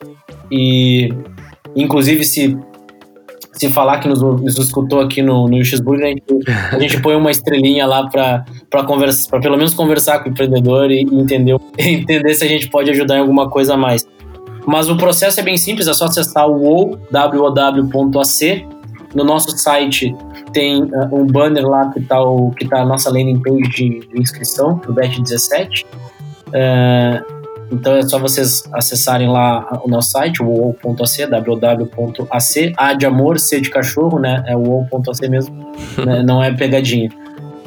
e, 0.51 1.13
inclusive, 1.77 2.25
se 2.25 2.57
se 3.59 3.71
falar 3.71 3.99
que 3.99 4.09
nos, 4.09 4.23
nos 4.23 4.59
escutou 4.59 5.01
aqui 5.01 5.23
no, 5.23 5.49
no 5.49 5.65
Xburg, 5.65 6.01
gente, 6.01 6.23
a 6.73 6.79
gente 6.79 7.01
põe 7.01 7.17
uma 7.17 7.31
estrelinha 7.31 7.87
lá 7.87 8.09
para 8.09 8.45
para 8.71 8.85
pelo 9.41 9.57
menos 9.57 9.75
conversar 9.75 10.21
com 10.21 10.29
o 10.29 10.33
empreendedor 10.33 10.91
e, 10.91 11.01
entender, 11.01 11.57
entender 11.79 12.35
se 12.35 12.45
a 12.45 12.49
gente 12.49 12.69
pode 12.69 12.91
ajudar 12.91 13.17
em 13.17 13.21
alguma 13.21 13.49
coisa 13.49 13.75
a 13.75 13.77
mais. 13.77 14.07
Mas 14.67 14.89
o 14.89 14.97
processo 14.97 15.41
é 15.41 15.43
bem 15.43 15.57
simples, 15.57 15.89
é 15.89 15.95
só 15.95 16.05
acessar 16.05 16.49
o 16.49 16.63
wow.ac. 16.63 17.09
No 19.15 19.25
nosso 19.25 19.57
site 19.57 20.15
tem 20.53 20.83
uh, 20.83 21.09
um 21.13 21.27
banner 21.27 21.67
lá 21.67 21.91
que 21.91 21.99
está 21.99 22.17
que 22.59 22.69
tá 22.69 22.83
a 22.83 22.85
nossa 22.85 23.11
landing 23.11 23.41
page 23.41 23.71
de, 23.71 24.01
de 24.01 24.21
inscrição, 24.21 24.79
o 24.87 24.93
BET 24.93 25.23
17. 25.23 25.87
Uh, 26.49 27.38
Então 27.71 27.95
é 27.95 28.03
só 28.03 28.19
vocês 28.19 28.63
acessarem 28.73 29.29
lá 29.29 29.81
o 29.85 29.89
nosso 29.89 30.11
site, 30.11 30.39
www.ac, 30.39 31.27
www.ac, 31.27 32.73
A 32.77 32.95
de 32.95 33.07
amor, 33.07 33.39
C 33.39 33.61
de 33.61 33.71
cachorro, 33.71 34.19
né? 34.19 34.43
É 34.47 34.53
www.ac 34.53 35.29
mesmo, 35.29 35.73
né? 36.05 36.23
não 36.23 36.43
é 36.43 36.53
pegadinha. 36.53 37.11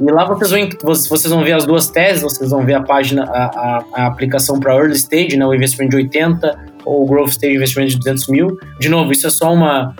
E 0.01 0.11
lá 0.11 0.25
vocês 0.25 0.49
vão, 0.49 0.69
vocês 0.83 1.31
vão 1.31 1.43
ver 1.43 1.53
as 1.53 1.65
duas 1.65 1.87
teses, 1.87 2.23
vocês 2.23 2.49
vão 2.49 2.65
ver 2.65 2.73
a 2.73 2.81
página, 2.81 3.23
a, 3.23 3.45
a, 3.45 3.85
a 3.93 4.07
aplicação 4.07 4.59
para 4.59 4.73
early 4.73 4.95
stage, 4.95 5.37
né, 5.37 5.45
o 5.45 5.53
investimento 5.53 5.91
de 5.91 5.97
80, 5.97 6.59
ou 6.83 7.03
o 7.03 7.05
growth 7.05 7.29
stage, 7.29 7.55
investimento 7.55 7.91
de 7.91 7.97
200 7.99 8.27
mil. 8.29 8.57
De 8.79 8.89
novo, 8.89 9.11
isso 9.11 9.27
é 9.27 9.29
só 9.29 9.53
uma, 9.53 9.93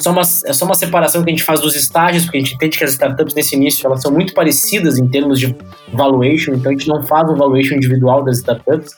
só 0.00 0.12
uma, 0.12 0.20
é 0.20 0.52
só 0.52 0.66
uma 0.66 0.74
separação 0.74 1.24
que 1.24 1.30
a 1.30 1.32
gente 1.32 1.42
faz 1.42 1.60
dos 1.60 1.74
estágios, 1.74 2.24
porque 2.24 2.36
a 2.36 2.40
gente 2.40 2.54
entende 2.54 2.76
que 2.76 2.84
as 2.84 2.90
startups 2.90 3.34
nesse 3.34 3.56
início 3.56 3.86
elas 3.86 4.02
são 4.02 4.12
muito 4.12 4.34
parecidas 4.34 4.98
em 4.98 5.08
termos 5.08 5.40
de 5.40 5.56
valuation, 5.94 6.52
então 6.52 6.70
a 6.70 6.74
gente 6.74 6.86
não 6.86 7.02
faz 7.02 7.30
um 7.30 7.34
valuation 7.34 7.76
individual 7.76 8.22
das 8.22 8.38
startups. 8.38 8.96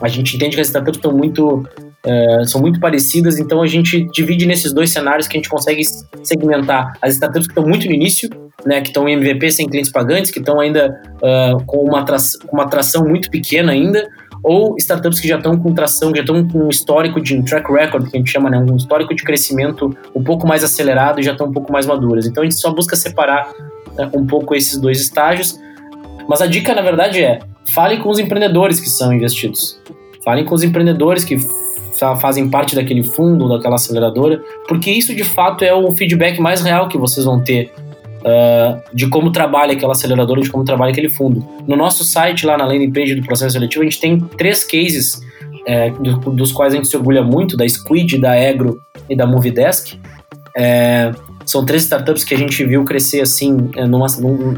A 0.00 0.08
gente 0.08 0.36
entende 0.36 0.54
que 0.54 0.60
as 0.60 0.68
startups 0.68 0.98
estão 0.98 1.12
muito 1.12 1.64
é, 2.04 2.44
são 2.46 2.60
muito 2.60 2.80
parecidas, 2.80 3.38
então 3.38 3.62
a 3.62 3.66
gente 3.66 4.08
divide 4.12 4.46
nesses 4.46 4.72
dois 4.72 4.90
cenários 4.90 5.28
que 5.28 5.36
a 5.36 5.38
gente 5.38 5.50
consegue 5.50 5.82
segmentar 6.22 6.94
as 7.02 7.14
startups 7.14 7.46
que 7.46 7.52
estão 7.52 7.66
muito 7.66 7.86
no 7.86 7.92
início, 7.92 8.28
né, 8.64 8.80
que 8.80 8.88
estão 8.88 9.08
em 9.08 9.14
MVP 9.14 9.50
sem 9.50 9.68
clientes 9.68 9.92
pagantes, 9.92 10.30
que 10.30 10.38
estão 10.38 10.60
ainda 10.60 10.98
uh, 11.16 11.62
com 11.66 11.84
uma, 11.84 12.04
uma 12.50 12.62
atração 12.62 13.04
muito 13.04 13.30
pequena 13.30 13.72
ainda, 13.72 14.08
ou 14.42 14.74
startups 14.78 15.20
que 15.20 15.28
já 15.28 15.36
estão 15.36 15.58
com 15.58 15.74
tração, 15.74 16.14
já 16.14 16.22
estão 16.22 16.46
com 16.48 16.60
um 16.60 16.68
histórico 16.70 17.20
de 17.20 17.36
um 17.36 17.42
track 17.42 17.70
record, 17.70 18.08
que 18.08 18.16
a 18.16 18.20
gente 18.20 18.30
chama, 18.30 18.48
né, 18.48 18.58
um 18.58 18.76
histórico 18.76 19.14
de 19.14 19.22
crescimento 19.22 19.94
um 20.14 20.24
pouco 20.24 20.46
mais 20.46 20.64
acelerado 20.64 21.20
e 21.20 21.22
já 21.22 21.32
estão 21.32 21.48
um 21.48 21.52
pouco 21.52 21.70
mais 21.70 21.84
maduras. 21.84 22.26
Então 22.26 22.42
a 22.42 22.46
gente 22.46 22.58
só 22.58 22.72
busca 22.72 22.96
separar 22.96 23.50
uh, 23.50 24.18
um 24.18 24.26
pouco 24.26 24.54
esses 24.54 24.78
dois 24.78 25.00
estágios. 25.00 25.60
Mas 26.26 26.40
a 26.40 26.46
dica, 26.46 26.74
na 26.74 26.80
verdade, 26.80 27.22
é 27.22 27.40
fale 27.72 27.98
com 27.98 28.08
os 28.08 28.18
empreendedores 28.18 28.80
que 28.80 28.88
são 28.88 29.12
investidos. 29.12 29.80
Falem 30.24 30.44
com 30.44 30.54
os 30.54 30.62
empreendedores 30.62 31.24
que 31.24 31.38
fazem 32.20 32.48
parte 32.48 32.74
daquele 32.74 33.02
fundo, 33.02 33.48
daquela 33.48 33.74
aceleradora, 33.74 34.42
porque 34.66 34.90
isso 34.90 35.14
de 35.14 35.24
fato 35.24 35.64
é 35.64 35.74
o 35.74 35.90
feedback 35.92 36.40
mais 36.40 36.62
real 36.62 36.88
que 36.88 36.96
vocês 36.96 37.26
vão 37.26 37.42
ter 37.42 37.72
uh, 38.20 38.80
de 38.94 39.08
como 39.08 39.30
trabalha 39.30 39.72
aquela 39.72 39.92
aceleradora, 39.92 40.40
de 40.40 40.50
como 40.50 40.64
trabalha 40.64 40.92
aquele 40.92 41.10
fundo. 41.10 41.46
No 41.66 41.76
nosso 41.76 42.04
site, 42.04 42.46
lá 42.46 42.56
na 42.56 42.64
landing 42.64 42.92
page 42.92 43.14
do 43.14 43.22
processo 43.22 43.52
seletivo, 43.52 43.82
a 43.82 43.84
gente 43.84 44.00
tem 44.00 44.18
três 44.18 44.64
cases 44.64 45.20
é, 45.66 45.90
do, 45.90 46.18
dos 46.30 46.52
quais 46.52 46.72
a 46.72 46.76
gente 46.76 46.88
se 46.88 46.96
orgulha 46.96 47.22
muito, 47.22 47.56
da 47.56 47.68
Squid, 47.68 48.18
da 48.18 48.34
Egro 48.34 48.80
e 49.08 49.16
da 49.16 49.26
Movidesk. 49.26 49.98
É, 50.56 51.12
são 51.44 51.64
três 51.64 51.82
startups 51.82 52.24
que 52.24 52.34
a 52.34 52.38
gente 52.38 52.64
viu 52.64 52.84
crescer 52.84 53.20
assim, 53.20 53.70
numa, 53.88 54.06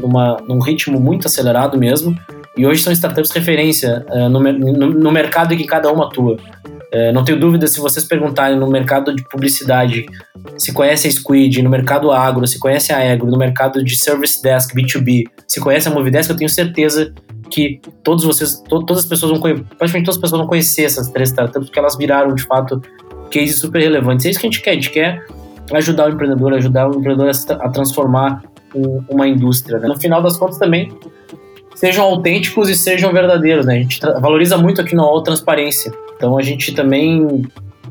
numa, 0.01 0.37
num 0.47 0.59
ritmo 0.59 0.99
muito 0.99 1.27
acelerado 1.27 1.77
mesmo, 1.77 2.17
e 2.55 2.65
hoje 2.65 2.81
são 2.81 2.93
startups 2.93 3.31
referência 3.31 4.05
uh, 4.09 4.29
no, 4.29 4.39
no, 4.39 4.89
no, 4.91 5.11
mercado 5.11 5.53
em 5.53 5.57
que 5.57 5.65
cada 5.65 5.91
uma 5.91 6.05
atua. 6.05 6.37
Uh, 6.93 7.11
não 7.13 7.23
tenho 7.23 7.39
dúvida 7.39 7.65
se 7.67 7.79
vocês 7.79 8.05
perguntarem 8.05 8.57
no 8.57 8.67
mercado 8.67 9.15
de 9.15 9.23
publicidade 9.23 10.05
se 10.57 10.73
conhece 10.73 11.07
a 11.07 11.11
Squid, 11.11 11.61
no 11.61 11.69
mercado 11.69 12.11
agro, 12.11 12.45
se 12.45 12.59
conhece 12.59 12.91
a 12.91 13.11
Agro, 13.11 13.27
no 13.27 13.37
mercado 13.37 13.83
de 13.83 13.95
service 13.95 14.41
desk, 14.41 14.75
B2B, 14.75 15.23
se 15.47 15.59
conhece 15.59 15.87
a 15.87 15.91
Movidesk, 15.91 16.29
eu 16.29 16.35
tenho 16.35 16.49
certeza 16.49 17.13
que 17.49 17.79
todos 18.03 18.23
vocês, 18.23 18.61
to, 18.67 18.85
todas 18.85 19.03
as 19.03 19.09
pessoas 19.09 19.31
vão 19.31 19.39
conhecer, 19.39 19.63
praticamente 19.77 20.05
todas 20.05 20.17
as 20.17 20.21
pessoas 20.21 20.39
vão 20.39 20.47
conhecer 20.47 20.83
essas 20.83 21.09
três 21.09 21.29
startups, 21.29 21.67
porque 21.67 21.79
elas 21.79 21.97
viraram 21.97 22.33
de 22.33 22.43
fato 22.43 22.81
cases 23.31 23.59
super 23.59 23.81
relevantes. 23.81 24.25
É 24.25 24.29
isso 24.29 24.39
que 24.39 24.47
a 24.47 24.49
gente 24.49 24.61
quer, 24.61 24.71
a 24.71 24.75
gente 24.75 24.89
quer 24.91 25.25
ajudar 25.71 26.07
o 26.07 26.09
empreendedor, 26.11 26.53
ajudar 26.53 26.89
o 26.89 26.99
empreendedor 26.99 27.29
a, 27.29 27.53
a 27.65 27.69
transformar 27.69 28.43
um, 28.75 29.03
uma 29.09 29.27
indústria. 29.27 29.79
Né? 29.79 29.87
No 29.87 29.99
final 29.99 30.21
das 30.21 30.37
contas 30.37 30.57
também, 30.57 30.91
sejam 31.75 32.05
autênticos 32.05 32.69
e 32.69 32.75
sejam 32.75 33.11
verdadeiros, 33.11 33.65
né? 33.65 33.75
A 33.75 33.81
gente 33.81 33.99
valoriza 33.99 34.57
muito 34.57 34.81
aqui 34.81 34.95
no 34.95 35.03
UOL 35.03 35.21
transparência. 35.21 35.91
Então 36.15 36.37
a 36.37 36.41
gente 36.41 36.73
também, 36.73 37.43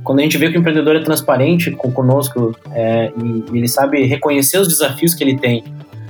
quando 0.02 0.20
a 0.20 0.22
gente 0.22 0.38
vê 0.38 0.50
que 0.50 0.56
o 0.56 0.60
empreendedor 0.60 0.96
é 0.96 1.00
transparente 1.00 1.70
conosco 1.70 2.54
é, 2.72 3.12
e, 3.16 3.44
e 3.52 3.58
ele 3.58 3.68
sabe 3.68 4.04
reconhecer 4.04 4.58
os 4.58 4.68
desafios 4.68 5.14
que 5.14 5.22
ele 5.22 5.36
tem, 5.36 5.62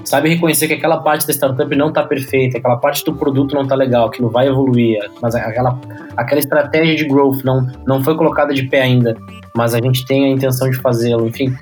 sabe 0.05 0.29
reconhecer 0.29 0.67
que 0.67 0.75
aquela 0.75 0.99
parte 0.99 1.27
da 1.27 1.33
startup 1.33 1.75
não 1.75 1.89
está 1.89 2.03
perfeita, 2.03 2.59
aquela 2.59 2.77
parte 2.77 3.05
do 3.05 3.15
produto 3.15 3.55
não 3.55 3.63
está 3.63 3.75
legal, 3.75 4.11
que 4.11 4.21
não 4.21 4.29
vai 4.29 4.49
evoluir, 4.49 4.99
mas 5.21 5.35
aquela, 5.35 5.79
aquela 6.17 6.39
estratégia 6.39 6.97
de 6.97 7.07
growth 7.07 7.43
não, 7.45 7.67
não 7.87 8.03
foi 8.03 8.17
colocada 8.17 8.53
de 8.53 8.65
pé 8.65 8.83
ainda, 8.83 9.17
mas 9.55 9.75
a 9.75 9.79
gente 9.81 10.05
tem 10.07 10.25
a 10.25 10.29
intenção 10.29 10.69
de 10.71 10.77
fazê-lo. 10.77 11.27
Enfim, 11.27 11.55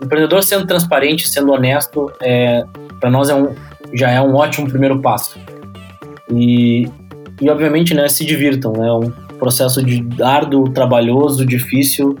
o 0.00 0.04
empreendedor 0.04 0.42
sendo 0.42 0.66
transparente, 0.66 1.28
sendo 1.28 1.52
honesto, 1.52 2.10
é, 2.20 2.64
para 3.00 3.10
nós 3.10 3.28
é 3.28 3.34
um, 3.34 3.54
já 3.94 4.10
é 4.10 4.20
um 4.20 4.34
ótimo 4.34 4.68
primeiro 4.68 5.00
passo. 5.00 5.38
E, 6.32 6.88
e 7.40 7.48
obviamente, 7.48 7.94
né, 7.94 8.08
se 8.08 8.24
divirtam, 8.24 8.72
né? 8.72 8.88
É 8.88 8.92
um 8.92 9.10
processo 9.38 9.82
de 9.84 10.04
árduo, 10.22 10.70
trabalhoso, 10.70 11.44
difícil. 11.44 12.16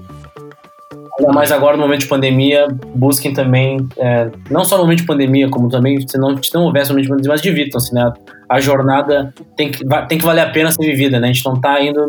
Ainda 1.18 1.32
mais 1.32 1.50
agora 1.50 1.76
no 1.76 1.82
momento 1.82 2.00
de 2.00 2.08
pandemia, 2.08 2.68
busquem 2.94 3.32
também, 3.32 3.88
é, 3.96 4.30
não 4.50 4.64
só 4.64 4.76
no 4.76 4.82
momento 4.82 4.98
de 4.98 5.06
pandemia, 5.06 5.48
como 5.48 5.68
também, 5.70 6.06
se 6.06 6.18
não, 6.18 6.40
se 6.42 6.54
não 6.54 6.64
houvesse 6.64 6.90
momento 6.90 7.04
de 7.04 7.08
pandemia, 7.08 7.30
mas 7.30 7.40
divirtam-se, 7.40 7.94
né? 7.94 8.12
A 8.48 8.60
jornada 8.60 9.32
tem 9.56 9.70
que, 9.70 9.82
tem 10.08 10.18
que 10.18 10.24
valer 10.24 10.42
a 10.42 10.50
pena 10.50 10.70
ser 10.70 10.84
vivida, 10.84 11.18
né? 11.18 11.28
A 11.28 11.32
gente 11.32 11.44
não 11.44 11.54
está 11.54 11.82
indo. 11.82 12.06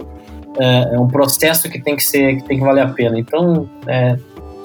É, 0.60 0.96
é, 0.96 1.00
um 1.00 1.08
processo 1.08 1.70
que 1.70 1.80
tem 1.80 1.96
que 1.96 2.04
ser, 2.04 2.38
que 2.38 2.44
tem 2.48 2.58
que 2.58 2.66
valer 2.66 2.82
a 2.82 2.88
pena. 2.88 3.18
Então, 3.18 3.70
é, 3.88 4.18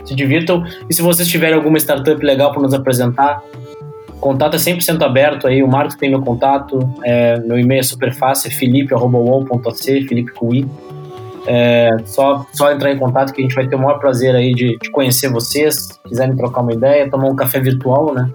se 0.05 0.15
divirtam. 0.15 0.65
E 0.89 0.95
se 0.95 1.03
vocês 1.03 1.29
tiverem 1.29 1.55
alguma 1.55 1.79
startup 1.79 2.25
legal 2.25 2.51
para 2.51 2.63
nos 2.63 2.75
apresentar, 2.75 3.43
contato 4.23 4.55
é 4.55 4.57
100% 4.57 5.03
aberto 5.03 5.49
aí, 5.49 5.63
o 5.65 5.69
Marcos 5.69 5.97
tem 5.97 6.09
meu 6.09 6.23
contato, 6.23 6.79
é, 7.05 7.41
meu 7.41 7.59
e-mail 7.59 7.81
é 7.81 7.83
super 7.83 8.15
fácil, 8.15 8.49
é 8.49 8.55
felipe.com.ac, 8.55 10.07
felipe 10.07 10.33
com 10.33 10.55
i. 10.55 10.65
É, 11.45 11.91
só, 12.05 12.47
só 12.53 12.71
entrar 12.71 12.93
em 12.93 12.99
contato 12.99 13.33
que 13.33 13.41
a 13.41 13.45
gente 13.45 13.55
vai 13.55 13.67
ter 13.67 13.75
o 13.75 13.79
maior 13.81 13.99
prazer 13.99 14.33
aí 14.37 14.55
de, 14.55 14.79
de 14.79 14.91
conhecer 14.93 15.29
vocês, 15.29 15.75
se 15.75 16.09
quiserem 16.09 16.37
trocar 16.37 16.61
uma 16.61 16.73
ideia, 16.73 17.11
tomar 17.11 17.29
um 17.29 17.35
café 17.35 17.59
virtual, 17.59 18.15
né? 18.15 18.31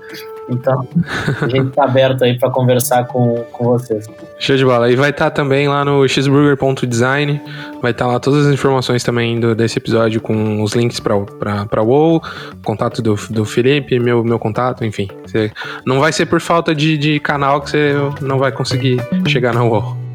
Então, 0.49 0.87
a 1.41 1.47
gente 1.47 1.67
está 1.67 1.83
aberto 1.83 2.23
aí 2.23 2.37
para 2.37 2.49
conversar 2.49 3.05
com, 3.05 3.43
com 3.51 3.65
vocês. 3.65 4.07
Show 4.39 4.55
de 4.55 4.63
bola. 4.63 4.89
E 4.89 4.95
vai 4.95 5.09
estar 5.09 5.25
tá 5.25 5.31
também 5.31 5.67
lá 5.67 5.83
no 5.83 6.07
xburger.design, 6.07 7.41
vai 7.81 7.91
estar 7.91 8.05
tá 8.05 8.11
lá 8.11 8.19
todas 8.19 8.47
as 8.47 8.53
informações 8.53 9.03
também 9.03 9.39
do, 9.39 9.53
desse 9.53 9.77
episódio 9.77 10.21
com 10.21 10.61
os 10.61 10.73
links 10.73 10.99
para 10.99 11.81
WoW, 11.81 12.21
contato 12.63 13.01
do, 13.01 13.15
do 13.29 13.45
Felipe, 13.45 13.99
meu, 13.99 14.23
meu 14.23 14.39
contato, 14.39 14.85
enfim. 14.85 15.07
Você, 15.25 15.51
não 15.85 15.99
vai 15.99 16.11
ser 16.11 16.25
por 16.25 16.39
falta 16.39 16.73
de, 16.73 16.97
de 16.97 17.19
canal 17.19 17.61
que 17.61 17.71
você 17.71 17.93
não 18.21 18.37
vai 18.37 18.51
conseguir 18.51 19.01
chegar 19.27 19.53
na 19.53 19.63
WoW. 19.63 20.06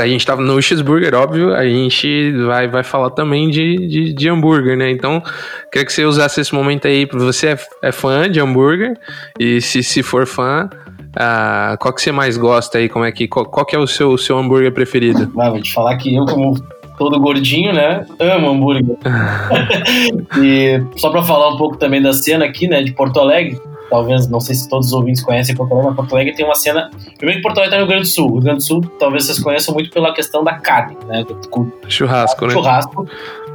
A 0.00 0.06
gente 0.06 0.24
tava 0.24 0.42
no 0.42 0.60
cheeseburger, 0.60 1.14
óbvio, 1.14 1.54
a 1.54 1.64
gente 1.64 2.32
vai, 2.46 2.68
vai 2.68 2.82
falar 2.82 3.10
também 3.10 3.48
de, 3.48 3.86
de, 3.86 4.12
de 4.12 4.28
hambúrguer, 4.28 4.76
né? 4.76 4.90
Então, 4.90 5.22
queria 5.70 5.86
que 5.86 5.92
você 5.92 6.04
usasse 6.04 6.40
esse 6.40 6.54
momento 6.54 6.86
aí, 6.86 7.06
você 7.06 7.48
é, 7.48 7.58
é 7.82 7.92
fã 7.92 8.30
de 8.30 8.40
hambúrguer, 8.40 8.98
e 9.38 9.60
se, 9.60 9.82
se 9.82 10.02
for 10.02 10.26
fã, 10.26 10.68
uh, 11.16 11.76
qual 11.78 11.92
que 11.92 12.02
você 12.02 12.12
mais 12.12 12.36
gosta 12.36 12.78
aí? 12.78 12.88
Como 12.88 13.04
é 13.04 13.12
que, 13.12 13.26
qual, 13.26 13.46
qual 13.46 13.64
que 13.64 13.74
é 13.74 13.78
o 13.78 13.86
seu, 13.86 14.16
seu 14.18 14.38
hambúrguer 14.38 14.72
preferido? 14.72 15.32
Ah, 15.38 15.50
vou 15.50 15.60
te 15.60 15.72
falar 15.72 15.96
que 15.96 16.14
eu, 16.14 16.24
como 16.24 16.54
todo 16.98 17.20
gordinho, 17.20 17.72
né, 17.72 18.06
amo 18.18 18.50
hambúrguer. 18.50 18.96
e 20.42 20.82
só 20.96 21.10
pra 21.10 21.22
falar 21.22 21.54
um 21.54 21.56
pouco 21.56 21.76
também 21.76 22.00
da 22.00 22.12
cena 22.12 22.44
aqui, 22.44 22.66
né, 22.66 22.82
de 22.82 22.92
Porto 22.92 23.20
Alegre, 23.20 23.60
talvez, 23.88 24.28
não 24.28 24.40
sei 24.40 24.54
se 24.54 24.68
todos 24.68 24.88
os 24.88 24.92
ouvintes 24.92 25.22
conhecem 25.22 25.54
Porto 25.54 25.72
Alegre, 25.72 25.88
mas 25.88 25.96
Porto 25.96 26.14
Alegre 26.14 26.34
tem 26.34 26.44
uma 26.44 26.54
cena. 26.54 26.90
Primeiro 27.16 27.40
que 27.40 27.42
Porto 27.42 27.58
Alegre 27.58 27.76
tá 27.76 27.76
no 27.76 27.82
Rio 27.82 27.88
Grande 27.88 28.08
do 28.08 28.12
Sul. 28.12 28.28
O 28.28 28.32
Rio 28.34 28.42
Grande 28.42 28.58
do 28.58 28.64
Sul, 28.64 28.80
talvez 28.98 29.24
vocês 29.24 29.38
conheçam 29.38 29.74
muito 29.74 29.90
pela 29.90 30.12
questão 30.12 30.42
da 30.44 30.54
carne, 30.54 30.96
né? 31.06 31.24
Do, 31.24 31.72
churrasco, 31.88 32.46
né? 32.46 32.52
Churrasco. 32.52 33.08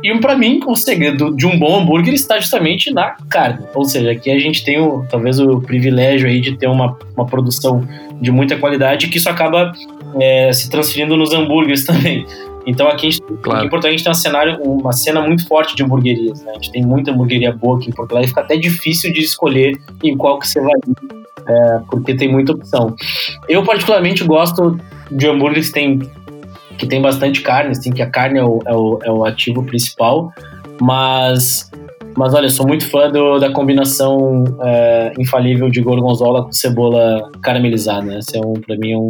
E 0.04 0.18
para 0.20 0.36
mim, 0.36 0.60
o 0.66 0.76
segredo 0.76 1.36
de 1.36 1.46
um 1.46 1.60
bom 1.60 1.80
hambúrguer 1.80 2.14
está 2.14 2.40
justamente 2.40 2.92
na 2.92 3.16
carne. 3.30 3.66
Ou 3.74 3.86
seja, 3.86 4.12
aqui 4.12 4.32
a 4.32 4.40
gente 4.40 4.64
tem 4.64 4.80
o, 4.80 5.06
talvez 5.08 5.40
o 5.40 5.62
privilégio 5.62 6.28
aí 6.28 6.42
de 6.42 6.58
ter 6.58 6.68
uma, 6.68 6.98
uma 7.16 7.26
produção 7.26 7.88
de 8.20 8.32
muita 8.32 8.58
qualidade 8.58 9.08
que 9.08 9.18
isso 9.18 9.30
acaba 9.30 9.72
é, 10.20 10.52
se 10.52 10.70
transferindo 10.70 11.16
nos 11.16 11.34
hambúrgueres 11.34 11.86
também. 11.86 12.26
Então 12.66 12.88
aqui, 12.88 13.12
gente, 13.12 13.24
claro. 13.42 13.66
em 13.66 13.70
Porto 13.70 13.86
Alegre 13.86 13.88
a 13.88 13.98
gente 13.98 14.04
tem 14.04 14.12
um 14.12 14.16
cenário, 14.16 14.62
uma 14.62 14.94
cena 14.94 15.22
muito 15.22 15.48
forte 15.48 15.76
de 15.76 15.84
hamburguerias, 15.84 16.42
né? 16.44 16.52
A 16.52 16.54
gente 16.56 16.72
tem 16.72 16.86
muita 16.86 17.12
hamburgueria 17.12 17.52
boa 17.52 17.78
aqui 17.78 17.90
em 17.90 17.94
Porto 17.94 18.12
Alegre, 18.12 18.30
fica 18.30 18.42
até 18.42 18.56
difícil 18.56 19.12
de 19.12 19.22
escolher 19.22 19.80
em 20.04 20.16
qual 20.16 20.40
que 20.40 20.48
você 20.48 20.62
vai 20.62 20.74
ir, 20.88 21.24
é, 21.48 21.80
porque 21.90 22.16
tem 22.16 22.32
muita 22.32 22.52
opção. 22.54 22.96
Eu 23.50 23.64
particularmente 23.64 24.24
gosto 24.24 24.80
de 25.12 25.28
hambúrgueres 25.28 25.68
que 25.68 25.74
tem, 25.74 26.00
que 26.78 26.86
tem 26.86 27.02
bastante 27.02 27.42
carne, 27.42 27.72
assim, 27.72 27.92
que 27.92 28.02
a 28.02 28.10
carne 28.10 28.40
é 28.40 28.44
o, 28.44 28.60
é 28.66 28.76
o, 28.76 29.00
é 29.04 29.12
o 29.12 29.26
ativo 29.26 29.64
principal, 29.64 30.32
mas 30.80 31.70
mas 32.18 32.34
olha, 32.34 32.50
sou 32.50 32.68
muito 32.68 32.90
fã 32.90 33.10
do, 33.10 33.40
da 33.40 33.52
combinação 33.52 34.44
é, 34.62 35.14
infalível 35.18 35.70
de 35.70 35.82
gorgonzola 35.82 36.44
com 36.44 36.52
cebola 36.52 37.32
caramelizada. 37.42 38.18
Esse 38.20 38.38
é 38.38 38.42
um, 38.42 38.54
para 38.54 38.76
mim, 38.76 38.92
é, 38.92 38.98
um, 38.98 39.08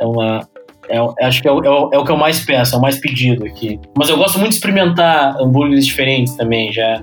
é 0.00 0.06
uma 0.06 0.48
é, 0.88 0.96
é, 0.96 1.26
acho 1.26 1.42
que 1.42 1.48
é 1.48 1.52
o, 1.52 1.64
é, 1.64 1.70
o, 1.70 1.90
é 1.92 1.98
o 1.98 2.04
que 2.04 2.12
eu 2.12 2.16
mais 2.16 2.44
peço, 2.44 2.74
é 2.74 2.78
o 2.78 2.80
mais 2.80 2.98
pedido 2.98 3.44
aqui. 3.44 3.80
Mas 3.96 4.08
eu 4.08 4.16
gosto 4.16 4.38
muito 4.38 4.50
de 4.50 4.56
experimentar 4.56 5.36
hambúrgueres 5.40 5.86
diferentes 5.86 6.34
também. 6.34 6.72
Já, 6.72 7.02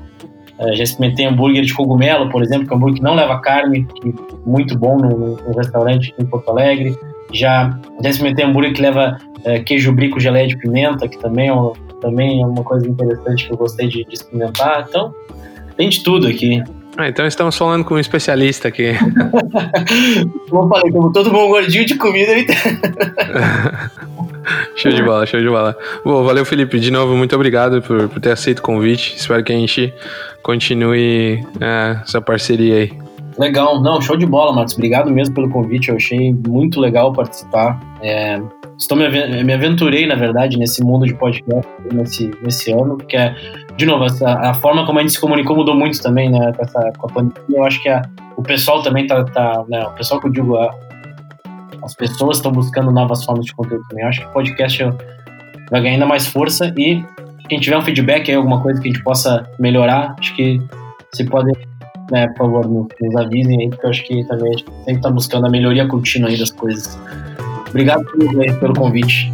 É, 0.60 0.76
já 0.76 0.84
experimentei 0.84 1.26
hambúrguer 1.26 1.64
de 1.64 1.74
cogumelo, 1.74 2.30
por 2.30 2.44
exemplo, 2.44 2.68
que 2.68 2.74
é 2.74 2.76
um 2.76 2.78
hambúrguer 2.78 2.98
que 2.98 3.04
não 3.04 3.16
leva 3.16 3.42
carne, 3.42 3.86
que 3.86 4.10
é 4.10 4.12
muito 4.46 4.78
bom 4.78 4.98
no, 4.98 5.36
no 5.36 5.58
restaurante 5.58 6.14
em 6.20 6.26
Porto 6.26 6.52
Alegre. 6.52 6.96
Já, 7.34 7.76
já 8.04 8.10
experimentei 8.10 8.46
hambúrguer 8.46 8.72
que 8.74 8.82
leva 8.82 9.18
é, 9.44 9.60
queijo 9.60 9.92
brie 9.92 10.10
com 10.10 10.20
geleia 10.20 10.48
de 10.48 10.56
pimenta, 10.58 11.08
que 11.08 11.18
também 11.18 11.48
é, 11.48 11.54
uma, 11.54 11.74
também 12.00 12.44
é 12.44 12.46
uma 12.46 12.64
coisa 12.64 12.88
interessante 12.88 13.48
que 13.48 13.52
eu 13.52 13.58
gostei 13.58 13.88
de, 13.88 14.06
de 14.06 14.14
experimentar. 14.14 14.86
Então, 14.88 15.12
tem 15.76 15.90
de 15.90 16.04
tudo 16.04 16.28
aqui. 16.28 16.64
Ah, 16.96 17.10
então 17.10 17.26
estamos 17.26 17.58
falando 17.58 17.84
com 17.84 17.96
um 17.96 18.00
especialista 18.00 18.68
aqui. 18.68 18.94
Como 20.50 20.64
eu 20.64 20.70
falei, 20.70 20.92
como 20.92 21.12
todo 21.12 21.32
bom 21.32 21.48
gordinho 21.48 21.86
de 21.86 21.96
comida, 21.98 22.32
ele 22.32 22.46
Show 24.76 24.92
de 24.92 25.02
bola, 25.02 25.26
show 25.26 25.40
de 25.40 25.48
bola. 25.48 25.76
Bom, 26.04 26.24
valeu, 26.24 26.46
Felipe. 26.46 26.80
De 26.80 26.92
novo, 26.92 27.16
muito 27.16 27.34
obrigado 27.36 27.82
por, 27.82 28.10
por 28.10 28.20
ter 28.20 28.32
aceito 28.32 28.60
o 28.60 28.62
convite. 28.62 29.16
Espero 29.16 29.44
que 29.44 29.54
a 29.54 29.56
gente 29.56 29.94
continue 30.42 31.44
é, 31.62 32.02
essa 32.04 32.22
parceria 32.22 32.76
aí. 32.76 32.92
Legal, 33.38 33.82
não, 33.82 34.02
show 34.02 34.16
de 34.16 34.26
bola, 34.26 34.54
Marcos. 34.54 34.74
Obrigado 34.74 35.10
mesmo 35.10 35.34
pelo 35.34 35.50
convite. 35.50 35.90
Eu 35.90 35.96
achei 35.96 36.34
muito 36.34 36.80
legal 36.80 37.14
participar. 37.14 37.80
É, 38.02 38.40
estou 38.78 38.98
me, 38.98 39.10
me 39.44 39.54
aventurei, 39.54 40.06
na 40.06 40.16
verdade, 40.16 40.58
nesse 40.58 40.84
mundo 40.84 41.06
de 41.06 41.14
podcast 41.16 41.68
nesse, 41.92 42.32
nesse 42.42 42.72
ano, 42.72 42.98
porque, 42.98 43.18
é, 43.18 43.36
de 43.78 43.86
novo, 43.86 44.06
essa, 44.06 44.30
a 44.30 44.54
forma 44.54 44.86
como 44.86 45.00
a 45.00 45.02
gente 45.02 45.14
se 45.14 45.22
comunicou 45.22 45.56
mudou 45.56 45.76
muito 45.76 46.02
também, 46.02 46.30
né? 46.30 46.52
Com, 46.54 46.64
essa, 46.64 46.92
com 46.98 47.08
a 47.08 47.14
pandemia. 47.14 47.58
Eu 47.58 47.64
acho 47.64 47.82
que 47.82 47.90
a, 47.90 48.02
o 48.38 48.44
pessoal 48.44 48.82
também 48.82 49.08
tá, 49.08 49.24
tá 49.26 49.64
né, 49.68 49.84
o 49.86 49.92
pessoal 49.92 50.20
que 50.20 50.28
eu 50.28 50.32
digo, 50.32 50.56
a, 50.58 50.74
as 51.84 51.96
pessoas 51.96 52.38
estão 52.38 52.52
buscando 52.52 52.92
novas 52.92 53.24
formas 53.24 53.46
de 53.46 53.54
conteúdo 53.54 53.84
também. 53.90 54.04
Eu 54.04 54.10
acho 54.10 54.22
que 54.22 54.28
o 54.28 54.32
podcast 54.32 54.84
vai 55.72 55.82
ganhar 55.82 55.94
ainda 55.94 56.06
mais 56.06 56.28
força 56.28 56.74
e 56.78 57.04
quem 57.50 57.60
tiver 57.60 57.78
um 57.78 57.82
feedback 57.82 58.30
aí, 58.30 58.38
alguma 58.38 58.62
coisa 58.62 58.80
que 58.82 58.90
a 58.90 58.92
gente 58.92 59.04
possa 59.04 59.50
melhorar, 59.60 60.16
acho 60.20 60.36
que 60.36 60.62
se 61.14 61.26
pode 61.26 61.52
né, 62.12 62.28
por 62.30 62.46
favor, 62.46 62.68
nos, 62.68 62.88
nos 63.02 63.16
avisem 63.16 63.62
aí, 63.62 63.70
porque 63.70 63.86
eu 63.86 63.90
acho 63.90 64.04
que 64.04 64.24
também 64.26 64.50
a 64.50 64.58
gente 64.58 64.72
sempre 64.72 64.96
está 64.96 65.10
buscando 65.10 65.48
a 65.48 65.50
melhoria 65.50 65.88
contínua 65.88 66.30
aí 66.30 66.38
das 66.38 66.52
coisas. 66.52 67.00
Obrigado 67.70 68.06
pelo 68.60 68.74
convite. 68.74 69.32